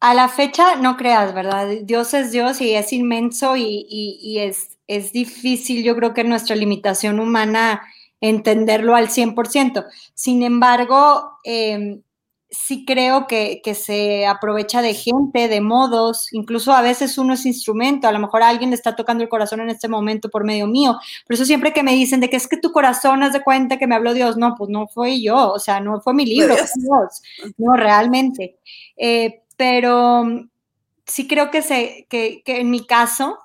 a 0.00 0.14
la 0.14 0.28
fecha 0.28 0.76
no 0.76 0.96
creas, 0.96 1.34
¿verdad? 1.34 1.68
Dios 1.82 2.14
es 2.14 2.30
Dios 2.30 2.60
y 2.60 2.74
es 2.74 2.92
inmenso 2.92 3.56
y, 3.56 4.38
es, 4.38 4.78
es, 4.86 5.12
difícil, 5.12 5.82
yo 5.82 5.96
creo 5.96 6.14
que 6.14 6.24
nuestra 6.24 6.54
limitación 6.54 7.18
humana 7.18 7.82
entenderlo 8.20 8.94
al 8.94 9.08
100%. 9.08 9.86
Sin 10.14 10.42
embargo, 10.42 11.38
em, 11.44 12.02
sí 12.50 12.84
creo 12.86 13.26
que, 13.26 13.60
que, 13.62 13.74
se 13.74 14.26
aprovecha 14.26 14.80
de 14.80 14.94
gente, 14.94 15.48
de 15.48 15.60
modos, 15.60 16.32
incluso 16.32 16.72
a 16.72 16.80
veces 16.80 17.18
uno 17.18 17.34
es 17.34 17.44
instrumento, 17.44 18.08
a 18.08 18.12
lo 18.12 18.18
mejor 18.18 18.42
alguien 18.42 18.70
le 18.70 18.76
está 18.76 18.96
tocando 18.96 19.22
el 19.22 19.28
corazón 19.28 19.60
en 19.60 19.70
este 19.70 19.88
momento 19.88 20.30
por 20.30 20.44
medio 20.44 20.66
mío. 20.66 20.98
Por 21.26 21.34
eso 21.34 21.44
siempre 21.44 21.72
que 21.72 21.82
me 21.82 21.94
dicen 21.94 22.20
de 22.20 22.30
que 22.30 22.36
es 22.36 22.48
que 22.48 22.56
tu 22.56 22.72
corazón 22.72 23.22
haz 23.22 23.32
de 23.32 23.42
cuenta 23.42 23.78
que 23.78 23.86
me 23.86 23.94
habló 23.94 24.14
Dios, 24.14 24.36
no, 24.36 24.54
pues 24.56 24.70
no 24.70 24.88
fue 24.88 25.20
yo, 25.20 25.52
o 25.52 25.58
sea, 25.58 25.80
no 25.80 26.00
fue 26.00 26.14
mi 26.14 26.24
libro, 26.24 26.54
fue 26.56 26.66
Dios, 26.76 27.22
no, 27.58 27.74
realmente. 27.76 28.58
Eh, 28.96 29.42
pero 29.56 30.24
sí 31.06 31.26
creo 31.28 31.50
que, 31.50 31.62
se, 31.62 32.06
que, 32.08 32.42
que, 32.44 32.60
en 32.60 32.70
mi 32.70 32.86
caso, 32.86 33.38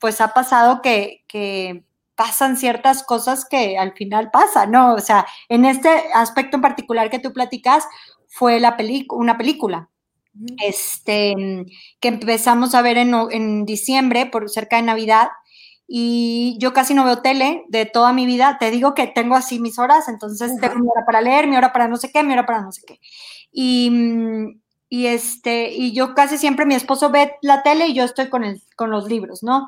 pues 0.00 0.20
ha 0.20 0.28
pasado 0.28 0.80
que, 0.80 1.24
que 1.26 1.84
pasan 2.22 2.56
ciertas 2.56 3.02
cosas 3.02 3.44
que 3.44 3.76
al 3.76 3.94
final 3.94 4.30
pasan, 4.30 4.70
¿no? 4.70 4.94
O 4.94 5.00
sea, 5.00 5.26
en 5.48 5.64
este 5.64 5.88
aspecto 6.14 6.56
en 6.56 6.62
particular 6.62 7.10
que 7.10 7.18
tú 7.18 7.32
platicas, 7.32 7.84
fue 8.28 8.60
la 8.60 8.76
una 9.10 9.36
película. 9.36 9.88
Este, 10.64 11.34
que 11.98 12.08
empezamos 12.08 12.76
a 12.76 12.82
ver 12.82 12.96
en, 12.96 13.12
en, 13.32 13.66
diciembre, 13.66 14.26
por 14.26 14.48
cerca 14.48 14.76
de 14.76 14.82
Navidad, 14.82 15.30
y 15.88 16.56
yo 16.60 16.72
casi 16.72 16.94
no 16.94 17.04
veo 17.04 17.22
tele 17.22 17.64
de 17.68 17.86
toda 17.86 18.12
mi 18.12 18.24
vida. 18.24 18.56
Te 18.60 18.70
digo 18.70 18.94
que 18.94 19.08
tengo 19.08 19.34
así 19.34 19.58
mis 19.58 19.80
horas, 19.80 20.08
entonces 20.08 20.52
tengo 20.60 20.76
mi 20.76 20.88
hora 20.88 21.04
para 21.04 21.22
leer, 21.22 21.48
mi 21.48 21.56
hora 21.56 21.72
para 21.72 21.88
no 21.88 21.96
sé 21.96 22.12
qué, 22.12 22.22
mi 22.22 22.34
hora 22.34 22.46
para 22.46 22.62
no 22.62 22.70
sé 22.70 22.82
qué. 22.86 23.00
Y, 23.50 23.90
y, 24.88 25.06
este, 25.06 25.72
y 25.72 25.92
yo 25.92 26.14
casi 26.14 26.38
siempre, 26.38 26.66
mi 26.66 26.76
esposo 26.76 27.10
ve 27.10 27.34
la 27.42 27.64
tele 27.64 27.88
y 27.88 27.94
yo 27.94 28.04
estoy 28.04 28.28
con, 28.28 28.44
el, 28.44 28.62
con 28.76 28.90
los 28.90 29.08
libros, 29.08 29.42
¿no? 29.42 29.66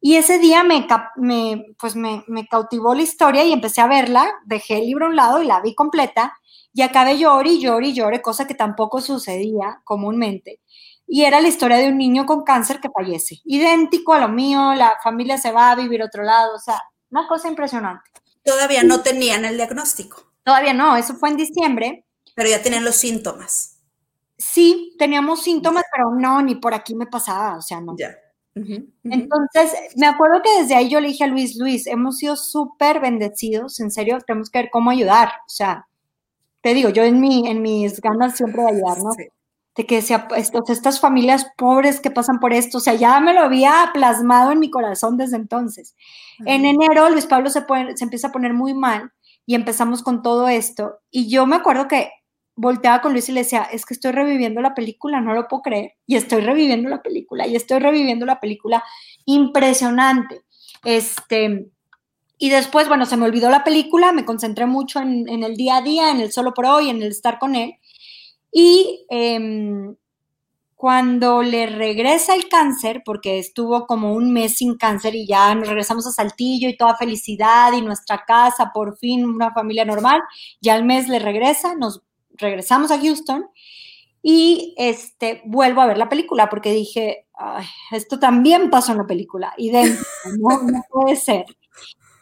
Y 0.00 0.16
ese 0.16 0.38
día 0.38 0.62
me, 0.62 0.86
me 1.16 1.66
pues 1.78 1.96
me, 1.96 2.24
me, 2.28 2.46
cautivó 2.46 2.94
la 2.94 3.02
historia 3.02 3.44
y 3.44 3.52
empecé 3.52 3.80
a 3.80 3.88
verla, 3.88 4.30
dejé 4.46 4.78
el 4.78 4.86
libro 4.86 5.06
a 5.06 5.08
un 5.08 5.16
lado 5.16 5.42
y 5.42 5.46
la 5.46 5.60
vi 5.60 5.74
completa 5.74 6.34
y 6.72 6.82
acabé 6.82 7.18
llorando 7.18 7.50
y 7.50 7.60
llorando 7.60 7.88
y 7.88 7.92
llorando, 7.94 8.22
cosa 8.22 8.46
que 8.46 8.54
tampoco 8.54 9.00
sucedía 9.00 9.80
comúnmente. 9.84 10.60
Y 11.06 11.24
era 11.24 11.40
la 11.40 11.48
historia 11.48 11.78
de 11.78 11.88
un 11.88 11.98
niño 11.98 12.26
con 12.26 12.44
cáncer 12.44 12.80
que 12.80 12.90
fallece, 12.90 13.40
idéntico 13.44 14.12
a 14.12 14.20
lo 14.20 14.28
mío, 14.28 14.74
la 14.74 14.96
familia 15.02 15.38
se 15.38 15.50
va 15.50 15.70
a 15.70 15.74
vivir 15.74 16.02
a 16.02 16.06
otro 16.06 16.22
lado, 16.22 16.54
o 16.54 16.58
sea, 16.60 16.80
una 17.10 17.26
cosa 17.26 17.48
impresionante. 17.48 18.10
Todavía 18.44 18.82
no 18.84 19.00
tenían 19.00 19.44
el 19.44 19.56
diagnóstico. 19.56 20.32
Todavía 20.44 20.74
no, 20.74 20.96
eso 20.96 21.14
fue 21.16 21.30
en 21.30 21.36
diciembre. 21.36 22.04
Pero 22.34 22.48
ya 22.48 22.62
tenían 22.62 22.84
los 22.84 22.96
síntomas. 22.96 23.78
Sí, 24.36 24.94
teníamos 24.98 25.42
síntomas, 25.42 25.84
pero 25.90 26.14
no, 26.14 26.40
ni 26.42 26.54
por 26.54 26.74
aquí 26.74 26.94
me 26.94 27.06
pasaba, 27.06 27.56
o 27.56 27.62
sea, 27.62 27.80
no. 27.80 27.96
Ya. 27.98 28.14
Entonces, 29.04 29.72
me 29.96 30.06
acuerdo 30.06 30.42
que 30.42 30.60
desde 30.60 30.74
ahí 30.74 30.88
yo 30.88 31.00
le 31.00 31.08
dije 31.08 31.24
a 31.24 31.28
Luis, 31.28 31.56
Luis, 31.56 31.86
hemos 31.86 32.18
sido 32.18 32.36
súper 32.36 33.00
bendecidos, 33.00 33.80
en 33.80 33.90
serio, 33.90 34.18
tenemos 34.26 34.50
que 34.50 34.60
ver 34.60 34.70
cómo 34.70 34.90
ayudar. 34.90 35.28
O 35.28 35.48
sea, 35.48 35.86
te 36.60 36.74
digo, 36.74 36.88
yo 36.88 37.02
en, 37.04 37.20
mi, 37.20 37.48
en 37.48 37.62
mis 37.62 38.00
ganas 38.00 38.36
siempre 38.36 38.62
de 38.62 38.68
ayudar, 38.68 38.98
¿no? 38.98 39.10
De 39.76 39.86
que 39.86 40.02
sea, 40.02 40.26
estos, 40.36 40.68
estas 40.70 40.98
familias 40.98 41.46
pobres 41.56 42.00
que 42.00 42.10
pasan 42.10 42.40
por 42.40 42.52
esto, 42.52 42.78
o 42.78 42.80
sea, 42.80 42.94
ya 42.94 43.20
me 43.20 43.32
lo 43.32 43.42
había 43.42 43.90
plasmado 43.94 44.50
en 44.50 44.58
mi 44.58 44.70
corazón 44.70 45.16
desde 45.16 45.36
entonces. 45.36 45.94
En 46.44 46.64
enero, 46.64 47.08
Luis 47.10 47.26
Pablo 47.26 47.48
se, 47.48 47.64
se 47.94 48.04
empieza 48.04 48.28
a 48.28 48.32
poner 48.32 48.54
muy 48.54 48.74
mal 48.74 49.12
y 49.46 49.54
empezamos 49.54 50.02
con 50.02 50.22
todo 50.22 50.48
esto. 50.48 50.98
Y 51.10 51.30
yo 51.30 51.46
me 51.46 51.56
acuerdo 51.56 51.86
que 51.86 52.10
volteaba 52.58 53.00
con 53.00 53.12
Luis 53.12 53.28
y 53.28 53.32
le 53.32 53.42
decía, 53.42 53.62
es 53.72 53.86
que 53.86 53.94
estoy 53.94 54.10
reviviendo 54.10 54.60
la 54.60 54.74
película, 54.74 55.20
no 55.20 55.32
lo 55.32 55.46
puedo 55.46 55.62
creer. 55.62 55.92
Y 56.06 56.16
estoy 56.16 56.40
reviviendo 56.40 56.88
la 56.88 57.02
película, 57.02 57.46
y 57.46 57.54
estoy 57.54 57.78
reviviendo 57.78 58.26
la 58.26 58.40
película. 58.40 58.82
Impresionante. 59.26 60.42
Este, 60.84 61.70
y 62.36 62.50
después, 62.50 62.88
bueno, 62.88 63.06
se 63.06 63.16
me 63.16 63.26
olvidó 63.26 63.48
la 63.48 63.62
película, 63.62 64.12
me 64.12 64.24
concentré 64.24 64.66
mucho 64.66 65.00
en, 65.00 65.28
el 65.28 65.56
día 65.56 65.76
a 65.76 65.82
día, 65.82 66.10
en 66.10 66.20
el 66.20 66.32
solo 66.32 66.52
por 66.52 66.66
hoy, 66.66 66.90
en 66.90 67.00
el 67.00 67.08
estar 67.08 67.38
con 67.38 67.54
él. 67.54 67.74
Y 68.50 69.06
em, 69.08 69.94
cuando 70.74 71.44
le 71.44 71.66
regresa 71.66 72.34
el 72.34 72.48
cáncer, 72.48 73.02
porque 73.04 73.38
estuvo 73.38 73.86
como 73.86 74.14
un 74.14 74.32
mes 74.32 74.56
sin 74.56 74.76
cáncer 74.76 75.14
y 75.14 75.28
ya 75.28 75.54
nos 75.54 75.68
regresamos 75.68 76.08
a 76.08 76.12
Saltillo 76.12 76.68
y 76.68 76.76
toda 76.76 76.96
felicidad 76.96 77.72
y 77.72 77.82
nuestra 77.82 78.24
casa, 78.26 78.72
por 78.74 78.98
fin 78.98 79.24
una 79.24 79.52
familia 79.52 79.84
normal, 79.84 80.20
ya 80.60 80.74
al 80.74 80.84
mes 80.84 81.08
le 81.08 81.20
regresa, 81.20 81.76
nos 81.76 82.02
regresamos 82.38 82.90
a 82.90 82.98
Houston 82.98 83.46
y 84.22 84.74
este, 84.76 85.42
vuelvo 85.44 85.80
a 85.80 85.86
ver 85.86 85.98
la 85.98 86.08
película 86.08 86.48
porque 86.48 86.72
dije, 86.72 87.26
esto 87.92 88.18
también 88.18 88.70
pasó 88.70 88.92
en 88.92 88.98
la 88.98 89.06
película, 89.06 89.54
y 89.56 89.70
no, 90.40 90.62
no 90.62 90.82
puede 90.90 91.16
ser. 91.16 91.46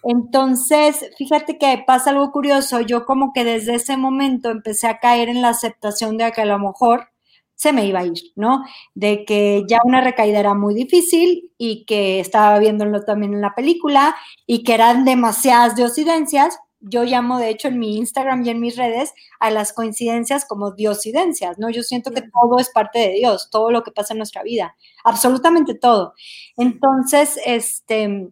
Entonces, 0.02 1.10
fíjate 1.18 1.58
que 1.58 1.82
pasa 1.86 2.10
algo 2.10 2.30
curioso, 2.30 2.80
yo 2.80 3.04
como 3.06 3.32
que 3.32 3.44
desde 3.44 3.74
ese 3.74 3.96
momento 3.96 4.50
empecé 4.50 4.86
a 4.86 5.00
caer 5.00 5.28
en 5.28 5.42
la 5.42 5.48
aceptación 5.48 6.16
de 6.16 6.30
que 6.32 6.42
a 6.42 6.46
lo 6.46 6.58
mejor 6.60 7.08
se 7.56 7.72
me 7.72 7.86
iba 7.86 8.00
a 8.00 8.04
ir, 8.04 8.20
¿no? 8.36 8.62
De 8.94 9.24
que 9.24 9.64
ya 9.66 9.80
una 9.84 10.00
recaída 10.02 10.38
era 10.38 10.54
muy 10.54 10.74
difícil 10.74 11.50
y 11.58 11.86
que 11.86 12.20
estaba 12.20 12.58
viéndolo 12.58 13.02
también 13.02 13.34
en 13.34 13.40
la 13.40 13.54
película 13.54 14.14
y 14.46 14.62
que 14.62 14.74
eran 14.74 15.04
demasiadas 15.04 15.74
diosidencias, 15.74 16.58
yo 16.80 17.04
llamo, 17.04 17.38
de 17.38 17.50
hecho, 17.50 17.68
en 17.68 17.78
mi 17.78 17.96
Instagram 17.96 18.44
y 18.44 18.50
en 18.50 18.60
mis 18.60 18.76
redes 18.76 19.12
a 19.40 19.50
las 19.50 19.72
coincidencias 19.72 20.44
como 20.44 20.72
diosidencias, 20.72 21.58
¿no? 21.58 21.70
Yo 21.70 21.82
siento 21.82 22.10
que 22.10 22.22
todo 22.22 22.58
es 22.58 22.70
parte 22.70 22.98
de 22.98 23.10
Dios, 23.14 23.48
todo 23.50 23.70
lo 23.70 23.82
que 23.82 23.90
pasa 23.90 24.14
en 24.14 24.18
nuestra 24.18 24.42
vida, 24.42 24.76
absolutamente 25.04 25.74
todo. 25.74 26.14
Entonces, 26.56 27.38
este, 27.44 28.30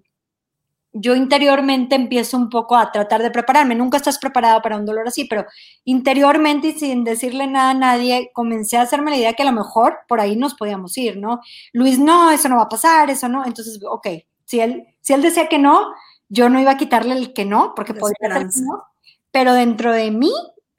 yo 0.96 1.16
interiormente 1.16 1.96
empiezo 1.96 2.36
un 2.36 2.48
poco 2.48 2.76
a 2.76 2.92
tratar 2.92 3.20
de 3.20 3.32
prepararme. 3.32 3.74
Nunca 3.74 3.96
estás 3.96 4.18
preparado 4.18 4.62
para 4.62 4.76
un 4.76 4.86
dolor 4.86 5.08
así, 5.08 5.24
pero 5.24 5.44
interiormente 5.84 6.68
y 6.68 6.72
sin 6.72 7.02
decirle 7.02 7.48
nada 7.48 7.70
a 7.70 7.74
nadie, 7.74 8.30
comencé 8.32 8.76
a 8.76 8.82
hacerme 8.82 9.10
la 9.10 9.16
idea 9.16 9.32
que 9.32 9.42
a 9.42 9.46
lo 9.46 9.52
mejor 9.52 9.98
por 10.08 10.20
ahí 10.20 10.36
nos 10.36 10.54
podíamos 10.54 10.96
ir, 10.96 11.16
¿no? 11.18 11.40
Luis, 11.72 11.98
no, 11.98 12.30
eso 12.30 12.48
no 12.48 12.56
va 12.56 12.62
a 12.62 12.68
pasar, 12.68 13.10
eso 13.10 13.28
no. 13.28 13.44
Entonces, 13.44 13.80
ok, 13.84 14.06
si 14.44 14.60
él, 14.60 14.86
si 15.00 15.12
él 15.14 15.22
decía 15.22 15.48
que 15.48 15.58
no, 15.58 15.84
yo 16.28 16.48
no 16.48 16.60
iba 16.60 16.72
a 16.72 16.76
quitarle 16.76 17.14
el 17.14 17.32
que 17.32 17.44
no, 17.44 17.74
porque 17.74 17.94
podría 17.94 18.34
ser 18.34 18.48
que 18.48 18.60
no, 18.60 18.84
pero 19.30 19.54
dentro 19.54 19.92
de 19.92 20.10
mí 20.10 20.32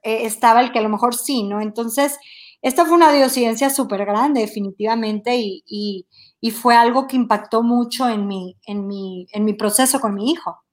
eh, 0.04 0.26
estaba 0.26 0.62
el 0.62 0.72
que 0.72 0.80
a 0.80 0.84
lo 0.84 0.90
mejor 0.90 1.16
sí, 1.16 1.44
¿no? 1.44 1.62
Entonces, 1.62 2.18
esta 2.62 2.86
fue 2.86 2.96
una 2.96 3.12
diosidencia 3.12 3.70
súper 3.70 4.06
grande, 4.06 4.42
definitivamente, 4.42 5.36
y, 5.38 6.08
fue 6.62 6.76
algo 6.76 7.08
que 7.08 7.16
impactó 7.16 7.64
mucho 7.64 8.08
en 8.08 8.28
mi, 8.28 8.56
en, 8.68 8.86
mi, 8.86 9.28
en 9.32 9.46
mi 9.46 9.54
proceso 9.54 10.00
con 10.00 10.14
mi 10.14 10.32
hijo. 10.32 10.64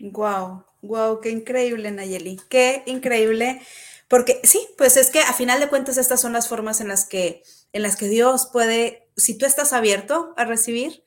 Wow, 0.00 0.64
wow, 0.82 1.20
qué 1.20 1.30
increíble, 1.30 1.90
Nayeli, 1.92 2.40
qué 2.48 2.82
increíble, 2.86 3.60
porque 4.08 4.40
sí, 4.42 4.60
pues 4.76 4.96
es 4.96 5.10
que 5.10 5.20
a 5.20 5.32
final 5.32 5.60
de 5.60 5.68
cuentas 5.68 5.98
estas 5.98 6.20
son 6.20 6.32
las 6.32 6.48
formas 6.48 6.80
en 6.80 6.88
las 6.88 7.04
que, 7.06 7.42
en 7.72 7.82
las 7.82 7.96
que 7.96 8.08
Dios 8.08 8.48
puede, 8.52 9.08
si 9.16 9.38
tú 9.38 9.46
estás 9.46 9.72
abierto 9.72 10.34
a 10.36 10.44
recibir, 10.44 11.04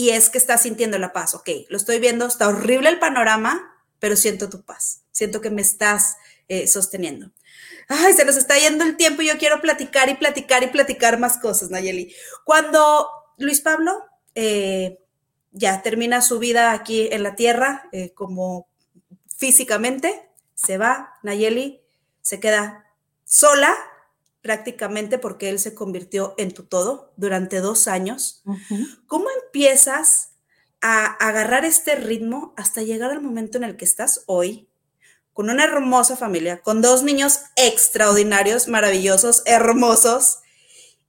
y 0.00 0.08
es 0.08 0.30
que 0.30 0.38
estás 0.38 0.62
sintiendo 0.62 0.98
la 0.98 1.12
paz. 1.12 1.34
Ok, 1.34 1.50
lo 1.68 1.76
estoy 1.76 1.98
viendo, 1.98 2.24
está 2.24 2.48
horrible 2.48 2.88
el 2.88 2.98
panorama, 2.98 3.84
pero 3.98 4.16
siento 4.16 4.48
tu 4.48 4.62
paz, 4.64 5.02
siento 5.12 5.42
que 5.42 5.50
me 5.50 5.60
estás 5.60 6.16
eh, 6.48 6.66
sosteniendo. 6.68 7.32
Ay, 7.86 8.14
se 8.14 8.24
nos 8.24 8.36
está 8.36 8.56
yendo 8.58 8.82
el 8.84 8.96
tiempo 8.96 9.20
y 9.20 9.26
yo 9.26 9.36
quiero 9.36 9.60
platicar 9.60 10.08
y 10.08 10.14
platicar 10.14 10.62
y 10.62 10.68
platicar 10.68 11.18
más 11.18 11.36
cosas, 11.36 11.68
Nayeli. 11.68 12.14
Cuando 12.46 13.10
Luis 13.36 13.60
Pablo 13.60 14.02
eh, 14.34 15.00
ya 15.50 15.82
termina 15.82 16.22
su 16.22 16.38
vida 16.38 16.72
aquí 16.72 17.10
en 17.12 17.22
la 17.22 17.36
tierra, 17.36 17.90
eh, 17.92 18.14
como 18.14 18.68
físicamente, 19.36 20.30
se 20.54 20.78
va, 20.78 21.12
Nayeli 21.22 21.82
se 22.22 22.40
queda 22.40 22.86
sola 23.26 23.76
prácticamente 24.42 25.18
porque 25.18 25.50
él 25.50 25.58
se 25.58 25.74
convirtió 25.74 26.34
en 26.38 26.52
tu 26.52 26.64
todo 26.64 27.12
durante 27.16 27.60
dos 27.60 27.88
años. 27.88 28.42
¿Cómo 29.06 29.26
empiezas 29.44 30.30
a 30.80 31.06
agarrar 31.06 31.64
este 31.64 31.94
ritmo 31.94 32.54
hasta 32.56 32.82
llegar 32.82 33.10
al 33.10 33.20
momento 33.20 33.58
en 33.58 33.64
el 33.64 33.76
que 33.76 33.84
estás 33.84 34.24
hoy? 34.26 34.68
Con 35.32 35.50
una 35.50 35.64
hermosa 35.64 36.16
familia, 36.16 36.62
con 36.62 36.82
dos 36.82 37.02
niños 37.02 37.40
extraordinarios, 37.56 38.68
maravillosos, 38.68 39.42
hermosos, 39.46 40.38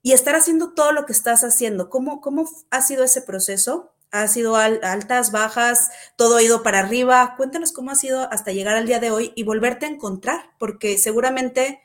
y 0.02 0.12
estar 0.12 0.34
haciendo 0.34 0.72
todo 0.74 0.92
lo 0.92 1.06
que 1.06 1.12
estás 1.12 1.44
haciendo. 1.44 1.88
¿Cómo, 1.88 2.20
cómo 2.20 2.48
ha 2.70 2.82
sido 2.82 3.04
ese 3.04 3.22
proceso? 3.22 3.94
¿Ha 4.10 4.28
sido 4.28 4.56
altas, 4.56 5.32
bajas? 5.32 5.90
¿Todo 6.16 6.36
ha 6.36 6.42
ido 6.42 6.62
para 6.62 6.80
arriba? 6.80 7.34
Cuéntanos 7.36 7.72
cómo 7.72 7.92
ha 7.92 7.94
sido 7.94 8.30
hasta 8.30 8.52
llegar 8.52 8.76
al 8.76 8.86
día 8.86 9.00
de 9.00 9.10
hoy 9.10 9.32
y 9.36 9.44
volverte 9.44 9.86
a 9.86 9.90
encontrar, 9.90 10.50
porque 10.58 10.98
seguramente 10.98 11.80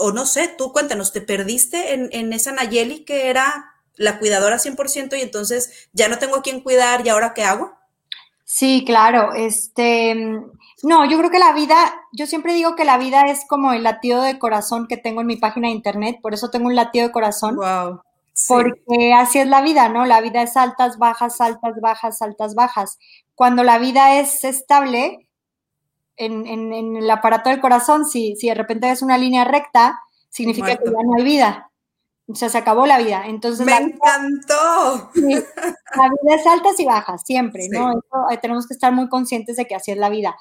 o 0.00 0.12
no 0.12 0.26
sé, 0.26 0.48
tú 0.48 0.72
cuéntanos, 0.72 1.12
¿te 1.12 1.20
perdiste 1.20 1.94
en, 1.94 2.32
esa 2.32 2.52
Nayeli 2.52 3.04
que 3.04 3.28
era 3.28 3.72
la 3.96 4.18
cuidadora 4.18 4.58
100% 4.58 5.16
y 5.18 5.22
entonces 5.22 5.88
ya 5.92 6.08
no 6.08 6.18
tengo 6.18 6.36
a 6.36 6.42
quién 6.42 6.60
cuidar 6.60 7.06
y 7.06 7.10
ahora 7.10 7.34
qué 7.34 7.44
hago? 7.44 7.72
Sí, 8.44 8.84
claro, 8.86 9.32
este, 9.34 10.14
no, 10.82 11.10
yo 11.10 11.18
creo 11.18 11.30
que 11.30 11.38
la 11.38 11.52
vida, 11.52 11.76
yo 12.12 12.26
siempre 12.26 12.54
digo 12.54 12.76
que 12.76 12.84
la 12.84 12.98
vida 12.98 13.22
es 13.22 13.44
como 13.48 13.72
el 13.72 13.82
latido 13.82 14.22
de 14.22 14.38
corazón 14.38 14.86
que 14.86 14.96
tengo 14.96 15.22
en 15.22 15.26
mi 15.26 15.36
página 15.36 15.68
de 15.68 15.74
internet, 15.74 16.18
por 16.20 16.34
eso 16.34 16.50
tengo 16.50 16.66
un 16.66 16.76
latido 16.76 17.06
de 17.06 17.12
corazón. 17.12 17.56
Wow. 17.56 18.02
Porque 18.48 19.14
así 19.14 19.38
es 19.38 19.46
la 19.46 19.62
vida, 19.62 19.88
¿no? 19.88 20.06
La 20.06 20.20
vida 20.20 20.42
es 20.42 20.56
altas, 20.56 20.98
bajas, 20.98 21.40
altas, 21.40 21.74
bajas, 21.80 22.20
altas, 22.20 22.54
bajas. 22.54 22.98
Cuando 23.34 23.62
la 23.62 23.78
vida 23.78 24.18
es 24.18 24.44
estable, 24.44 25.23
en, 26.16 26.96
el 26.96 27.10
aparato 27.10 27.50
del 27.50 27.60
corazón, 27.60 28.06
si, 28.06 28.36
si 28.36 28.48
de 28.48 28.54
repente 28.54 28.90
es 28.90 29.02
una 29.02 29.18
línea 29.18 29.44
recta, 29.44 30.00
significa 30.30 30.76
que 30.76 30.84
ya 30.84 31.02
no 31.04 31.16
hay 31.16 31.24
vida. 31.24 31.70
O 32.26 32.34
sea, 32.34 32.48
se 32.48 32.56
acabó 32.56 32.86
la 32.86 32.98
vida. 32.98 33.24
Entonces, 33.26 33.66
¡Me 33.66 33.76
encantó! 33.76 35.10
la 35.14 36.08
vida 36.08 36.34
es 36.36 36.46
altas 36.46 36.80
y 36.80 36.86
bajas, 36.86 37.22
siempre, 37.24 37.68
¿no? 37.68 37.92
Eh, 38.30 38.38
tenemos 38.40 38.66
que 38.66 38.74
estar 38.74 38.92
muy 38.92 39.08
conscientes 39.08 39.56
de 39.56 39.66
que 39.66 39.74
así 39.74 39.90
es 39.90 39.98
la 39.98 40.08
vida. 40.08 40.34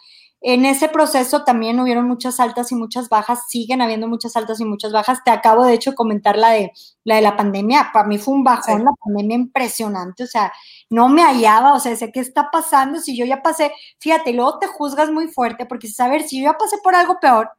En 0.46 0.66
ese 0.66 0.90
proceso 0.90 1.46
también 1.46 1.80
hubieron 1.80 2.06
muchas 2.06 2.38
altas 2.42 2.70
y 2.74 2.76
muchas 2.76 3.08
bajas, 3.08 3.48
siguen 3.48 3.82
habiendo 3.82 4.10
muchas 4.10 4.36
altas 4.36 4.60
y 4.60 4.66
muchas 4.66 4.92
bajas. 4.92 5.24
Te 5.24 5.32
acabo 5.32 5.64
de 5.64 5.74
hecho 5.74 5.96
comentar 5.96 6.38
la 6.38 6.50
de 6.50 6.74
la 7.06 7.16
de 7.16 7.22
la 7.22 7.38
pandemia. 7.38 7.92
Para 7.94 8.06
mí 8.10 8.18
fue 8.18 8.34
un 8.34 8.44
bajón 8.44 8.84
la 8.84 8.92
pandemia 8.92 9.38
impresionante, 9.38 10.24
o 10.24 10.28
sea, 10.28 10.52
no 10.90 11.08
me 11.08 11.24
hallaba, 11.24 11.74
o 11.74 11.80
sea, 11.80 11.96
sé 11.96 12.12
qué 12.12 12.20
está 12.20 12.52
pasando 12.52 13.00
si 13.00 13.16
yo 13.16 13.26
ya 13.26 13.42
pasé, 13.42 13.72
fíjate, 14.00 14.34
luego 14.34 14.60
te 14.60 14.68
juzgas 14.68 15.10
muy 15.12 15.30
fuerte 15.30 15.66
porque 15.66 15.88
a 15.98 16.08
ver, 16.10 16.24
si 16.24 16.40
yo 16.40 16.52
ya 16.52 16.58
pasé 16.58 16.78
por 16.84 16.94
algo 16.94 17.20
peor, 17.22 17.50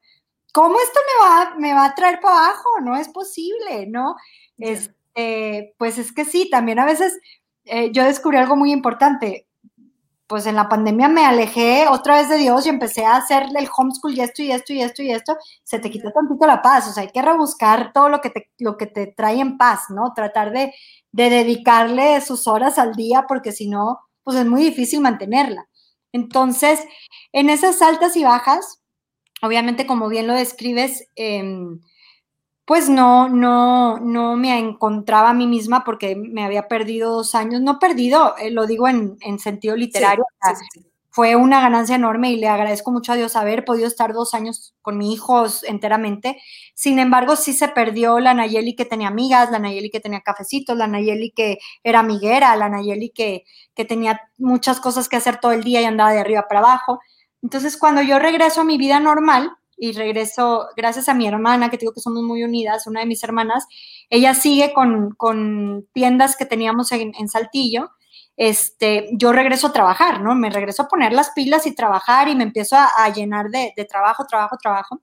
¿cómo 0.53 0.77
esto 0.79 1.01
me 1.09 1.27
va, 1.27 1.55
me 1.57 1.73
va 1.73 1.87
a 1.87 1.95
traer 1.95 2.21
para 2.21 2.37
abajo? 2.37 2.69
No 2.83 2.97
es 2.97 3.09
posible, 3.09 3.87
¿no? 3.89 4.17
Este, 4.59 5.75
pues 5.79 5.97
es 5.97 6.13
que 6.13 6.27
sí, 6.27 6.51
también 6.51 6.79
a 6.79 6.85
veces 6.85 7.19
eh, 7.65 7.93
yo 7.93 8.05
descubrí 8.05 8.37
algo 8.37 8.57
muy 8.57 8.73
importante 8.73 9.47
pues 10.27 10.47
en 10.47 10.57
la 10.57 10.69
pandemia 10.69 11.09
me 11.09 11.25
alejé 11.25 11.87
otra 11.89 12.17
vez 12.17 12.29
de 12.29 12.39
Dios 12.39 12.65
y 12.67 12.71
empecé 12.71 13.05
a 13.05 13.17
hacer 13.17 13.45
el 13.57 13.69
homeschool 13.77 14.15
y 14.15 14.21
esto 14.21 14.43
y 14.43 14.53
esto 14.53 14.73
y 14.73 14.81
esto 14.81 15.03
y 15.03 15.11
esto, 15.11 15.37
se 15.63 15.79
te 15.79 15.91
quita 15.91 16.13
tantito 16.13 16.47
la 16.47 16.63
paz, 16.63 16.89
o 16.89 16.93
sea, 16.93 17.03
hay 17.03 17.11
que 17.11 17.23
rebuscar 17.23 17.93
todo 17.93 18.09
lo 18.09 18.21
que 18.21 18.31
te, 18.31 18.51
lo 18.59 18.77
que 18.77 18.87
te 18.87 19.07
trae 19.09 19.41
en 19.41 19.59
paz, 19.59 19.91
¿no? 19.91 20.13
Tratar 20.15 20.53
de, 20.53 20.73
de 21.13 21.31
dedicarle 21.31 22.21
sus 22.21 22.47
horas 22.49 22.79
al 22.79 22.95
día 22.95 23.27
porque 23.29 23.53
si 23.53 23.69
no, 23.69 24.01
pues 24.23 24.39
es 24.39 24.47
muy 24.47 24.63
difícil 24.63 25.01
mantenerla. 25.01 25.69
Entonces, 26.13 26.81
en 27.33 27.51
esas 27.51 27.83
altas 27.83 28.17
y 28.17 28.25
bajas, 28.25 28.81
obviamente 29.43 29.87
como 29.87 30.09
bien 30.09 30.27
lo 30.27 30.35
describes, 30.35 31.09
eh, 31.17 31.43
pues 32.65 32.89
no, 32.89 33.29
no, 33.29 33.99
no 33.99 34.37
me 34.37 34.59
encontraba 34.59 35.31
a 35.31 35.35
mí 35.35 35.47
misma 35.47 35.85
porque 35.85 36.17
me 36.17 36.45
había 36.45 36.67
perdido 36.69 37.13
dos 37.13 37.35
años, 37.35 37.61
no 37.61 37.79
perdido, 37.79 38.37
eh, 38.39 38.51
lo 38.51 38.67
digo 38.67 38.89
en, 38.89 39.19
sentido 39.39 39.77
literario, 39.77 40.25
fue 41.15 41.37
una 41.37 41.61
ganancia 41.61 41.95
enorme 41.95 42.33
y 42.33 42.39
le 42.39 42.49
agradezco 42.49 42.91
mucho 42.91 43.13
a 43.13 43.15
Dios 43.15 43.37
haber 43.37 43.65
podido 43.65 43.87
estar 43.87 44.13
dos 44.13 44.35
años 44.35 44.75
con 44.83 44.99
mis 44.99 45.15
hijos 45.15 45.63
enteramente. 45.63 46.43
Sin 46.75 46.99
embargo, 46.99 47.37
sí 47.37 47.53
se 47.53 47.69
perdió 47.69 48.19
la 48.19 48.35
Nayeli 48.35 48.75
que 48.75 48.85
tenía 48.85 49.09
amigas, 49.09 49.53
la 49.53 49.61
Nayeli 49.61 49.91
que 49.91 50.01
tenía 50.01 50.23
cafecitos, 50.23 50.77
la 50.77 50.89
Nayeli 50.89 51.31
que 51.31 51.59
era 51.85 52.01
amiguera, 52.01 52.57
la 52.57 52.69
Nayeli 52.69 53.11
que, 53.11 53.45
que 53.77 53.85
tenía 53.85 54.23
muchas 54.39 54.81
cosas 54.81 55.09
que 55.09 55.15
hacer 55.15 55.39
todo 55.39 55.53
el 55.53 55.63
día 55.63 55.81
y 55.83 55.85
andaba 55.85 56.13
de 56.13 56.19
arriba 56.19 56.47
para 56.49 56.59
abajo. 56.59 57.01
Entonces, 57.43 57.77
cuando 57.77 58.03
yo 58.03 58.19
regreso 58.19 58.63
a 58.63 58.65
mi 58.65 58.77
vida 58.77 58.99
normal, 58.99 59.53
y 59.77 59.93
regreso, 59.93 60.69
gracias 60.77 61.09
a 61.09 61.15
mi 61.15 61.27
hermana, 61.27 61.71
que 61.71 61.77
digo 61.77 61.93
que 61.93 62.01
somos 62.01 62.23
muy 62.23 62.43
unidas, 62.45 62.87
una 62.87 63.01
de 63.01 63.07
mis 63.07 63.23
hermanas, 63.25 63.67
ella 64.11 64.35
sigue 64.35 64.73
con, 64.73 65.89
tiendas 65.93 66.37
que 66.37 66.47
teníamos 66.47 66.93
en, 66.93 67.29
Saltillo, 67.29 67.91
este, 68.37 69.09
yo 69.13 69.33
regreso 69.33 69.69
a 69.69 69.73
trabajar, 69.73 70.21
¿no? 70.21 70.35
Me 70.35 70.51
regreso 70.51 70.83
a 70.83 70.89
poner 70.89 71.13
las 71.13 71.31
pilas 71.31 71.67
y 71.67 71.75
trabajar 71.75 72.29
y 72.29 72.35
me 72.35 72.45
empiezo 72.45 72.77
a, 72.77 73.09
llenar 73.11 73.51
de, 73.51 73.73
de, 73.77 73.85
trabajo, 73.85 74.27
trabajo, 74.27 74.57
trabajo. 74.61 75.01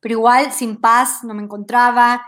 Pero 0.00 0.14
igual, 0.14 0.52
sin 0.52 0.80
paz, 0.80 1.22
no 1.24 1.34
me 1.34 1.42
encontraba, 1.42 2.22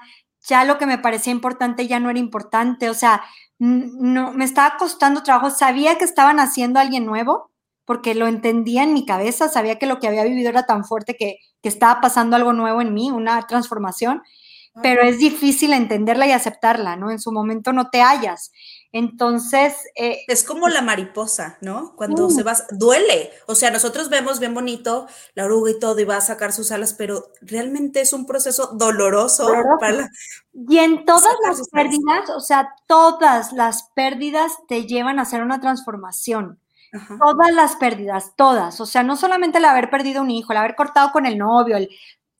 ya 0.46 0.64
lo 0.64 0.78
que 0.78 0.86
me 0.86 0.98
parecía 0.98 1.32
importante 1.32 1.86
ya 1.86 2.00
no 2.00 2.10
era 2.10 2.18
importante, 2.18 2.90
o 2.90 2.94
sea, 2.94 3.22
no, 3.58 4.32
me 4.32 4.44
estaba 4.44 4.76
costando 4.76 5.22
trabajo, 5.22 5.50
sabía 5.50 5.96
que 5.96 6.04
estaban 6.04 6.38
haciendo 6.38 6.80
alguien 6.80 7.06
nuevo, 7.06 7.50
porque 7.84 8.14
lo 8.14 8.26
entendía 8.26 8.82
en 8.82 8.94
mi 8.94 9.04
cabeza, 9.04 9.48
sabía 9.48 9.78
que 9.78 9.86
lo 9.86 9.98
que 9.98 10.08
había 10.08 10.24
vivido 10.24 10.48
era 10.48 10.66
tan 10.66 10.84
fuerte 10.84 11.16
que, 11.16 11.38
estaba 11.62 12.02
pasando 12.02 12.36
algo 12.36 12.52
nuevo 12.52 12.82
en 12.82 12.92
mí, 12.92 13.10
una 13.10 13.40
transformación, 13.46 14.22
pero 14.82 15.00
es 15.02 15.18
difícil 15.18 15.72
entenderla 15.72 16.26
y 16.26 16.32
aceptarla, 16.32 16.94
¿no? 16.96 17.10
En 17.10 17.18
su 17.18 17.32
momento 17.32 17.72
no 17.72 17.88
te 17.88 18.02
hallas. 18.02 18.52
Entonces... 18.92 19.74
Eh, 19.94 20.18
es 20.28 20.44
como 20.44 20.68
la 20.68 20.82
mariposa, 20.82 21.56
¿no? 21.62 21.94
Cuando 21.96 22.28
se 22.28 22.42
uh. 22.42 22.44
va, 22.44 22.56
duele. 22.70 23.30
O 23.46 23.54
sea, 23.54 23.70
nosotros 23.70 24.10
vemos 24.10 24.40
bien 24.40 24.52
bonito 24.52 25.06
la 25.34 25.46
oruga 25.46 25.70
y 25.70 25.78
todo 25.78 25.98
y 26.00 26.04
va 26.04 26.16
a 26.16 26.20
sacar 26.20 26.52
sus 26.52 26.70
alas, 26.70 26.92
pero 26.92 27.32
realmente 27.40 28.00
es 28.00 28.12
un 28.12 28.26
proceso 28.26 28.72
doloroso. 28.74 29.48
Para 29.80 30.10
y 30.68 30.78
en 30.78 31.04
todas 31.04 31.34
las 31.46 31.68
pérdidas, 31.70 32.28
o 32.36 32.40
sea, 32.40 32.68
todas 32.86 33.52
las 33.52 33.90
pérdidas 33.94 34.52
te 34.68 34.86
llevan 34.86 35.18
a 35.18 35.22
hacer 35.22 35.42
una 35.42 35.60
transformación. 35.60 36.60
Todas 37.18 37.52
las 37.54 37.76
pérdidas, 37.76 38.32
todas. 38.36 38.80
O 38.80 38.86
sea, 38.86 39.02
no 39.02 39.16
solamente 39.16 39.58
el 39.58 39.64
haber 39.64 39.90
perdido 39.90 40.22
un 40.22 40.30
hijo, 40.30 40.52
el 40.52 40.58
haber 40.58 40.74
cortado 40.76 41.10
con 41.12 41.26
el 41.26 41.38
novio, 41.38 41.76
el, 41.76 41.88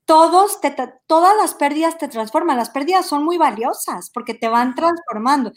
todos 0.05 0.61
te, 0.61 0.75
todas 1.07 1.37
las 1.37 1.55
pérdidas 1.55 1.99
te 1.99 2.09
transforman. 2.09 2.57
Las 2.57 2.71
pérdidas 2.71 3.07
son 3.07 3.25
muy 3.25 3.39
valiosas 3.39 4.11
porque 4.11 4.35
te 4.35 4.49
van 4.49 4.75
transformando. 4.75 5.53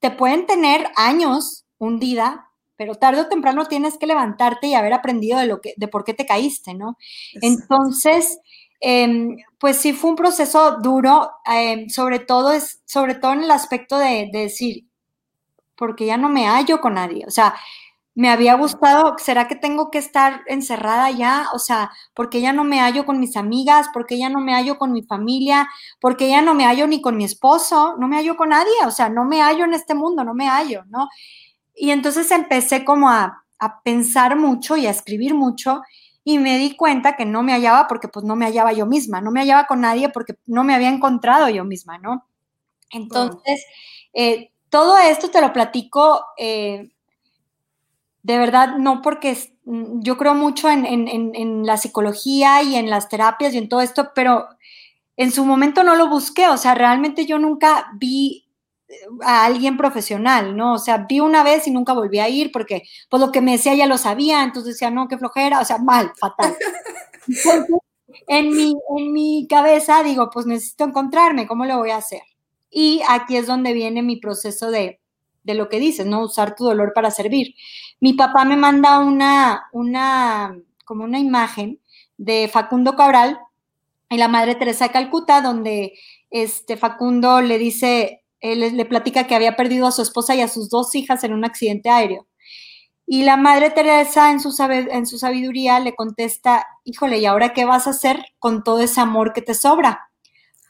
Te 0.00 0.10
pueden 0.10 0.46
tener 0.46 0.88
años 0.96 1.64
hundida, 1.78 2.48
pero 2.76 2.94
tarde 2.96 3.22
o 3.22 3.28
temprano 3.28 3.66
tienes 3.66 3.98
que 3.98 4.06
levantarte 4.06 4.66
y 4.68 4.74
haber 4.74 4.92
aprendido 4.94 5.38
de 5.38 5.46
lo 5.46 5.60
que, 5.60 5.74
de 5.76 5.88
por 5.88 6.04
qué 6.04 6.14
te 6.14 6.26
caíste, 6.26 6.74
¿no? 6.74 6.96
Entonces, 7.40 8.38
em, 8.80 9.36
pues 9.58 9.76
sí 9.76 9.92
fue 9.92 10.10
un 10.10 10.16
proceso 10.16 10.78
duro, 10.82 11.30
em, 11.46 11.88
sobre 11.88 12.18
todo 12.18 12.52
es, 12.52 12.82
sobre 12.86 13.14
todo 13.14 13.32
en 13.34 13.44
el 13.44 13.50
aspecto 13.50 13.98
de, 13.98 14.28
de 14.32 14.40
decir, 14.40 14.86
porque 15.76 16.06
ya 16.06 16.16
no 16.16 16.28
me 16.28 16.46
hallo 16.46 16.80
con 16.80 16.94
nadie. 16.94 17.24
O 17.26 17.30
sea, 17.30 17.54
me 18.14 18.28
había 18.28 18.54
gustado, 18.54 19.16
¿será 19.18 19.48
que 19.48 19.56
tengo 19.56 19.90
que 19.90 19.98
estar 19.98 20.42
encerrada 20.46 21.10
ya? 21.10 21.46
O 21.54 21.58
sea, 21.58 21.90
porque 22.14 22.40
ya 22.40 22.52
no 22.52 22.64
me 22.64 22.80
hallo 22.80 23.06
con 23.06 23.18
mis 23.18 23.36
amigas, 23.36 23.88
porque 23.92 24.18
ya 24.18 24.28
no 24.28 24.40
me 24.40 24.54
hallo 24.54 24.76
con 24.78 24.92
mi 24.92 25.02
familia, 25.02 25.66
porque 26.00 26.28
ya 26.28 26.42
no 26.42 26.54
me 26.54 26.64
hallo 26.64 26.86
ni 26.86 27.00
con 27.00 27.16
mi 27.16 27.24
esposo, 27.24 27.96
no 27.98 28.08
me 28.08 28.16
hallo 28.16 28.36
con 28.36 28.50
nadie, 28.50 28.72
o 28.86 28.90
sea, 28.90 29.08
no 29.08 29.24
me 29.24 29.40
hallo 29.40 29.64
en 29.64 29.74
este 29.74 29.94
mundo, 29.94 30.24
no 30.24 30.34
me 30.34 30.48
hallo, 30.48 30.84
¿no? 30.88 31.08
Y 31.74 31.90
entonces 31.90 32.30
empecé 32.30 32.84
como 32.84 33.10
a, 33.10 33.44
a 33.58 33.82
pensar 33.82 34.36
mucho 34.36 34.76
y 34.76 34.86
a 34.86 34.90
escribir 34.90 35.34
mucho 35.34 35.80
y 36.24 36.38
me 36.38 36.58
di 36.58 36.76
cuenta 36.76 37.16
que 37.16 37.24
no 37.24 37.42
me 37.42 37.52
hallaba 37.52 37.88
porque 37.88 38.08
pues 38.08 38.24
no 38.24 38.36
me 38.36 38.44
hallaba 38.46 38.72
yo 38.72 38.86
misma, 38.86 39.20
no 39.20 39.30
me 39.30 39.40
hallaba 39.40 39.66
con 39.66 39.80
nadie 39.80 40.08
porque 40.10 40.34
no 40.46 40.64
me 40.64 40.74
había 40.74 40.88
encontrado 40.88 41.48
yo 41.48 41.64
misma, 41.64 41.98
¿no? 41.98 42.26
Entonces, 42.90 43.64
eh, 44.12 44.52
todo 44.68 44.98
esto 44.98 45.30
te 45.30 45.40
lo 45.40 45.52
platico. 45.52 46.24
Eh, 46.38 46.90
de 48.22 48.38
verdad, 48.38 48.76
no 48.78 49.02
porque 49.02 49.36
mm, 49.64 50.00
yo 50.02 50.16
creo 50.16 50.34
mucho 50.34 50.68
en, 50.70 51.66
la 51.66 51.76
psicología 51.76 52.62
y 52.62 52.76
en 52.76 52.88
las 52.90 53.08
terapias 53.08 53.54
y 53.54 53.58
en 53.58 53.68
todo 53.68 53.80
esto, 53.80 54.10
pero 54.14 54.48
en 55.16 55.32
su 55.32 55.44
momento 55.44 55.84
no 55.84 55.96
lo 55.96 56.08
busqué, 56.08 56.48
o 56.48 56.56
sea, 56.56 56.74
realmente 56.74 57.26
yo 57.26 57.38
nunca 57.38 57.90
vi 57.96 58.48
eh, 58.88 58.94
a 59.22 59.44
alguien 59.44 59.76
profesional, 59.76 60.56
¿no? 60.56 60.74
O 60.74 60.78
sea, 60.78 61.06
vi 61.08 61.20
una 61.20 61.42
vez 61.42 61.66
y 61.66 61.70
nunca 61.70 61.92
volví 61.92 62.18
a 62.18 62.28
ir 62.28 62.52
porque 62.52 62.82
pues 63.10 63.20
lo 63.20 63.32
que 63.32 63.40
me 63.40 63.52
decía 63.52 63.74
ya 63.74 63.86
lo 63.86 63.98
sabía, 63.98 64.42
entonces 64.42 64.74
decía, 64.74 64.90
no, 64.90 65.08
qué 65.08 65.18
flojera, 65.18 65.60
o 65.60 65.64
sea, 65.64 65.78
mal, 65.78 66.12
fatal. 66.18 66.56
en 68.28 68.50
mi, 68.50 68.74
en 68.96 69.12
mi 69.12 69.46
cabeza 69.48 70.02
digo, 70.02 70.30
pues 70.30 70.46
necesito 70.46 70.84
encontrarme, 70.84 71.46
¿cómo 71.46 71.64
lo 71.64 71.78
voy 71.78 71.90
a 71.90 71.96
hacer? 71.96 72.22
Y 72.70 73.02
aquí 73.08 73.36
es 73.36 73.46
donde 73.46 73.74
viene 73.74 74.02
mi 74.02 74.16
proceso 74.16 74.70
de, 74.70 75.01
de 75.42 75.54
lo 75.54 75.68
que 75.68 75.78
dices, 75.78 76.06
¿no? 76.06 76.22
Usar 76.22 76.54
tu 76.54 76.64
dolor 76.64 76.92
para 76.94 77.10
servir. 77.10 77.54
Mi 78.00 78.12
papá 78.12 78.44
me 78.44 78.56
manda 78.56 78.98
una, 78.98 79.64
una, 79.72 80.56
como 80.84 81.04
una 81.04 81.18
imagen 81.18 81.80
de 82.16 82.48
Facundo 82.52 82.96
Cabral 82.96 83.40
y 84.10 84.16
la 84.16 84.28
Madre 84.28 84.54
Teresa 84.54 84.86
de 84.86 84.92
Calcuta, 84.92 85.40
donde 85.40 85.94
este 86.30 86.76
Facundo 86.76 87.40
le 87.40 87.58
dice, 87.58 88.24
él 88.40 88.76
le 88.76 88.84
platica 88.84 89.26
que 89.26 89.34
había 89.34 89.56
perdido 89.56 89.86
a 89.86 89.92
su 89.92 90.02
esposa 90.02 90.34
y 90.34 90.40
a 90.40 90.48
sus 90.48 90.68
dos 90.68 90.94
hijas 90.94 91.24
en 91.24 91.32
un 91.32 91.44
accidente 91.44 91.88
aéreo. 91.90 92.26
Y 93.06 93.24
la 93.24 93.36
Madre 93.36 93.70
Teresa 93.70 94.30
en 94.30 94.40
su, 94.40 94.54
en 94.70 95.06
su 95.06 95.18
sabiduría 95.18 95.80
le 95.80 95.94
contesta, 95.94 96.66
híjole, 96.84 97.18
¿y 97.18 97.26
ahora 97.26 97.52
qué 97.52 97.64
vas 97.64 97.86
a 97.86 97.90
hacer 97.90 98.24
con 98.38 98.64
todo 98.64 98.80
ese 98.80 99.00
amor 99.00 99.32
que 99.32 99.42
te 99.42 99.54
sobra? 99.54 100.10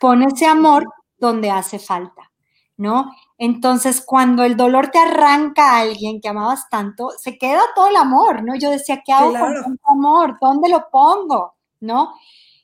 Pon 0.01 0.23
ese 0.23 0.47
amor 0.47 0.87
donde 1.19 1.51
hace 1.51 1.79
falta, 1.79 2.33
¿no? 2.77 3.13
Entonces, 3.45 4.01
cuando 4.07 4.45
el 4.45 4.57
dolor 4.57 4.93
te 4.93 5.01
arranca 5.01 5.73
a 5.73 5.81
alguien 5.81 6.21
que 6.21 6.29
amabas 6.29 6.71
tanto, 6.71 7.11
se 7.19 7.39
queda 7.39 7.61
todo 7.75 7.89
el 7.89 7.97
amor, 7.97 8.45
¿no? 8.45 8.55
Yo 8.55 8.71
decía, 8.71 9.03
¿qué 9.05 9.13
hago 9.13 9.33
con 9.33 9.55
tanto 9.61 9.83
amor? 9.91 10.37
¿Dónde 10.41 10.69
lo 10.69 10.89
pongo? 10.93 11.57
¿No? 11.81 12.15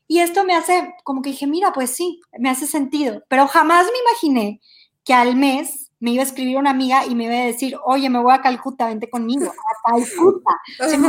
Y 0.06 0.20
esto 0.20 0.44
me 0.44 0.54
hace, 0.54 0.94
como 1.02 1.20
que 1.20 1.30
dije, 1.30 1.48
mira, 1.48 1.72
pues 1.72 1.90
sí, 1.96 2.20
me 2.38 2.48
hace 2.48 2.68
sentido, 2.68 3.24
pero 3.28 3.48
jamás 3.48 3.86
me 3.86 3.98
imaginé 4.08 4.60
que 5.02 5.14
al 5.14 5.34
mes 5.34 5.90
me 5.98 6.12
iba 6.12 6.22
a 6.22 6.26
escribir 6.26 6.56
una 6.56 6.70
amiga 6.70 7.04
y 7.06 7.16
me 7.16 7.24
iba 7.24 7.34
a 7.34 7.46
decir, 7.46 7.76
oye, 7.84 8.08
me 8.08 8.22
voy 8.22 8.32
a 8.32 8.40
Calcuta, 8.40 8.86
vente 8.86 9.10
conmigo, 9.10 9.46
a 9.50 9.90
Calcuta. 9.90 10.52
Se 10.88 10.96
me 10.96 11.08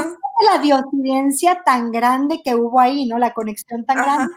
la 0.51 0.57
diosidencia 0.63 1.61
tan 1.63 1.91
grande 1.91 2.41
que 2.43 2.55
hubo 2.55 2.79
ahí, 2.79 3.05
¿no? 3.05 3.19
La 3.19 3.35
conexión 3.35 3.85
tan 3.85 3.97
grande. 3.97 4.33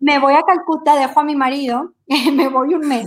Me 0.00 0.18
voy 0.18 0.34
a 0.34 0.42
Calcuta, 0.42 0.96
dejo 0.96 1.20
a 1.20 1.22
mi 1.22 1.36
marido, 1.36 1.92
me 2.32 2.48
voy 2.48 2.74
un 2.74 2.88
mes 2.88 3.06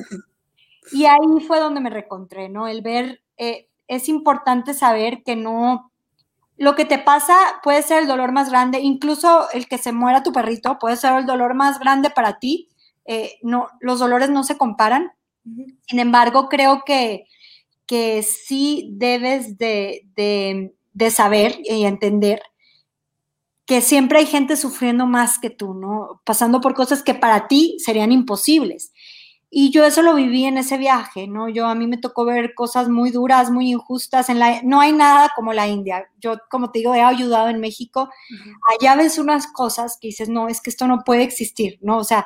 y 0.92 1.06
ahí 1.06 1.40
fue 1.48 1.60
donde 1.60 1.82
me 1.82 1.90
recontré, 1.90 2.50
¿no? 2.50 2.68
El 2.68 2.82
ver, 2.82 3.22
eh, 3.38 3.70
es 3.88 4.10
importante 4.10 4.74
saber 4.74 5.24
que 5.24 5.36
no, 5.36 5.92
lo 6.58 6.76
que 6.76 6.86
te 6.86 6.98
pasa 6.98 7.36
puede 7.64 7.82
ser 7.82 8.02
el 8.02 8.08
dolor 8.08 8.32
más 8.32 8.50
grande, 8.50 8.80
incluso 8.80 9.50
el 9.52 9.68
que 9.68 9.78
se 9.78 9.92
muera 9.92 10.24
tu 10.24 10.32
perrito 10.32 10.78
puede 10.80 10.96
ser 10.96 11.14
el 11.18 11.26
dolor 11.26 11.56
más 11.56 11.80
grande 11.80 12.10
para 12.10 12.40
ti. 12.40 12.70
Eh, 13.06 13.40
no, 13.42 13.68
los 13.80 14.00
dolores 14.00 14.30
no 14.30 14.44
se 14.44 14.58
comparan. 14.58 15.12
Sin 15.88 16.00
embargo, 16.00 16.50
creo 16.50 16.84
que, 16.86 17.26
que 17.88 18.22
sí 18.22 18.92
debes 18.94 19.58
de, 19.58 20.08
de 20.94 21.12
saber 21.12 21.58
y 21.64 21.86
entender 21.86 22.44
que 23.66 23.82
siempre 23.82 24.20
hay 24.20 24.26
gente 24.26 24.58
sufriendo 24.58 25.06
más 25.08 25.40
que 25.40 25.50
tú, 25.50 25.74
¿no? 25.74 26.22
Pasando 26.26 26.62
por 26.62 26.74
cosas 26.74 27.02
que 27.04 27.16
para 27.16 27.48
ti 27.48 27.78
serían 27.80 28.12
imposibles. 28.12 28.92
Y 29.54 29.70
yo 29.70 29.84
eso 29.84 30.02
lo 30.02 30.16
viví 30.16 30.46
en 30.46 30.58
ese 30.58 30.78
viaje, 30.78 31.28
¿no? 31.28 31.50
Yo 31.50 31.68
a 31.68 31.76
mí 31.76 31.86
me 31.86 31.98
tocó 31.98 32.24
ver 32.24 32.54
cosas 32.56 32.88
muy 32.88 33.12
duras, 33.12 33.52
muy 33.52 33.70
injustas. 33.70 34.30
En 34.30 34.40
la, 34.40 34.62
no 34.64 34.80
hay 34.80 34.94
nada 34.94 35.30
como 35.36 35.52
la 35.52 35.68
India. 35.68 36.08
Yo, 36.22 36.38
como 36.50 36.72
te 36.72 36.80
digo, 36.80 36.96
he 36.96 37.02
ayudado 37.02 37.50
en 37.50 37.60
México. 37.60 38.10
Allá 38.80 38.96
ves 38.96 39.20
unas 39.20 39.48
cosas 39.48 39.98
que 40.00 40.08
dices, 40.08 40.30
no, 40.30 40.48
es 40.48 40.62
que 40.62 40.70
esto 40.70 40.88
no 40.88 41.04
puede 41.04 41.24
existir, 41.24 41.80
¿no? 41.82 41.98
O 41.98 42.06
sea, 42.06 42.26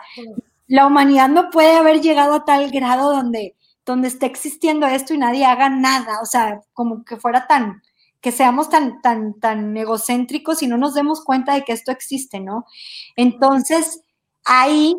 la 0.68 0.86
humanidad 0.86 1.28
no 1.28 1.50
puede 1.50 1.76
haber 1.76 2.00
llegado 2.00 2.36
a 2.36 2.46
tal 2.46 2.70
grado 2.70 3.12
donde, 3.12 3.56
donde 3.88 4.08
esté 4.08 4.28
existiendo 4.28 4.86
esto 4.86 5.16
y 5.16 5.18
nadie 5.18 5.46
haga 5.46 5.68
nada. 5.68 6.22
O 6.22 6.28
sea, 6.28 6.62
como 6.74 7.04
que 7.04 7.18
fuera 7.18 7.48
tan, 7.48 7.82
que 8.22 8.32
seamos 8.32 8.70
tan, 8.70 9.02
tan, 9.02 9.40
tan 9.40 9.76
egocéntricos 9.76 10.62
y 10.62 10.68
no 10.68 10.78
nos 10.78 10.94
demos 10.94 11.24
cuenta 11.24 11.56
de 11.56 11.64
que 11.64 11.74
esto 11.74 11.92
existe, 11.92 12.40
¿no? 12.40 12.68
Entonces, 13.16 14.02
ahí 14.44 14.96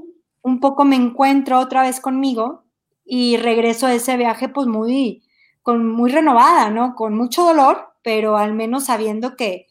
un 0.47 0.61
poco 0.61 0.85
me 0.85 0.95
encuentro 0.95 1.59
otra 1.59 1.83
vez 1.83 1.99
conmigo 1.99 2.63
y 3.05 3.37
regreso 3.37 3.87
a 3.89 3.95
ese 3.95 4.17
viaje 4.17 4.49
pues 4.49 4.69
muy, 4.69 5.25
con, 5.63 5.91
muy 5.91 6.09
renovada, 6.09 6.71
¿no? 6.71 6.95
Con 6.95 7.17
mucho 7.17 7.43
dolor, 7.43 7.95
pero 8.05 8.37
al 8.37 8.55
menos 8.55 8.85
sabiendo 8.85 9.35
que, 9.35 9.67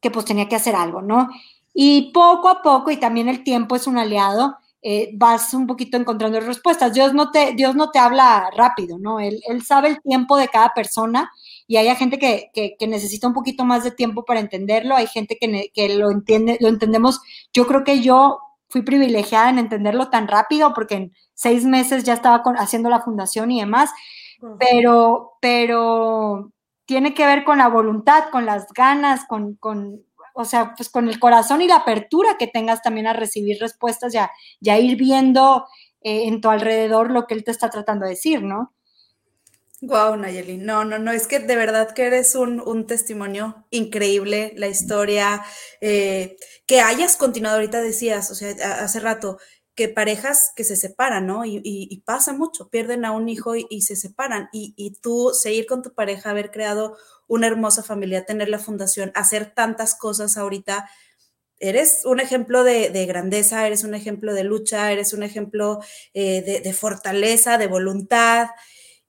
que 0.00 0.12
pues 0.12 0.24
tenía 0.24 0.48
que 0.48 0.54
hacer 0.54 0.76
algo, 0.76 1.02
¿no? 1.02 1.30
Y 1.74 2.12
poco 2.12 2.48
a 2.48 2.62
poco, 2.62 2.92
y 2.92 2.96
también 2.96 3.28
el 3.28 3.42
tiempo 3.42 3.74
es 3.74 3.88
un 3.88 3.98
aliado, 3.98 4.56
eh, 4.82 5.10
vas 5.14 5.52
un 5.52 5.66
poquito 5.66 5.96
encontrando 5.96 6.38
respuestas. 6.38 6.94
Dios 6.94 7.12
no 7.12 7.32
te, 7.32 7.54
Dios 7.54 7.74
no 7.74 7.90
te 7.90 7.98
habla 7.98 8.50
rápido, 8.56 8.98
¿no? 9.00 9.18
Él, 9.18 9.40
él 9.48 9.64
sabe 9.64 9.88
el 9.88 10.00
tiempo 10.00 10.36
de 10.36 10.46
cada 10.46 10.72
persona 10.74 11.32
y 11.66 11.76
hay 11.76 11.92
gente 11.96 12.20
que, 12.20 12.50
que, 12.54 12.76
que, 12.78 12.86
necesita 12.86 13.26
un 13.26 13.34
poquito 13.34 13.64
más 13.64 13.82
de 13.82 13.90
tiempo 13.90 14.24
para 14.24 14.38
entenderlo, 14.38 14.94
hay 14.94 15.08
gente 15.08 15.38
que, 15.40 15.72
que 15.74 15.96
lo 15.96 16.12
entiende, 16.12 16.56
lo 16.60 16.68
entendemos. 16.68 17.20
Yo 17.52 17.66
creo 17.66 17.82
que 17.82 18.00
yo 18.00 18.38
fui 18.68 18.82
privilegiada 18.82 19.50
en 19.50 19.58
entenderlo 19.58 20.10
tan 20.10 20.28
rápido 20.28 20.74
porque 20.74 20.94
en 20.94 21.12
seis 21.34 21.64
meses 21.64 22.04
ya 22.04 22.14
estaba 22.14 22.42
haciendo 22.58 22.90
la 22.90 23.00
fundación 23.00 23.50
y 23.50 23.60
demás, 23.60 23.90
pero, 24.58 25.32
pero 25.40 26.52
tiene 26.86 27.14
que 27.14 27.26
ver 27.26 27.44
con 27.44 27.58
la 27.58 27.68
voluntad, 27.68 28.24
con 28.30 28.46
las 28.46 28.66
ganas, 28.72 29.24
con, 29.26 29.54
con, 29.56 30.02
o 30.34 30.44
sea, 30.44 30.74
pues 30.76 30.90
con 30.90 31.08
el 31.08 31.18
corazón 31.18 31.62
y 31.62 31.68
la 31.68 31.76
apertura 31.76 32.36
que 32.38 32.46
tengas 32.46 32.82
también 32.82 33.06
a 33.06 33.12
recibir 33.12 33.58
respuestas 33.60 34.14
y 34.14 34.18
a, 34.70 34.78
ir 34.78 34.96
viendo 34.96 35.66
eh, 36.02 36.26
en 36.26 36.40
tu 36.40 36.50
alrededor 36.50 37.10
lo 37.10 37.26
que 37.26 37.34
él 37.34 37.44
te 37.44 37.52
está 37.52 37.70
tratando 37.70 38.04
de 38.04 38.10
decir, 38.10 38.42
¿no? 38.42 38.74
Wow, 39.86 40.16
Nayeli. 40.16 40.56
No, 40.56 40.82
no, 40.86 40.98
no, 40.98 41.12
es 41.12 41.26
que 41.26 41.40
de 41.40 41.56
verdad 41.56 41.92
que 41.92 42.06
eres 42.06 42.34
un, 42.36 42.86
testimonio 42.86 43.66
increíble, 43.68 44.54
la 44.56 44.66
historia, 44.68 45.44
eh, 45.82 46.38
que 46.66 46.80
hayas 46.80 47.18
continuado, 47.18 47.56
ahorita 47.56 47.82
decías, 47.82 48.30
o 48.30 48.34
sea, 48.34 48.50
hace 48.82 49.00
rato, 49.00 49.36
que 49.74 49.90
parejas 49.90 50.52
que 50.56 50.64
se 50.64 50.76
separan, 50.76 51.26
¿no? 51.26 51.44
Y, 51.44 52.02
pasa 52.06 52.32
mucho, 52.32 52.70
pierden 52.70 53.04
a 53.04 53.12
un 53.12 53.28
hijo 53.28 53.56
y, 53.56 53.82
se 53.82 53.94
separan. 53.96 54.48
Y, 54.52 54.96
tú 55.02 55.32
seguir 55.34 55.66
con 55.66 55.82
tu 55.82 55.92
pareja, 55.92 56.30
haber 56.30 56.50
creado 56.50 56.96
una 57.26 57.46
hermosa 57.46 57.82
familia, 57.82 58.24
tener 58.24 58.48
la 58.48 58.58
fundación, 58.58 59.12
hacer 59.14 59.52
tantas 59.54 59.94
cosas 59.96 60.38
ahorita, 60.38 60.88
eres 61.58 62.06
un 62.06 62.20
ejemplo 62.20 62.64
de, 62.64 63.06
grandeza, 63.06 63.66
eres 63.66 63.84
un 63.84 63.94
ejemplo 63.94 64.32
de 64.32 64.44
lucha, 64.44 64.92
eres 64.92 65.12
un 65.12 65.22
ejemplo 65.22 65.80
eh, 66.14 66.62
de 66.62 66.72
fortaleza, 66.72 67.58
de 67.58 67.66
voluntad 67.66 68.48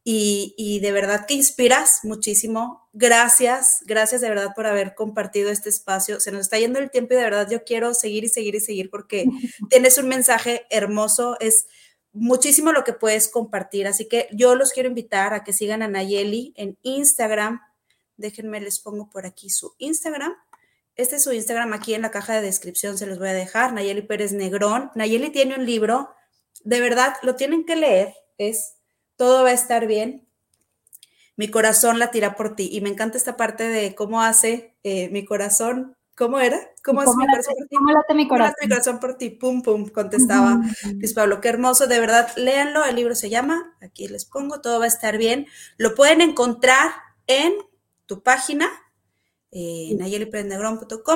y, 0.08 0.80
de 0.82 0.92
verdad 0.92 1.26
que 1.26 1.34
inspiras 1.34 2.02
muchísimo. 2.04 2.88
Gracias, 2.94 3.80
gracias 3.88 4.22
de 4.22 4.30
verdad 4.30 4.54
por 4.56 4.68
haber 4.68 4.94
compartido 4.94 5.50
este 5.50 5.70
espacio. 5.70 6.20
Se 6.20 6.32
nos 6.32 6.42
está 6.42 6.60
yendo 6.60 6.78
el 6.78 6.92
tiempo 6.92 7.16
y 7.16 7.18
de 7.18 7.24
verdad 7.24 7.50
yo 7.50 7.64
quiero 7.64 7.96
seguir 7.96 8.24
y 8.24 8.30
seguir 8.30 8.54
y 8.54 8.60
seguir 8.60 8.92
porque 8.92 9.26
tienes 9.70 9.98
un 9.98 10.08
mensaje 10.08 10.68
hermoso, 10.70 11.38
es 11.40 11.66
muchísimo 12.14 12.72
lo 12.72 12.84
que 12.84 12.94
puedes 12.94 13.28
compartir. 13.28 13.88
Así 13.88 14.08
que 14.08 14.30
yo 14.32 14.54
los 14.54 14.74
quiero 14.74 14.90
invitar 14.90 15.34
a 15.34 15.44
que 15.44 15.54
sigan 15.54 15.82
a 15.82 15.88
Nayeli 15.88 16.54
en 16.56 16.78
Instagram. 16.84 17.62
Déjenme, 18.16 18.62
les 18.62 18.80
pongo 18.80 19.10
por 19.10 19.26
aquí 19.26 19.50
su 19.50 19.74
Instagram. 19.80 20.36
Este 20.96 21.16
es 21.16 21.24
su 21.24 21.34
Instagram 21.34 21.74
aquí 21.74 21.96
en 21.96 22.04
la 22.04 22.12
caja 22.12 22.36
de 22.36 22.42
descripción, 22.42 23.00
se 23.00 23.08
los 23.08 23.18
voy 23.18 23.30
a 23.30 23.34
dejar. 23.34 23.74
Nayeli 23.74 24.04
Pérez 24.04 24.34
Negrón. 24.34 24.92
Nayeli 24.94 25.32
tiene 25.32 25.56
un 25.56 25.66
libro, 25.66 26.14
de 26.64 26.80
verdad, 26.80 27.16
lo 27.24 27.36
tienen 27.36 27.66
que 27.66 27.76
leer. 27.76 28.14
Es 28.38 28.75
todo 29.16 29.44
va 29.44 29.50
a 29.50 29.54
estar 29.54 29.88
bien, 29.88 30.28
mi 31.38 31.50
corazón 31.50 32.00
la 32.00 32.12
tira 32.12 32.36
por 32.36 32.56
ti. 32.56 32.70
Y 32.72 32.82
me 32.82 32.90
encanta 32.90 33.18
esta 33.18 33.38
parte 33.38 33.68
de 33.68 33.96
cómo 33.96 34.22
hace 34.22 34.76
eh, 34.84 35.10
mi 35.10 35.26
corazón, 35.26 35.96
¿cómo 36.16 36.40
era? 36.40 36.60
¿Cómo 36.84 37.02
hace 37.02 37.16
mi 37.18 37.28
corazón 37.28 37.56
por 37.58 37.68
ti? 37.68 37.76
¿Cómo 37.76 37.92
late 37.92 38.14
mi 38.14 38.28
corazón? 38.28 38.56
mi 38.62 38.70
corazón 38.70 39.00
por 39.00 39.18
ti? 39.18 39.30
Pum, 39.32 39.62
pum, 39.62 39.90
contestaba 39.90 40.62
Luis 40.94 41.14
Pablo. 41.14 41.42
Qué 41.42 41.50
hermoso, 41.50 41.88
de 41.88 42.00
verdad, 42.00 42.30
léanlo, 42.38 42.86
el 42.86 42.96
libro 42.96 43.16
se 43.16 43.30
llama, 43.30 43.76
aquí 43.82 44.08
les 44.08 44.26
pongo, 44.26 44.62
todo 44.62 44.80
va 44.80 44.86
a 44.86 44.90
estar 44.90 45.18
bien. 45.18 45.48
Lo 45.78 45.96
pueden 45.96 46.22
encontrar 46.22 46.92
en 47.28 47.54
tu 48.06 48.22
página, 48.22 48.70
eh, 49.58 49.98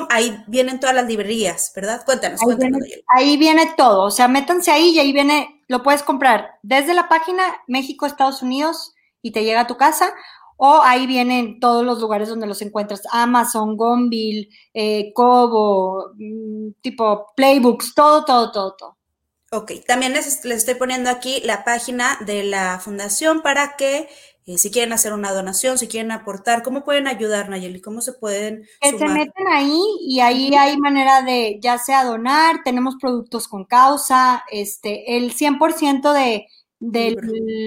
Ahí 0.08 0.42
vienen 0.46 0.80
todas 0.80 0.96
las 0.96 1.06
librerías, 1.06 1.70
¿verdad? 1.76 2.02
Cuéntanos, 2.06 2.40
ahí 2.40 2.46
cuéntanos. 2.46 2.80
Viene, 2.80 3.02
ahí 3.08 3.36
viene 3.36 3.74
todo, 3.76 4.04
o 4.04 4.10
sea, 4.10 4.28
métanse 4.28 4.70
ahí 4.70 4.92
y 4.92 4.98
ahí 4.98 5.12
viene, 5.12 5.62
lo 5.68 5.82
puedes 5.82 6.02
comprar 6.02 6.58
desde 6.62 6.94
la 6.94 7.06
página 7.06 7.42
México, 7.66 8.06
Estados 8.06 8.40
Unidos 8.40 8.94
y 9.20 9.32
te 9.32 9.44
llega 9.44 9.60
a 9.60 9.66
tu 9.66 9.76
casa, 9.76 10.14
o 10.56 10.80
ahí 10.82 11.06
vienen 11.06 11.60
todos 11.60 11.84
los 11.84 12.00
lugares 12.00 12.30
donde 12.30 12.46
los 12.46 12.62
encuentras, 12.62 13.02
Amazon, 13.12 13.76
Gonville, 13.76 14.48
eh, 14.72 15.12
Kobo, 15.12 16.12
mm, 16.16 16.80
tipo 16.80 17.26
Playbooks, 17.36 17.94
todo, 17.94 18.24
todo, 18.24 18.50
todo, 18.52 18.74
todo. 18.74 18.96
Ok, 19.52 19.72
también 19.86 20.14
les, 20.14 20.44
les, 20.46 20.58
estoy 20.58 20.76
poniendo 20.76 21.10
aquí 21.10 21.42
la 21.44 21.62
página 21.64 22.16
de 22.24 22.44
la 22.44 22.78
fundación 22.78 23.42
para 23.42 23.76
que 23.76 24.08
eh, 24.50 24.58
si 24.58 24.72
quieren 24.72 24.92
hacer 24.92 25.12
una 25.12 25.30
donación, 25.30 25.78
si 25.78 25.86
quieren 25.86 26.10
aportar, 26.10 26.64
¿cómo 26.64 26.82
pueden 26.82 27.06
ayudar, 27.06 27.48
Nayeli? 27.48 27.80
¿Cómo 27.80 28.00
se 28.00 28.12
pueden? 28.12 28.66
Que 28.80 28.98
se 28.98 29.06
meten 29.06 29.46
ahí 29.46 29.80
y 30.00 30.18
ahí 30.18 30.52
hay 30.56 30.76
manera 30.76 31.22
de 31.22 31.60
ya 31.62 31.78
sea 31.78 32.02
donar, 32.02 32.62
tenemos 32.64 32.96
productos 33.00 33.46
con 33.46 33.64
causa, 33.64 34.42
este, 34.50 35.16
el 35.16 35.34
100% 35.34 36.12
de, 36.12 36.46
de 36.80 37.14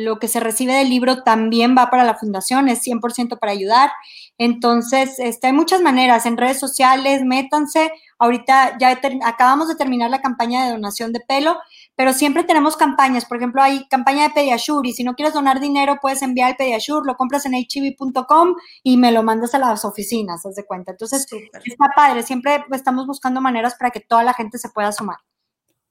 lo 0.04 0.20
que 0.20 0.28
se 0.28 0.42
recibe 0.42 0.74
del 0.74 0.90
libro 0.90 1.24
también 1.24 1.74
va 1.78 1.90
para 1.90 2.04
la 2.04 2.16
fundación, 2.16 2.68
es 2.68 2.82
100% 2.86 3.40
para 3.40 3.54
ayudar. 3.54 3.92
Entonces, 4.38 5.20
este, 5.20 5.48
hay 5.48 5.54
muchas 5.54 5.82
maneras, 5.82 6.26
en 6.26 6.36
redes 6.36 6.60
sociales, 6.60 7.24
métanse. 7.24 7.94
Ahorita 8.20 8.78
ya 8.78 9.00
acabamos 9.24 9.70
de 9.70 9.76
terminar 9.76 10.10
la 10.10 10.22
campaña 10.22 10.66
de 10.66 10.72
donación 10.72 11.14
de 11.14 11.22
pelo 11.22 11.60
pero 11.96 12.14
siempre 12.14 12.44
tenemos 12.44 12.78
campañas. 12.78 13.26
Por 13.26 13.38
ejemplo, 13.38 13.62
hay 13.62 13.88
campaña 13.88 14.24
de 14.24 14.34
Pediasure 14.34 14.88
y 14.88 14.94
si 14.94 15.04
no 15.04 15.14
quieres 15.14 15.34
donar 15.34 15.60
dinero, 15.60 15.98
puedes 16.02 16.22
enviar 16.22 16.52
el 16.52 16.56
Pediasure, 16.56 17.06
lo 17.06 17.16
compras 17.16 17.46
en 17.46 17.54
hv.com 17.54 18.56
y 18.84 18.98
me 18.98 19.12
lo 19.12 19.24
mandas 19.24 19.54
a 19.54 19.60
las 19.60 19.86
oficinas, 19.86 20.46
haz 20.46 20.56
de 20.56 20.66
cuenta. 20.66 20.92
Entonces, 20.92 21.28
está 21.64 21.90
padre. 21.96 22.24
Siempre 22.24 22.64
estamos 22.72 23.06
buscando 23.08 23.42
maneras 23.42 23.76
para 23.76 23.92
que 23.92 24.00
toda 24.00 24.24
la 24.24 24.34
gente 24.34 24.58
se 24.58 24.70
pueda 24.70 24.92
sumar. 24.92 25.18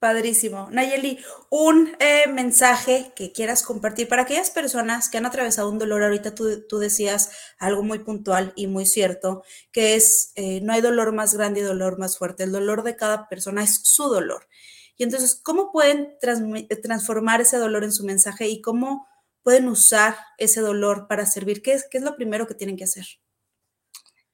Padrísimo. 0.03 0.69
Nayeli, 0.73 1.21
un 1.49 1.95
eh, 2.01 2.25
mensaje 2.27 3.13
que 3.15 3.31
quieras 3.31 3.63
compartir 3.63 4.09
para 4.09 4.23
aquellas 4.23 4.51
personas 4.51 5.09
que 5.09 5.17
han 5.17 5.27
atravesado 5.27 5.71
un 5.71 5.79
dolor. 5.79 6.03
Ahorita 6.03 6.35
tú, 6.35 6.67
tú 6.69 6.81
decías 6.81 7.31
algo 7.57 7.85
muy 7.85 8.01
puntual 8.01 8.53
y 8.57 8.67
muy 8.67 8.85
cierto, 8.85 9.45
que 9.71 9.95
es, 9.95 10.33
eh, 10.35 10.61
no 10.61 10.73
hay 10.73 10.81
dolor 10.81 11.13
más 11.13 11.35
grande 11.35 11.61
y 11.61 11.63
dolor 11.63 12.01
más 12.01 12.19
fuerte. 12.19 12.43
El 12.43 12.51
dolor 12.51 12.83
de 12.83 12.97
cada 12.97 13.29
persona 13.29 13.63
es 13.63 13.79
su 13.85 14.09
dolor. 14.09 14.49
Y 14.97 15.05
entonces, 15.05 15.41
¿cómo 15.43 15.73
pueden 15.73 16.17
transformar 16.83 17.41
ese 17.41 17.59
dolor 17.59 17.85
en 17.85 17.93
su 17.93 18.05
mensaje 18.05 18.49
y 18.49 18.61
cómo 18.61 19.07
pueden 19.43 19.69
usar 19.69 20.17
ese 20.39 20.61
dolor 20.61 21.07
para 21.09 21.27
servir? 21.27 21.63
¿Qué 21.63 21.73
es, 21.73 22.03
lo 22.03 22.17
primero 22.17 22.47
que 22.47 22.55
tienen 22.55 22.77
que 22.77 22.85
hacer? 22.85 23.07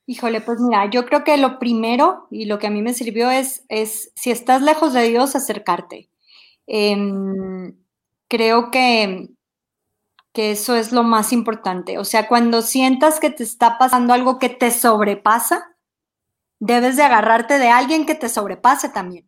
Híjole, 0.07 0.41
pues 0.41 0.59
mira, 0.61 0.91
yo 0.91 1.05
creo 1.07 1.23
que 1.23 1.37
lo 1.37 1.59
primero 1.59 2.27
y 2.31 2.47
lo 2.47 2.59
que 2.59 2.67
a 2.67 2.71
mí 2.71 2.83
me 2.83 2.95
sirvió 2.95 3.31
es, 3.31 3.65
es 3.69 4.11
si 4.15 4.31
estás 4.31 4.63
lejos 4.63 4.95
de 4.95 5.09
Dios, 5.09 5.37
acercarte. 5.37 6.11
Em, 6.67 7.77
creo 8.27 8.71
que, 8.71 9.29
que 10.33 10.51
eso 10.53 10.77
es 10.77 10.93
lo 10.93 11.03
más 11.03 11.33
importante. 11.33 11.99
O 11.99 12.05
sea, 12.05 12.27
cuando 12.27 12.63
sientas 12.63 13.21
que 13.21 13.31
te 13.31 13.43
está 13.43 13.79
pasando 13.79 14.15
algo 14.15 14.39
que 14.39 14.49
te 14.49 14.71
sobrepasa, 14.71 15.77
debes 16.59 16.97
de 16.97 17.03
agarrarte 17.03 17.59
de 17.59 17.69
alguien 17.69 18.07
que 18.07 18.15
te 18.15 18.29
sobrepase 18.29 18.89
también 18.89 19.28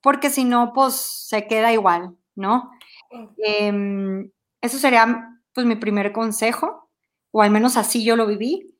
porque 0.00 0.30
si 0.30 0.44
no, 0.44 0.72
pues 0.72 0.94
se 0.94 1.46
queda 1.46 1.72
igual, 1.72 2.16
¿no? 2.34 2.70
Em, 3.38 4.30
eso 4.60 4.78
sería 4.78 5.40
pues 5.52 5.66
mi 5.66 5.76
primer 5.76 6.12
consejo, 6.12 6.90
o 7.30 7.42
al 7.42 7.50
menos 7.50 7.76
así 7.76 8.04
yo 8.04 8.16
lo 8.16 8.26
viví. 8.26 8.74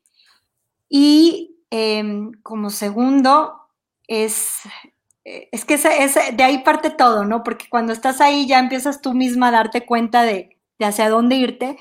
Y 0.88 1.56
em, 1.70 2.32
como 2.42 2.70
segundo, 2.70 3.60
es, 4.06 4.60
es 5.24 5.64
que 5.64 5.76
de 5.78 6.42
ahí 6.44 6.58
parte 6.62 6.90
todo, 6.90 7.24
¿no? 7.24 7.42
Porque 7.42 7.66
cuando 7.68 7.92
estás 7.92 8.20
ahí 8.20 8.46
ya 8.46 8.58
empiezas 8.58 9.00
tú 9.00 9.14
misma 9.14 9.48
a 9.48 9.52
darte 9.52 9.86
cuenta 9.86 10.22
de, 10.22 10.58
de 10.78 10.84
hacia 10.84 11.08
dónde 11.08 11.36
irte 11.36 11.76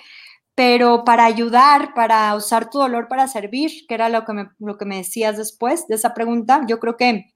pero 0.56 1.04
para 1.04 1.26
ayudar, 1.26 1.94
para 1.94 2.34
usar 2.34 2.70
tu 2.70 2.80
dolor 2.80 3.08
para 3.10 3.28
servir, 3.28 3.86
que 3.88 3.94
era 3.94 4.08
lo 4.10 4.24
que 4.24 4.34
me, 4.34 4.50
lo 4.60 4.78
que 4.78 4.86
me 4.86 4.98
decías 4.98 5.38
después 5.38 5.88
de 5.88 5.96
esa 5.96 6.14
pregunta, 6.14 6.62
yo 6.68 6.80
creo 6.80 6.96
que 6.96 7.35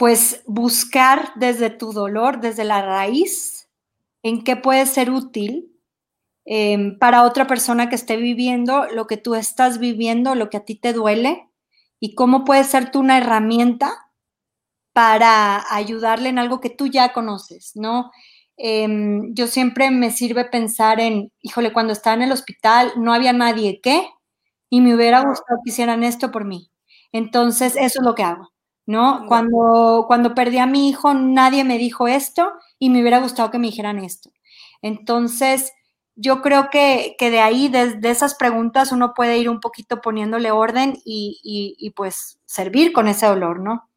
pues 0.00 0.42
buscar 0.46 1.30
desde 1.36 1.68
tu 1.68 1.92
dolor, 1.92 2.40
desde 2.40 2.64
la 2.64 2.80
raíz, 2.80 3.68
en 4.22 4.44
qué 4.44 4.56
puede 4.56 4.86
ser 4.86 5.10
útil 5.10 5.78
em, 6.46 6.98
para 6.98 7.24
otra 7.24 7.46
persona 7.46 7.90
que 7.90 7.96
esté 7.96 8.16
viviendo 8.16 8.86
lo 8.86 9.06
que 9.06 9.18
tú 9.18 9.34
estás 9.34 9.78
viviendo, 9.78 10.34
lo 10.34 10.48
que 10.48 10.56
a 10.56 10.64
ti 10.64 10.74
te 10.74 10.94
duele, 10.94 11.50
y 12.00 12.14
cómo 12.14 12.46
puede 12.46 12.64
ser 12.64 12.90
tú 12.90 13.00
una 13.00 13.18
herramienta 13.18 13.92
para 14.94 15.62
ayudarle 15.70 16.30
en 16.30 16.38
algo 16.38 16.62
que 16.62 16.70
tú 16.70 16.86
ya 16.86 17.12
conoces, 17.12 17.72
¿no? 17.74 18.10
Em, 18.56 19.34
yo 19.34 19.48
siempre 19.48 19.90
me 19.90 20.10
sirve 20.10 20.46
pensar 20.46 20.98
en, 20.98 21.30
híjole, 21.42 21.74
cuando 21.74 21.92
estaba 21.92 22.16
en 22.16 22.22
el 22.22 22.32
hospital 22.32 22.90
no 22.96 23.12
había 23.12 23.34
nadie 23.34 23.82
que, 23.82 24.08
y 24.70 24.80
me 24.80 24.94
hubiera 24.94 25.20
gustado 25.20 25.60
que 25.62 25.72
hicieran 25.72 26.04
esto 26.04 26.30
por 26.30 26.46
mí. 26.46 26.70
Entonces, 27.12 27.76
eso 27.76 28.00
es 28.00 28.06
lo 28.06 28.14
que 28.14 28.22
hago, 28.22 28.48
¿no? 28.86 29.26
Cuando, 29.26 30.04
cuando 30.06 30.34
perdí 30.34 30.58
a 30.58 30.66
mi 30.66 30.88
hijo, 30.88 31.14
nadie 31.14 31.64
me 31.64 31.78
dijo 31.78 32.08
esto 32.08 32.52
y 32.78 32.90
me 32.90 33.00
hubiera 33.00 33.20
gustado 33.20 33.50
que 33.50 33.58
me 33.58 33.68
dijeran 33.68 33.98
esto. 33.98 34.30
Entonces, 34.82 35.72
yo 36.16 36.42
creo 36.42 36.70
que, 36.70 37.16
de 37.18 37.40
ahí, 37.40 37.68
de, 37.68 37.98
esas 38.02 38.34
preguntas, 38.34 38.92
uno 38.92 39.14
puede 39.14 39.38
ir 39.38 39.48
un 39.48 39.60
poquito 39.60 40.00
poniéndole 40.00 40.50
orden 40.50 40.98
y, 41.04 41.40
y 41.42 41.90
pues 41.90 42.40
servir 42.46 42.92
con 42.92 43.08
ese 43.08 43.26
dolor, 43.26 43.60
¿no? 43.60 43.88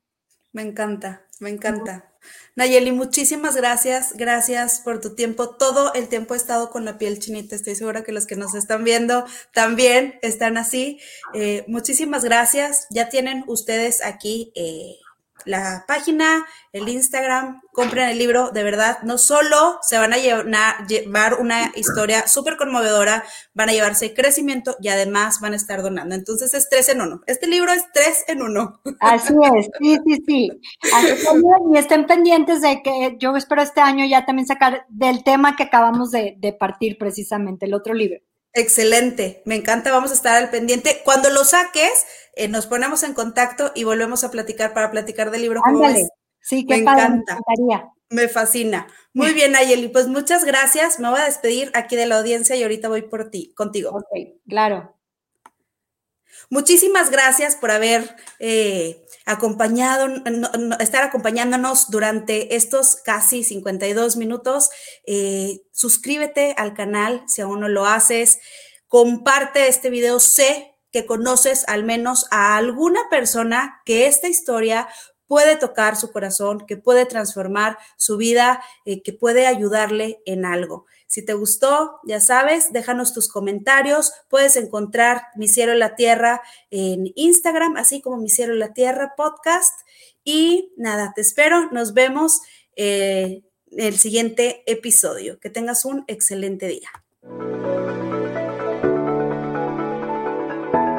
Me 0.53 0.61
encanta, 0.61 1.23
me 1.39 1.49
encanta. 1.49 2.12
Nayeli, 2.55 2.91
muchísimas 2.91 3.55
gracias, 3.55 4.13
gracias 4.15 4.79
por 4.79 5.01
tu 5.01 5.15
tiempo. 5.15 5.49
Todo 5.49 5.93
el 5.93 6.07
tiempo 6.07 6.33
he 6.33 6.37
estado 6.37 6.69
con 6.69 6.85
la 6.85 6.97
piel 6.97 7.19
chinita, 7.19 7.55
estoy 7.55 7.75
segura 7.75 8.03
que 8.03 8.11
los 8.11 8.27
que 8.27 8.35
nos 8.35 8.53
están 8.53 8.83
viendo 8.83 9.25
también 9.53 10.19
están 10.21 10.57
así. 10.57 10.99
Eh, 11.33 11.63
muchísimas 11.67 12.23
gracias. 12.23 12.87
Ya 12.89 13.09
tienen 13.09 13.43
ustedes 13.47 14.03
aquí 14.05 14.51
eh, 14.55 14.97
la 15.45 15.85
página, 15.87 16.45
el 16.71 16.89
Instagram, 16.89 17.61
compren 17.71 18.09
el 18.09 18.17
libro, 18.17 18.51
de 18.51 18.63
verdad, 18.63 18.99
no 19.03 19.17
solo 19.17 19.79
se 19.81 19.97
van 19.97 20.13
a 20.13 20.17
llevar 20.17 21.35
una 21.39 21.71
historia 21.75 22.27
súper 22.27 22.57
conmovedora, 22.57 23.23
van 23.53 23.69
a 23.69 23.73
llevarse 23.73 24.13
crecimiento 24.13 24.75
y 24.81 24.89
además 24.89 25.39
van 25.41 25.53
a 25.53 25.57
estar 25.57 25.81
donando. 25.81 26.15
Entonces 26.15 26.53
es 26.53 26.69
tres 26.69 26.89
en 26.89 27.01
uno. 27.01 27.21
Este 27.27 27.47
libro 27.47 27.71
es 27.71 27.83
tres 27.93 28.23
en 28.27 28.41
uno. 28.41 28.81
Así 28.99 29.33
es, 29.55 29.69
sí, 29.79 29.97
sí, 30.05 30.23
sí. 30.25 30.51
y 31.73 31.77
estén 31.77 32.05
pendientes 32.05 32.61
de 32.61 32.81
que 32.81 33.17
yo 33.19 33.35
espero 33.35 33.61
este 33.61 33.81
año 33.81 34.05
ya 34.05 34.25
también 34.25 34.47
sacar 34.47 34.85
del 34.89 35.23
tema 35.23 35.55
que 35.55 35.63
acabamos 35.63 36.11
de, 36.11 36.35
de 36.37 36.53
partir 36.53 36.97
precisamente, 36.97 37.65
el 37.65 37.73
otro 37.73 37.93
libro. 37.93 38.19
Excelente, 38.55 39.41
me 39.45 39.55
encanta, 39.55 39.91
vamos 39.91 40.11
a 40.11 40.13
estar 40.13 40.35
al 40.35 40.51
pendiente. 40.51 41.01
Cuando 41.03 41.31
lo 41.31 41.43
saques, 41.43 42.05
eh, 42.35 42.47
nos 42.47 42.65
ponemos 42.67 43.03
en 43.03 43.13
contacto 43.13 43.71
y 43.75 43.83
volvemos 43.83 44.23
a 44.23 44.31
platicar 44.31 44.73
para 44.73 44.91
platicar 44.91 45.31
del 45.31 45.41
libro. 45.41 45.61
Sí, 46.39 46.65
qué 46.65 46.75
me 46.75 46.81
encanta. 46.81 47.39
Me, 48.09 48.27
fascina. 48.27 48.87
Muy 49.13 49.33
bien, 49.33 49.55
Ayeli, 49.55 49.87
pues 49.87 50.07
muchas 50.07 50.43
gracias. 50.43 50.99
Me 50.99 51.09
voy 51.09 51.19
a 51.19 51.25
despedir 51.25 51.71
aquí 51.73 51.95
de 51.95 52.05
la 52.05 52.17
audiencia 52.17 52.55
y 52.55 52.63
ahorita 52.63 52.89
voy 52.89 53.03
por 53.03 53.29
ti, 53.31 53.53
contigo. 53.55 53.91
Ok, 53.91 54.41
claro. 54.47 54.93
Muchísimas 56.49 57.09
gracias 57.09 57.55
por 57.55 57.71
haber 57.71 58.15
eh, 58.39 59.05
acompañado, 59.25 60.07
estar 60.79 61.03
acompañándonos 61.03 61.89
durante 61.89 62.55
estos 62.55 62.97
casi 62.97 63.43
52 63.43 64.17
minutos. 64.17 64.69
Eh, 65.05 65.61
suscríbete 65.71 66.53
al 66.57 66.73
canal 66.73 67.23
si 67.27 67.41
aún 67.41 67.61
no 67.61 67.69
lo 67.69 67.85
haces. 67.85 68.39
Comparte 68.87 69.67
este 69.67 69.89
video. 69.89 70.19
Sé 70.19 70.72
que 70.93 71.05
conoces 71.05 71.65
al 71.67 71.83
menos 71.83 72.27
a 72.31 72.55
alguna 72.55 73.01
persona 73.09 73.81
que 73.83 74.07
esta 74.07 74.29
historia 74.29 74.87
puede 75.27 75.55
tocar 75.55 75.95
su 75.95 76.11
corazón, 76.11 76.65
que 76.67 76.77
puede 76.77 77.07
transformar 77.07 77.79
su 77.97 78.17
vida, 78.17 78.63
eh, 78.85 79.01
que 79.01 79.11
puede 79.11 79.47
ayudarle 79.47 80.21
en 80.25 80.45
algo. 80.45 80.85
Si 81.07 81.25
te 81.25 81.33
gustó, 81.33 81.99
ya 82.03 82.19
sabes, 82.19 82.71
déjanos 82.71 83.13
tus 83.13 83.27
comentarios. 83.27 84.13
Puedes 84.29 84.55
encontrar 84.55 85.23
Mi 85.35 85.47
Cielo 85.47 85.71
en 85.71 85.79
la 85.79 85.95
Tierra 85.95 86.41
en 86.69 87.11
Instagram, 87.15 87.77
así 87.77 87.99
como 87.99 88.17
Mi 88.17 88.29
Cielo 88.29 88.53
en 88.53 88.59
la 88.59 88.73
Tierra 88.73 89.13
podcast. 89.17 89.73
Y 90.23 90.73
nada, 90.77 91.11
te 91.15 91.21
espero. 91.21 91.71
Nos 91.71 91.93
vemos 91.93 92.41
eh, 92.75 93.43
en 93.71 93.85
el 93.85 93.97
siguiente 93.97 94.63
episodio. 94.67 95.39
Que 95.39 95.49
tengas 95.49 95.85
un 95.85 96.03
excelente 96.07 96.67
día. 96.67 96.89